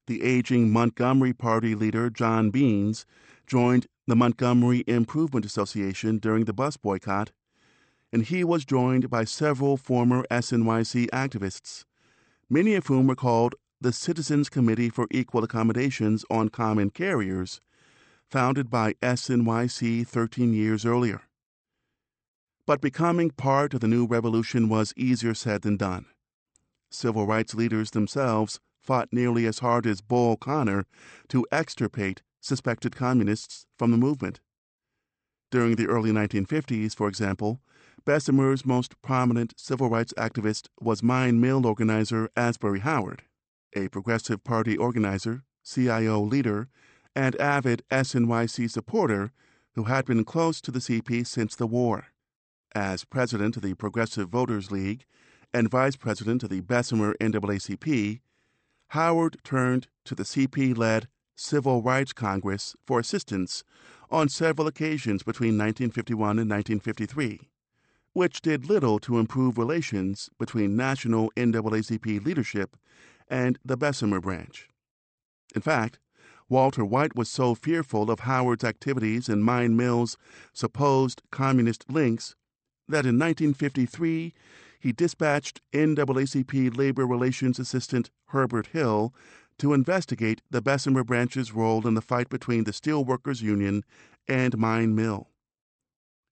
The 0.08 0.24
aging 0.24 0.72
Montgomery 0.72 1.34
Party 1.34 1.76
leader, 1.76 2.10
John 2.10 2.50
Beans, 2.50 3.06
joined 3.46 3.88
the 4.08 4.16
Montgomery 4.16 4.84
Improvement 4.88 5.46
Association 5.46 6.18
during 6.18 6.46
the 6.46 6.54
bus 6.54 6.76
boycott, 6.76 7.32
and 8.12 8.24
he 8.24 8.44
was 8.44 8.66
joined 8.66 9.10
by 9.10 9.24
several 9.24 9.78
former 9.78 10.26
SNYC 10.32 11.10
activists, 11.12 11.86
many 12.50 12.74
of 12.74 12.88
whom 12.88 13.08
were 13.08 13.16
called 13.16 13.56
the 13.80 13.94
Citizens 13.94 14.50
Committee 14.50 14.90
for 14.90 15.08
Equal 15.12 15.44
Accommodations 15.44 16.26
on 16.30 16.50
Common 16.50 16.90
Carriers 16.90 17.62
founded 18.30 18.70
by 18.70 18.94
SNYC 19.02 20.08
13 20.08 20.54
years 20.54 20.86
earlier. 20.86 21.22
But 22.66 22.80
becoming 22.80 23.32
part 23.32 23.74
of 23.74 23.82
the 23.82 23.88
new 23.88 24.06
revolution 24.06 24.70
was 24.70 24.94
easier 24.96 25.34
said 25.34 25.64
than 25.64 25.78
done. 25.78 26.06
Civil 26.90 27.26
rights 27.26 27.54
leaders 27.56 27.92
themselves 27.92 28.60
fought 28.82 29.10
nearly 29.12 29.46
as 29.46 29.60
hard 29.60 29.86
as 29.86 30.02
Bull 30.02 30.36
Connor 30.36 30.86
to 31.30 31.46
extirpate 31.52 32.22
suspected 32.40 32.96
communists 32.96 33.66
from 33.78 33.92
the 33.92 33.98
movement. 33.98 34.40
During 35.52 35.76
the 35.76 35.88
early 35.88 36.12
1950s, 36.12 36.96
for 36.96 37.08
example, 37.08 37.62
Bessemer's 38.06 38.66
most 38.66 39.00
prominent 39.02 39.54
civil 39.58 39.90
rights 39.90 40.14
activist 40.18 40.68
was 40.80 41.04
mine 41.04 41.40
mill 41.40 41.68
organizer 41.68 42.30
Asbury 42.36 42.80
Howard, 42.80 43.24
a 43.76 43.90
Progressive 43.90 44.44
Party 44.44 44.76
organizer, 44.76 45.44
CIO 45.64 46.22
leader, 46.22 46.68
and 47.16 47.36
avid 47.36 47.84
SNYC 47.92 48.70
supporter 48.70 49.32
who 49.76 49.84
had 49.84 50.06
been 50.06 50.24
close 50.24 50.62
to 50.62 50.72
the 50.72 50.80
CP 50.80 51.26
since 51.28 51.56
the 51.56 51.68
war. 51.68 52.08
As 52.74 53.04
president 53.04 53.58
of 53.58 53.62
the 53.62 53.74
Progressive 53.74 54.30
Voters 54.30 54.72
League 54.72 55.06
and 55.54 55.70
vice 55.70 55.96
president 55.96 56.44
of 56.44 56.50
the 56.50 56.62
Bessemer 56.62 57.16
NAACP, 57.20 58.22
Howard 58.92 59.38
turned 59.46 59.88
to 60.04 60.14
the 60.14 60.24
CP 60.24 60.78
led 60.78 61.08
Civil 61.34 61.82
Rights 61.82 62.12
Congress 62.12 62.76
for 62.86 63.00
assistance 63.00 63.64
on 64.10 64.28
several 64.28 64.68
occasions 64.68 65.24
between 65.24 65.58
1951 65.58 66.32
and 66.32 66.50
1953, 66.50 67.50
which 68.12 68.42
did 68.42 68.66
little 68.66 69.00
to 69.00 69.18
improve 69.18 69.58
relations 69.58 70.30
between 70.38 70.76
national 70.76 71.32
NAACP 71.38 72.26
leadership 72.26 72.76
and 73.30 73.58
the 73.64 73.78
Bessemer 73.78 74.20
branch. 74.20 74.68
In 75.56 75.62
fact, 75.62 75.98
Walter 76.50 76.84
White 76.84 77.16
was 77.16 77.30
so 77.30 77.56
fearful 77.56 78.12
of 78.12 78.22
Howard's 78.22 78.66
activities 78.66 79.30
and 79.30 79.42
Mine 79.42 79.78
Mill's 79.78 80.18
supposed 80.52 81.22
communist 81.32 81.90
links 81.90 82.36
that 82.90 83.06
in 83.06 83.18
1953 83.18 84.34
he 84.82 84.92
dispatched 84.92 85.62
NAACP 85.74 86.76
Labor 86.76 87.06
Relations 87.06 87.60
Assistant 87.60 88.10
Herbert 88.30 88.68
Hill 88.68 89.14
to 89.60 89.74
investigate 89.74 90.42
the 90.50 90.62
Bessemer 90.62 91.04
branch's 91.04 91.54
role 91.54 91.88
in 91.88 91.94
the 91.94 92.02
fight 92.02 92.30
between 92.30 92.64
the 92.64 92.72
Steelworkers 92.72 93.42
Union 93.42 93.84
and 94.28 94.58
Mine 94.58 94.96
Mill. 94.96 95.30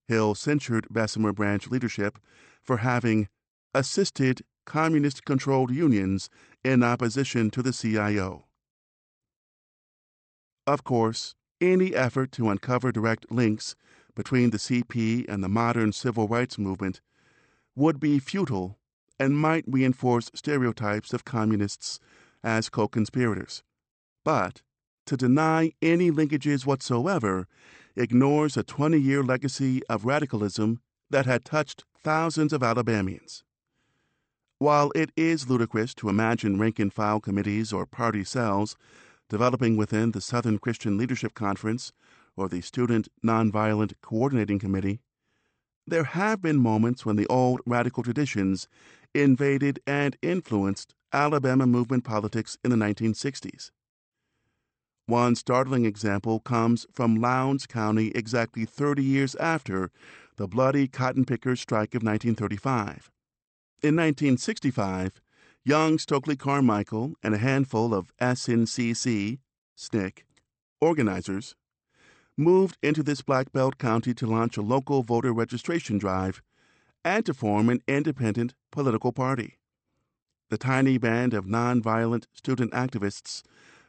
Hill 0.07 0.33
censured 0.33 0.87
Bessemer 0.89 1.31
branch 1.31 1.67
leadership 1.67 2.17
for 2.61 2.77
having 2.77 3.27
assisted 3.75 4.41
communist 4.65 5.25
controlled 5.25 5.69
unions 5.69 6.29
in 6.63 6.81
opposition 6.81 7.51
to 7.51 7.61
the 7.61 7.71
CIO. 7.71 8.45
Of 10.65 10.83
course, 10.83 11.35
any 11.61 11.93
effort 11.93 12.31
to 12.33 12.49
uncover 12.49 12.91
direct 12.91 13.31
links 13.31 13.75
between 14.15 14.49
the 14.49 14.57
CP 14.57 15.25
and 15.29 15.43
the 15.43 15.49
modern 15.49 15.91
civil 15.91 16.27
rights 16.27 16.57
movement 16.57 17.01
would 17.79 17.99
be 17.99 18.19
futile 18.19 18.77
and 19.17 19.37
might 19.37 19.63
reinforce 19.65 20.29
stereotypes 20.35 21.13
of 21.13 21.25
communists 21.25 21.99
as 22.43 22.69
co 22.69 22.87
conspirators. 22.87 23.63
But 24.23 24.61
to 25.05 25.17
deny 25.17 25.71
any 25.81 26.11
linkages 26.11 26.65
whatsoever 26.65 27.47
ignores 27.95 28.55
a 28.57 28.63
20 28.63 28.99
year 28.99 29.23
legacy 29.23 29.81
of 29.89 30.05
radicalism 30.05 30.81
that 31.09 31.25
had 31.25 31.43
touched 31.43 31.85
thousands 31.97 32.53
of 32.53 32.61
Alabamians. 32.61 33.43
While 34.57 34.91
it 34.93 35.11
is 35.15 35.49
ludicrous 35.49 35.93
to 35.95 36.09
imagine 36.09 36.59
rank 36.59 36.79
and 36.79 36.93
file 36.93 37.21
committees 37.21 37.71
or 37.71 37.85
party 37.85 38.25
cells 38.25 38.75
developing 39.29 39.77
within 39.77 40.11
the 40.11 40.21
Southern 40.21 40.59
Christian 40.59 40.97
Leadership 40.97 41.33
Conference 41.33 41.93
or 42.35 42.49
the 42.49 42.61
Student 42.61 43.07
Nonviolent 43.25 43.93
Coordinating 44.01 44.59
Committee, 44.59 44.99
there 45.89 46.03
have 46.03 46.41
been 46.41 46.57
moments 46.57 47.05
when 47.05 47.15
the 47.15 47.27
old 47.27 47.61
radical 47.65 48.03
traditions 48.03 48.67
invaded 49.13 49.79
and 49.87 50.17
influenced 50.21 50.95
Alabama 51.11 51.65
movement 51.65 52.03
politics 52.03 52.57
in 52.63 52.71
the 52.71 52.77
1960s. 52.77 53.71
One 55.07 55.35
startling 55.35 55.85
example 55.85 56.39
comes 56.39 56.85
from 56.93 57.15
Lowndes 57.15 57.65
County 57.65 58.11
exactly 58.13 58.65
30 58.65 59.03
years 59.03 59.33
after 59.35 59.89
the 60.37 60.47
bloody 60.47 60.87
cotton 60.87 61.25
pickers 61.25 61.59
strike 61.59 61.95
of 61.95 62.03
1935. 62.03 63.09
In 63.81 63.95
1965, 63.95 65.19
young 65.65 65.97
Stokely 65.97 66.35
Carmichael 66.35 67.15
and 67.23 67.33
a 67.33 67.39
handful 67.39 67.93
of 67.93 68.15
SNCC, 68.21 69.39
SNCC, 69.75 70.25
organizers 70.79 71.55
moved 72.39 72.77
into 72.81 73.03
this 73.03 73.21
Black 73.21 73.51
Belt 73.51 73.77
county 73.77 74.13
to 74.13 74.25
launch 74.25 74.55
a 74.57 74.61
local 74.61 75.03
voter 75.03 75.33
registration 75.33 75.97
drive 75.97 76.41
and 77.03 77.25
to 77.25 77.33
form 77.33 77.69
an 77.69 77.81
independent 77.87 78.55
political 78.71 79.11
party. 79.11 79.59
The 80.49 80.57
tiny 80.57 80.97
band 80.97 81.33
of 81.33 81.45
nonviolent 81.45 82.25
student 82.33 82.71
activists 82.71 83.43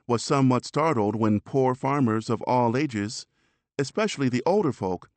was 0.07 0.23
somewhat 0.23 0.67
startled 0.67 1.15
when 1.15 1.41
poor 1.41 1.75
farmers 1.75 2.29
of 2.29 2.43
all 2.43 2.77
ages, 2.77 3.27
especially 3.79 4.29
the 4.29 4.43
older 4.45 4.73
folk, 4.73 5.09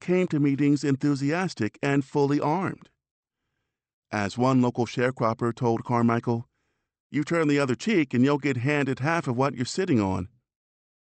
came 0.00 0.28
to 0.28 0.38
meetings 0.38 0.84
enthusiastic 0.84 1.78
and 1.82 2.04
fully 2.04 2.40
armed. 2.40 2.88
As 4.12 4.38
one 4.38 4.62
local 4.62 4.86
sharecropper 4.86 5.54
told 5.54 5.84
Carmichael, 5.84 6.48
You 7.10 7.24
turn 7.24 7.48
the 7.48 7.58
other 7.58 7.74
cheek 7.74 8.14
and 8.14 8.24
you'll 8.24 8.38
get 8.38 8.58
handed 8.58 9.00
half 9.00 9.26
of 9.26 9.36
what 9.36 9.54
you're 9.54 9.64
sitting 9.64 10.00
on. 10.00 10.28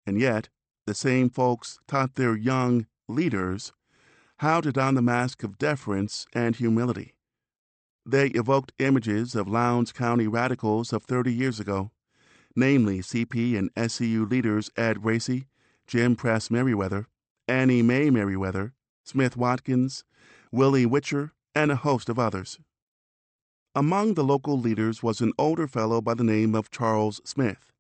And 0.07 0.21
yet, 0.21 0.49
the 0.87 0.95
same 0.95 1.31
folks 1.31 1.79
taught 1.87 2.15
their 2.15 2.37
young 2.37 2.87
leaders 3.09 3.73
how 4.39 4.61
to 4.61 4.73
don 4.73 4.95
the 4.95 5.03
mask 5.03 5.43
of 5.43 5.59
deference 5.59 6.27
and 6.35 6.57
humility. 6.57 7.15
They 8.05 8.29
evoked 8.29 8.73
images 8.79 9.35
of 9.35 9.47
Lowndes 9.47 9.93
County 9.93 10.27
radicals 10.27 10.93
of 10.93 11.05
30 11.05 11.33
years 11.33 11.61
ago 11.61 11.93
namely 12.57 13.01
CP 13.01 13.57
and 13.57 13.73
SCU 13.75 14.31
leaders 14.31 14.71
Ed 14.77 15.05
Racy, 15.05 15.47
Jim 15.87 16.17
Press 16.17 16.51
Merriweather, 16.51 17.07
Annie 17.49 17.83
Mae 17.83 18.11
Merriweather, 18.11 18.73
Smith 19.05 19.37
Watkins, 19.37 20.05
Willie 20.51 20.87
Witcher, 20.87 21.33
and 21.55 21.71
a 21.71 21.77
host 21.77 22.09
of 22.09 22.19
others. 22.19 22.59
Among 23.75 24.15
the 24.15 24.25
local 24.25 24.59
leaders 24.59 25.03
was 25.03 25.21
an 25.21 25.33
older 25.39 25.67
fellow 25.67 26.01
by 26.01 26.15
the 26.15 26.25
name 26.25 26.55
of 26.55 26.71
Charles 26.71 27.21
Smith, 27.25 27.72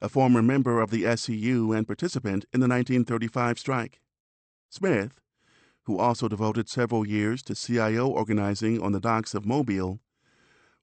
a 0.00 0.08
former 0.08 0.42
member 0.42 0.80
of 0.80 0.90
the 0.90 1.04
SCU 1.04 1.76
and 1.76 1.86
participant 1.86 2.44
in 2.52 2.60
the 2.60 2.68
1935 2.68 3.58
strike. 3.58 4.00
Smith, 4.70 5.20
who 5.84 5.98
also 5.98 6.28
devoted 6.28 6.68
several 6.68 7.06
years 7.06 7.42
to 7.44 7.54
CIO 7.54 8.08
organizing 8.08 8.82
on 8.82 8.92
the 8.92 9.00
docks 9.00 9.34
of 9.34 9.46
Mobile, 9.46 10.00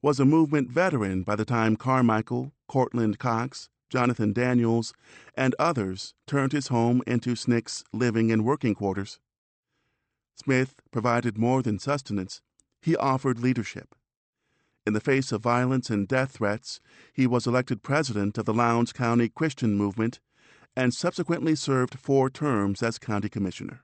was 0.02 0.20
a 0.20 0.26
movement 0.26 0.70
veteran 0.70 1.24
by 1.24 1.36
the 1.36 1.46
time 1.46 1.76
Carmichael, 1.76 2.54
Courtland 2.68 3.20
Cox, 3.20 3.70
Jonathan 3.90 4.34
Daniels, 4.34 4.94
and 5.36 5.56
others 5.60 6.16
turned 6.26 6.52
his 6.52 6.70
home 6.70 7.02
into 7.06 7.36
SNCC's 7.36 7.84
living 7.94 8.32
and 8.32 8.44
working 8.44 8.74
quarters. 8.74 9.20
Smith 10.36 10.76
provided 10.92 11.38
more 11.38 11.62
than 11.62 11.78
sustenance, 11.78 12.42
he 12.82 12.96
offered 12.96 13.40
leadership. 13.40 13.96
In 14.86 14.94
the 14.94 15.00
face 15.00 15.32
of 15.32 15.42
violence 15.42 15.90
and 15.90 16.08
death 16.08 16.34
threats, 16.34 16.80
he 17.14 17.26
was 17.26 17.48
elected 17.48 17.84
president 17.84 18.38
of 18.38 18.46
the 18.46 18.54
Lowndes 18.54 18.94
County 18.94 19.30
Christian 19.30 19.76
Movement 19.76 20.20
and 20.76 20.94
subsequently 20.94 21.56
served 21.56 22.00
four 22.00 22.30
terms 22.30 22.84
as 22.84 22.98
county 22.98 23.30
commissioner. 23.30 23.84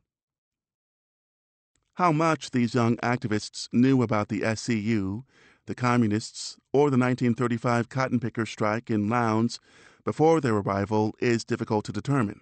How 1.95 2.11
much 2.11 2.51
these 2.51 2.73
young 2.73 2.97
activists 2.97 3.67
knew 3.71 4.01
about 4.01 4.29
the 4.29 4.41
SCU 4.41 5.23
the 5.69 5.75
Communists, 5.75 6.57
or 6.73 6.89
the 6.89 6.97
1935 6.97 7.89
cotton 7.89 8.19
picker 8.19 8.43
strike 8.43 8.89
in 8.89 9.07
Lowndes 9.07 9.59
before 10.03 10.41
their 10.41 10.55
arrival 10.55 11.13
is 11.19 11.43
difficult 11.43 11.85
to 11.85 11.91
determine. 11.91 12.41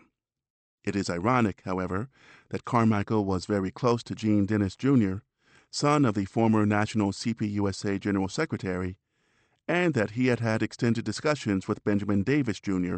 It 0.86 0.96
is 0.96 1.10
ironic, 1.10 1.62
however, 1.66 2.08
that 2.52 2.64
Carmichael 2.64 3.26
was 3.26 3.46
very 3.46 3.70
close 3.70 4.02
to 4.04 4.16
Gene 4.16 4.46
Dennis 4.46 4.78
Jr., 4.78 5.16
son 5.78 6.06
of 6.06 6.16
the 6.16 6.26
former 6.26 6.66
National 6.66 7.12
CPUSA 7.12 8.00
General 8.00 8.28
Secretary, 8.28 8.98
and 9.68 9.94
that 9.94 10.12
he 10.12 10.26
had 10.26 10.40
had 10.40 10.64
extended 10.64 11.06
discussions 11.06 11.68
with 11.68 11.84
Benjamin 11.84 12.24
Davis 12.24 12.60
Jr., 12.60 12.98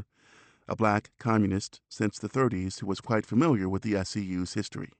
a 0.66 0.78
black 0.78 1.12
communist 1.20 1.82
since 1.90 2.18
the 2.18 2.30
30s 2.30 2.80
who 2.80 2.88
was 2.88 3.02
quite 3.02 3.26
familiar 3.26 3.68
with 3.68 3.82
the 3.82 4.02
SCU's 4.02 4.54
history. 4.54 4.92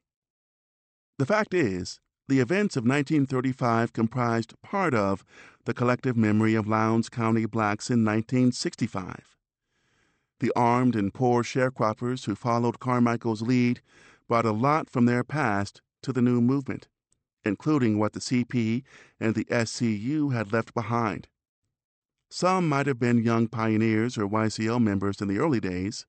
The 1.20 1.26
fact 1.26 1.54
is, 1.54 2.02
the 2.28 2.42
events 2.42 2.76
of 2.76 2.84
1935 2.84 3.94
comprised 3.94 4.62
part 4.62 4.94
of 4.94 5.24
the 5.64 5.74
collective 5.74 6.18
memory 6.18 6.56
of 6.56 6.68
Lowndes 6.68 7.08
County 7.08 7.46
blacks 7.46 7.90
in 7.90 8.04
1965. 8.04 9.38
The 10.42 10.52
armed 10.54 10.98
and 10.98 11.14
poor 11.14 11.44
sharecroppers 11.44 12.26
who 12.26 12.36
followed 12.36 12.82
Carmichael's 12.82 13.42
lead 13.42 13.80
brought 14.28 14.46
a 14.46 14.52
lot 14.52 14.90
from 14.90 15.06
their 15.06 15.24
past 15.24 15.82
to 16.02 16.12
the 16.12 16.22
new 16.22 16.42
movement, 16.42 16.90
including 17.46 17.98
what 17.98 18.14
the 18.14 18.20
CP 18.20 18.84
and 19.20 19.36
the 19.36 19.46
SCU 19.46 20.34
had 20.34 20.54
left 20.54 20.74
behind. 20.74 21.28
Some 22.30 22.70
might 22.70 22.88
have 22.88 23.00
been 23.00 23.24
young 23.24 23.48
pioneers 23.48 24.18
or 24.18 24.28
YCL 24.28 24.82
members 24.82 25.22
in 25.22 25.28
the 25.28 25.40
early 25.40 25.60
days. 25.60 26.06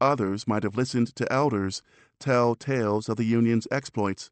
Others 0.00 0.46
might 0.46 0.62
have 0.62 0.76
listened 0.76 1.14
to 1.16 1.32
elders 1.32 1.82
tell 2.18 2.54
tales 2.54 3.08
of 3.08 3.16
the 3.16 3.24
Union's 3.24 3.66
exploits 3.70 4.30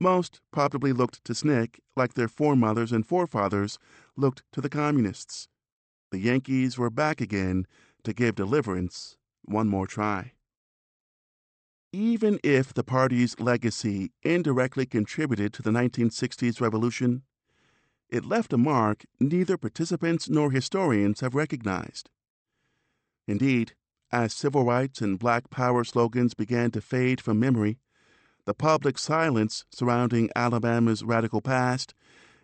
most 0.00 0.40
probably 0.50 0.92
looked 0.92 1.22
to 1.24 1.34
SNCC 1.34 1.78
like 1.94 2.14
their 2.14 2.28
foremothers 2.28 2.90
and 2.90 3.06
forefathers 3.06 3.78
looked 4.16 4.42
to 4.52 4.60
the 4.60 4.70
communists. 4.70 5.48
The 6.10 6.18
Yankees 6.18 6.78
were 6.78 6.90
back 6.90 7.20
again 7.20 7.66
to 8.04 8.14
give 8.14 8.34
deliverance 8.34 9.16
one 9.44 9.68
more 9.68 9.86
try. 9.86 10.32
Even 11.92 12.38
if 12.44 12.72
the 12.72 12.84
party's 12.84 13.38
legacy 13.40 14.12
indirectly 14.22 14.86
contributed 14.86 15.52
to 15.52 15.62
the 15.62 15.70
1960s 15.70 16.60
revolution, 16.60 17.22
it 18.08 18.24
left 18.24 18.52
a 18.52 18.58
mark 18.58 19.04
neither 19.18 19.56
participants 19.56 20.28
nor 20.28 20.52
historians 20.52 21.20
have 21.20 21.34
recognized. 21.34 22.08
Indeed, 23.26 23.74
as 24.12 24.32
civil 24.32 24.64
rights 24.64 25.00
and 25.00 25.18
black 25.18 25.50
power 25.50 25.84
slogans 25.84 26.34
began 26.34 26.70
to 26.72 26.80
fade 26.80 27.20
from 27.20 27.40
memory, 27.40 27.78
the 28.44 28.54
public 28.54 28.98
silence 28.98 29.64
surrounding 29.70 30.30
Alabama's 30.34 31.02
radical 31.02 31.40
past 31.40 31.94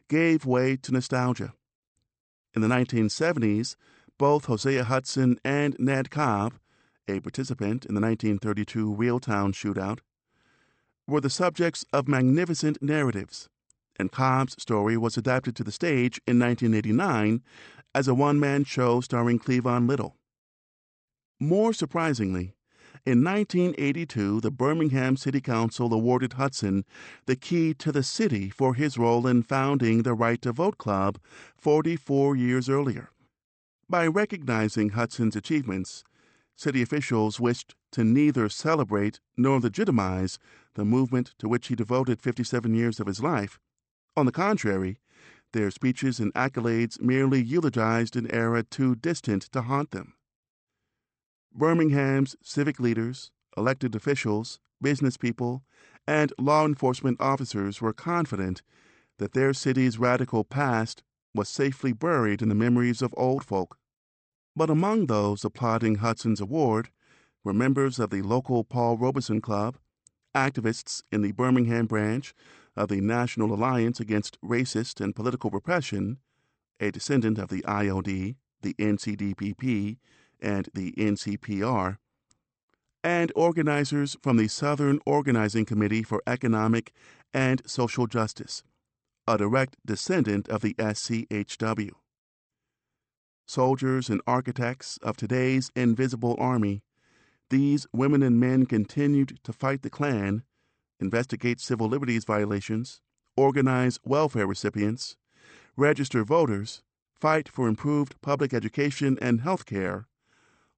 gave 0.09 0.45
way 0.45 0.77
to 0.77 0.93
nostalgia. 0.93 1.53
In 2.55 2.63
the 2.63 2.69
1970s, 2.69 3.77
both 4.19 4.47
Hosea 4.47 4.85
Hudson 4.85 5.39
and 5.45 5.77
Ned 5.79 6.11
Cobb, 6.11 6.55
a 7.09 7.21
participant 7.21 7.85
in 7.85 7.95
the 7.95 8.01
1932 8.01 8.95
Reeltown 8.95 9.53
shootout, 9.53 10.01
were 11.07 11.21
the 11.21 11.31
subjects 11.31 11.85
of 11.93 12.09
magnificent 12.09 12.83
narratives, 12.83 13.49
and 13.99 14.11
Cobb's 14.11 14.61
story 14.61 14.97
was 14.97 15.17
adapted 15.17 15.55
to 15.57 15.65
the 15.65 15.73
stage 15.73 16.21
in 16.27 16.39
1989 16.39 17.43
as 17.95 18.09
a 18.09 18.15
one 18.15 18.41
man 18.41 18.65
show 18.65 19.01
starring 19.01 19.39
Cleavon 19.39 19.87
Little. 19.87 20.17
More 21.39 21.73
surprisingly, 21.73 22.55
in 23.05 23.23
1982, 23.23 24.41
the 24.41 24.51
Birmingham 24.51 25.17
City 25.17 25.41
Council 25.41 25.95
awarded 25.95 26.33
Hudson 26.33 26.85
the 27.27 27.37
key 27.37 27.73
to 27.75 27.93
the 27.93 28.03
city 28.03 28.51
for 28.51 28.75
his 28.75 28.99
role 28.99 29.29
in 29.29 29.45
founding 29.45 30.03
the 30.03 30.15
Right 30.15 30.43
to 30.43 30.53
Vote 30.53 30.77
Club 30.77 31.21
44 31.57 32.35
years 32.35 32.69
earlier. 32.69 33.11
By 33.89 34.09
recognizing 34.09 34.91
Hudson's 34.91 35.37
achievements, 35.37 36.03
city 36.57 36.83
officials 36.83 37.39
wished 37.39 37.75
to 37.93 38.03
neither 38.03 38.49
celebrate 38.49 39.21
nor 39.37 39.61
legitimize 39.61 40.39
the 40.75 40.85
movement 40.85 41.35
to 41.39 41.49
which 41.49 41.69
he 41.69 41.77
devoted 41.77 42.21
57 42.21 42.75
years 42.75 42.99
of 42.99 43.07
his 43.07 43.23
life. 43.23 43.61
On 44.17 44.27
the 44.27 44.33
contrary, 44.33 44.99
their 45.53 45.71
speeches 45.71 46.19
and 46.19 46.33
accolades 46.35 47.01
merely 47.01 47.43
eulogized 47.43 48.17
an 48.17 48.31
era 48.31 48.63
too 48.63 48.95
distant 48.95 49.43
to 49.53 49.63
haunt 49.63 49.91
them. 49.91 50.15
Birmingham's 51.55 52.37
civic 52.43 52.81
leaders, 52.81 53.31
elected 53.57 53.95
officials, 53.95 54.59
business 54.83 55.17
people, 55.17 55.63
and 56.07 56.33
law 56.39 56.65
enforcement 56.65 57.21
officers 57.21 57.81
were 57.81 57.93
confident 57.93 58.63
that 59.19 59.33
their 59.33 59.55
city's 59.55 59.99
radical 59.99 60.45
past 60.45 61.03
was 61.35 61.49
safely 61.49 61.93
buried 61.93 62.43
in 62.43 62.49
the 62.49 62.55
memories 62.55 63.03
of 63.03 63.15
old 63.17 63.45
folk. 63.45 63.79
But 64.57 64.71
among 64.71 65.07
those 65.07 65.45
applauding 65.45 65.97
Hudson's 65.97 66.41
award 66.41 66.89
were 67.45 67.53
members 67.53 67.99
of 67.99 68.09
the 68.09 68.23
local 68.23 68.65
Paul 68.65 68.97
Robeson 68.97 69.43
Club, 69.43 69.77
activists 70.35 71.03
in 71.13 71.21
the 71.21 71.33
Birmingham 71.33 71.87
branch 71.87 72.35
of 72.75 72.89
the 72.89 73.03
National 73.03 73.53
Alliance 73.53 74.01
Against 74.01 74.41
Racist 74.41 74.99
and 74.99 75.15
Political 75.15 75.51
Repression, 75.51 76.19
a 76.81 76.91
descendant 76.91 77.39
of 77.39 77.49
the 77.49 77.63
IOD, 77.63 78.37
the 78.63 78.75
NCDPP, 78.75 79.99
and 80.41 80.69
the 80.73 80.93
NCPR, 80.93 81.99
and 83.05 83.33
organizers 83.37 84.17
from 84.23 84.39
the 84.39 84.49
Southern 84.49 85.01
Organizing 85.05 85.67
Committee 85.67 86.03
for 86.03 86.23
Economic 86.27 86.93
and 87.33 87.63
Social 87.69 88.07
Justice, 88.07 88.63
a 89.29 89.37
direct 89.37 89.77
descendant 89.85 90.49
of 90.49 90.63
the 90.63 90.75
SCHW. 90.75 91.91
Soldiers 93.49 94.11
and 94.11 94.21
architects 94.27 94.99
of 95.03 95.17
today's 95.17 95.71
invisible 95.77 96.35
army, 96.37 96.83
these 97.49 97.87
women 97.93 98.21
and 98.21 98.41
men 98.41 98.67
continued 98.67 99.39
to 99.45 99.53
fight 99.53 99.83
the 99.83 99.91
Klan, 99.91 100.43
investigate 100.99 101.61
civil 101.61 101.87
liberties 101.87 102.25
violations, 102.25 103.01
organize 103.37 104.01
welfare 104.05 104.49
recipients, 104.49 105.17
register 105.77 106.25
voters, 106.25 106.83
fight 107.15 107.49
for 107.49 107.69
improved 107.69 108.21
public 108.21 108.53
education 108.53 109.17
and 109.23 109.43
health 109.43 109.65
care, 109.65 110.09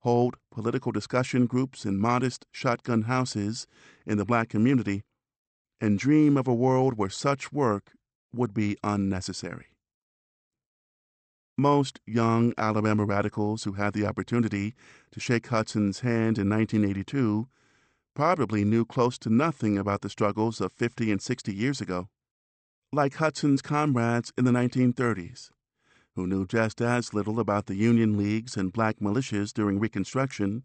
hold 0.00 0.36
political 0.50 0.92
discussion 0.92 1.46
groups 1.46 1.86
in 1.86 1.98
modest 1.98 2.44
shotgun 2.52 3.02
houses 3.02 3.66
in 4.04 4.18
the 4.18 4.26
black 4.26 4.50
community, 4.50 5.04
and 5.80 5.98
dream 5.98 6.36
of 6.36 6.46
a 6.46 6.54
world 6.54 6.98
where 6.98 7.08
such 7.08 7.50
work 7.50 7.92
would 8.34 8.52
be 8.52 8.76
unnecessary. 8.84 9.68
Most 11.60 11.98
young 12.06 12.54
Alabama 12.56 13.04
radicals 13.04 13.64
who 13.64 13.72
had 13.72 13.92
the 13.92 14.06
opportunity 14.06 14.76
to 15.10 15.18
shake 15.18 15.48
Hudson's 15.48 16.00
hand 16.00 16.38
in 16.38 16.48
1982 16.48 17.48
probably 18.14 18.64
knew 18.64 18.84
close 18.84 19.18
to 19.18 19.28
nothing 19.28 19.76
about 19.76 20.02
the 20.02 20.08
struggles 20.08 20.60
of 20.60 20.72
50 20.72 21.10
and 21.10 21.20
60 21.20 21.52
years 21.52 21.80
ago. 21.80 22.10
Like 22.92 23.16
Hudson's 23.16 23.60
comrades 23.60 24.32
in 24.38 24.44
the 24.44 24.52
1930s, 24.52 25.50
who 26.14 26.28
knew 26.28 26.46
just 26.46 26.80
as 26.80 27.12
little 27.12 27.40
about 27.40 27.66
the 27.66 27.74
Union 27.74 28.16
Leagues 28.16 28.56
and 28.56 28.72
black 28.72 29.00
militias 29.00 29.52
during 29.52 29.80
Reconstruction, 29.80 30.62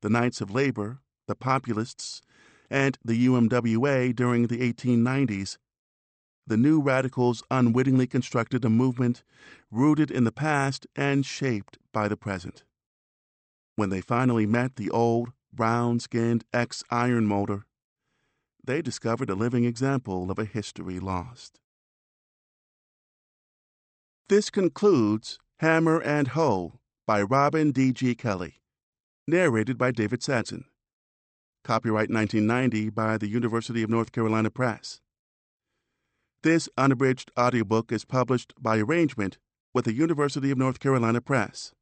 the 0.00 0.08
Knights 0.08 0.40
of 0.40 0.50
Labor, 0.50 1.00
the 1.28 1.34
Populists, 1.34 2.22
and 2.70 2.96
the 3.04 3.26
UMWA 3.26 4.16
during 4.16 4.46
the 4.46 4.72
1890s. 4.72 5.58
The 6.46 6.56
new 6.58 6.80
radicals 6.80 7.42
unwittingly 7.50 8.06
constructed 8.06 8.64
a 8.64 8.70
movement 8.70 9.22
rooted 9.70 10.10
in 10.10 10.24
the 10.24 10.32
past 10.32 10.86
and 10.94 11.24
shaped 11.24 11.78
by 11.92 12.06
the 12.06 12.16
present. 12.16 12.64
When 13.76 13.88
they 13.88 14.02
finally 14.02 14.46
met 14.46 14.76
the 14.76 14.90
old, 14.90 15.32
brown 15.52 16.00
skinned 16.00 16.44
ex 16.52 16.82
iron 16.90 17.26
molder, 17.26 17.64
they 18.62 18.82
discovered 18.82 19.30
a 19.30 19.34
living 19.34 19.64
example 19.64 20.30
of 20.30 20.38
a 20.38 20.44
history 20.44 21.00
lost. 21.00 21.60
This 24.28 24.50
concludes 24.50 25.38
Hammer 25.60 26.00
and 26.00 26.28
Hoe 26.28 26.80
by 27.06 27.22
Robin 27.22 27.72
D.G. 27.72 28.14
Kelley, 28.14 28.62
narrated 29.26 29.76
by 29.76 29.90
David 29.90 30.20
Sadson. 30.20 30.64
Copyright 31.62 32.10
1990 32.10 32.90
by 32.90 33.18
the 33.18 33.28
University 33.28 33.82
of 33.82 33.90
North 33.90 34.12
Carolina 34.12 34.50
Press. 34.50 35.00
This 36.44 36.68
unabridged 36.76 37.30
audiobook 37.38 37.90
is 37.90 38.04
published 38.04 38.52
by 38.60 38.76
arrangement 38.76 39.38
with 39.72 39.86
the 39.86 39.94
University 39.94 40.50
of 40.50 40.58
North 40.58 40.78
Carolina 40.78 41.22
Press 41.22 41.72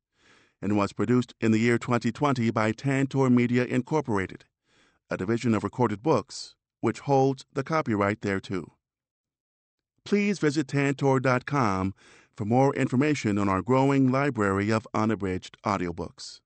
and 0.63 0.77
was 0.77 0.93
produced 0.93 1.35
in 1.41 1.51
the 1.51 1.59
year 1.59 1.79
2020 1.79 2.49
by 2.53 2.71
Tantor 2.71 3.29
Media 3.29 3.65
Incorporated, 3.65 4.45
a 5.11 5.17
division 5.17 5.57
of 5.57 5.65
Recorded 5.65 6.01
Books, 6.01 6.55
which 6.81 7.01
holds 7.01 7.45
the 7.53 7.65
copyright 7.65 8.21
thereto. 8.21 8.77
Please 10.05 10.39
visit 10.39 10.69
tantor.com 10.69 11.93
for 12.37 12.45
more 12.45 12.73
information 12.77 13.39
on 13.39 13.49
our 13.49 13.63
growing 13.63 14.13
library 14.13 14.71
of 14.71 14.87
unabridged 14.95 15.57
audiobooks. 15.67 16.41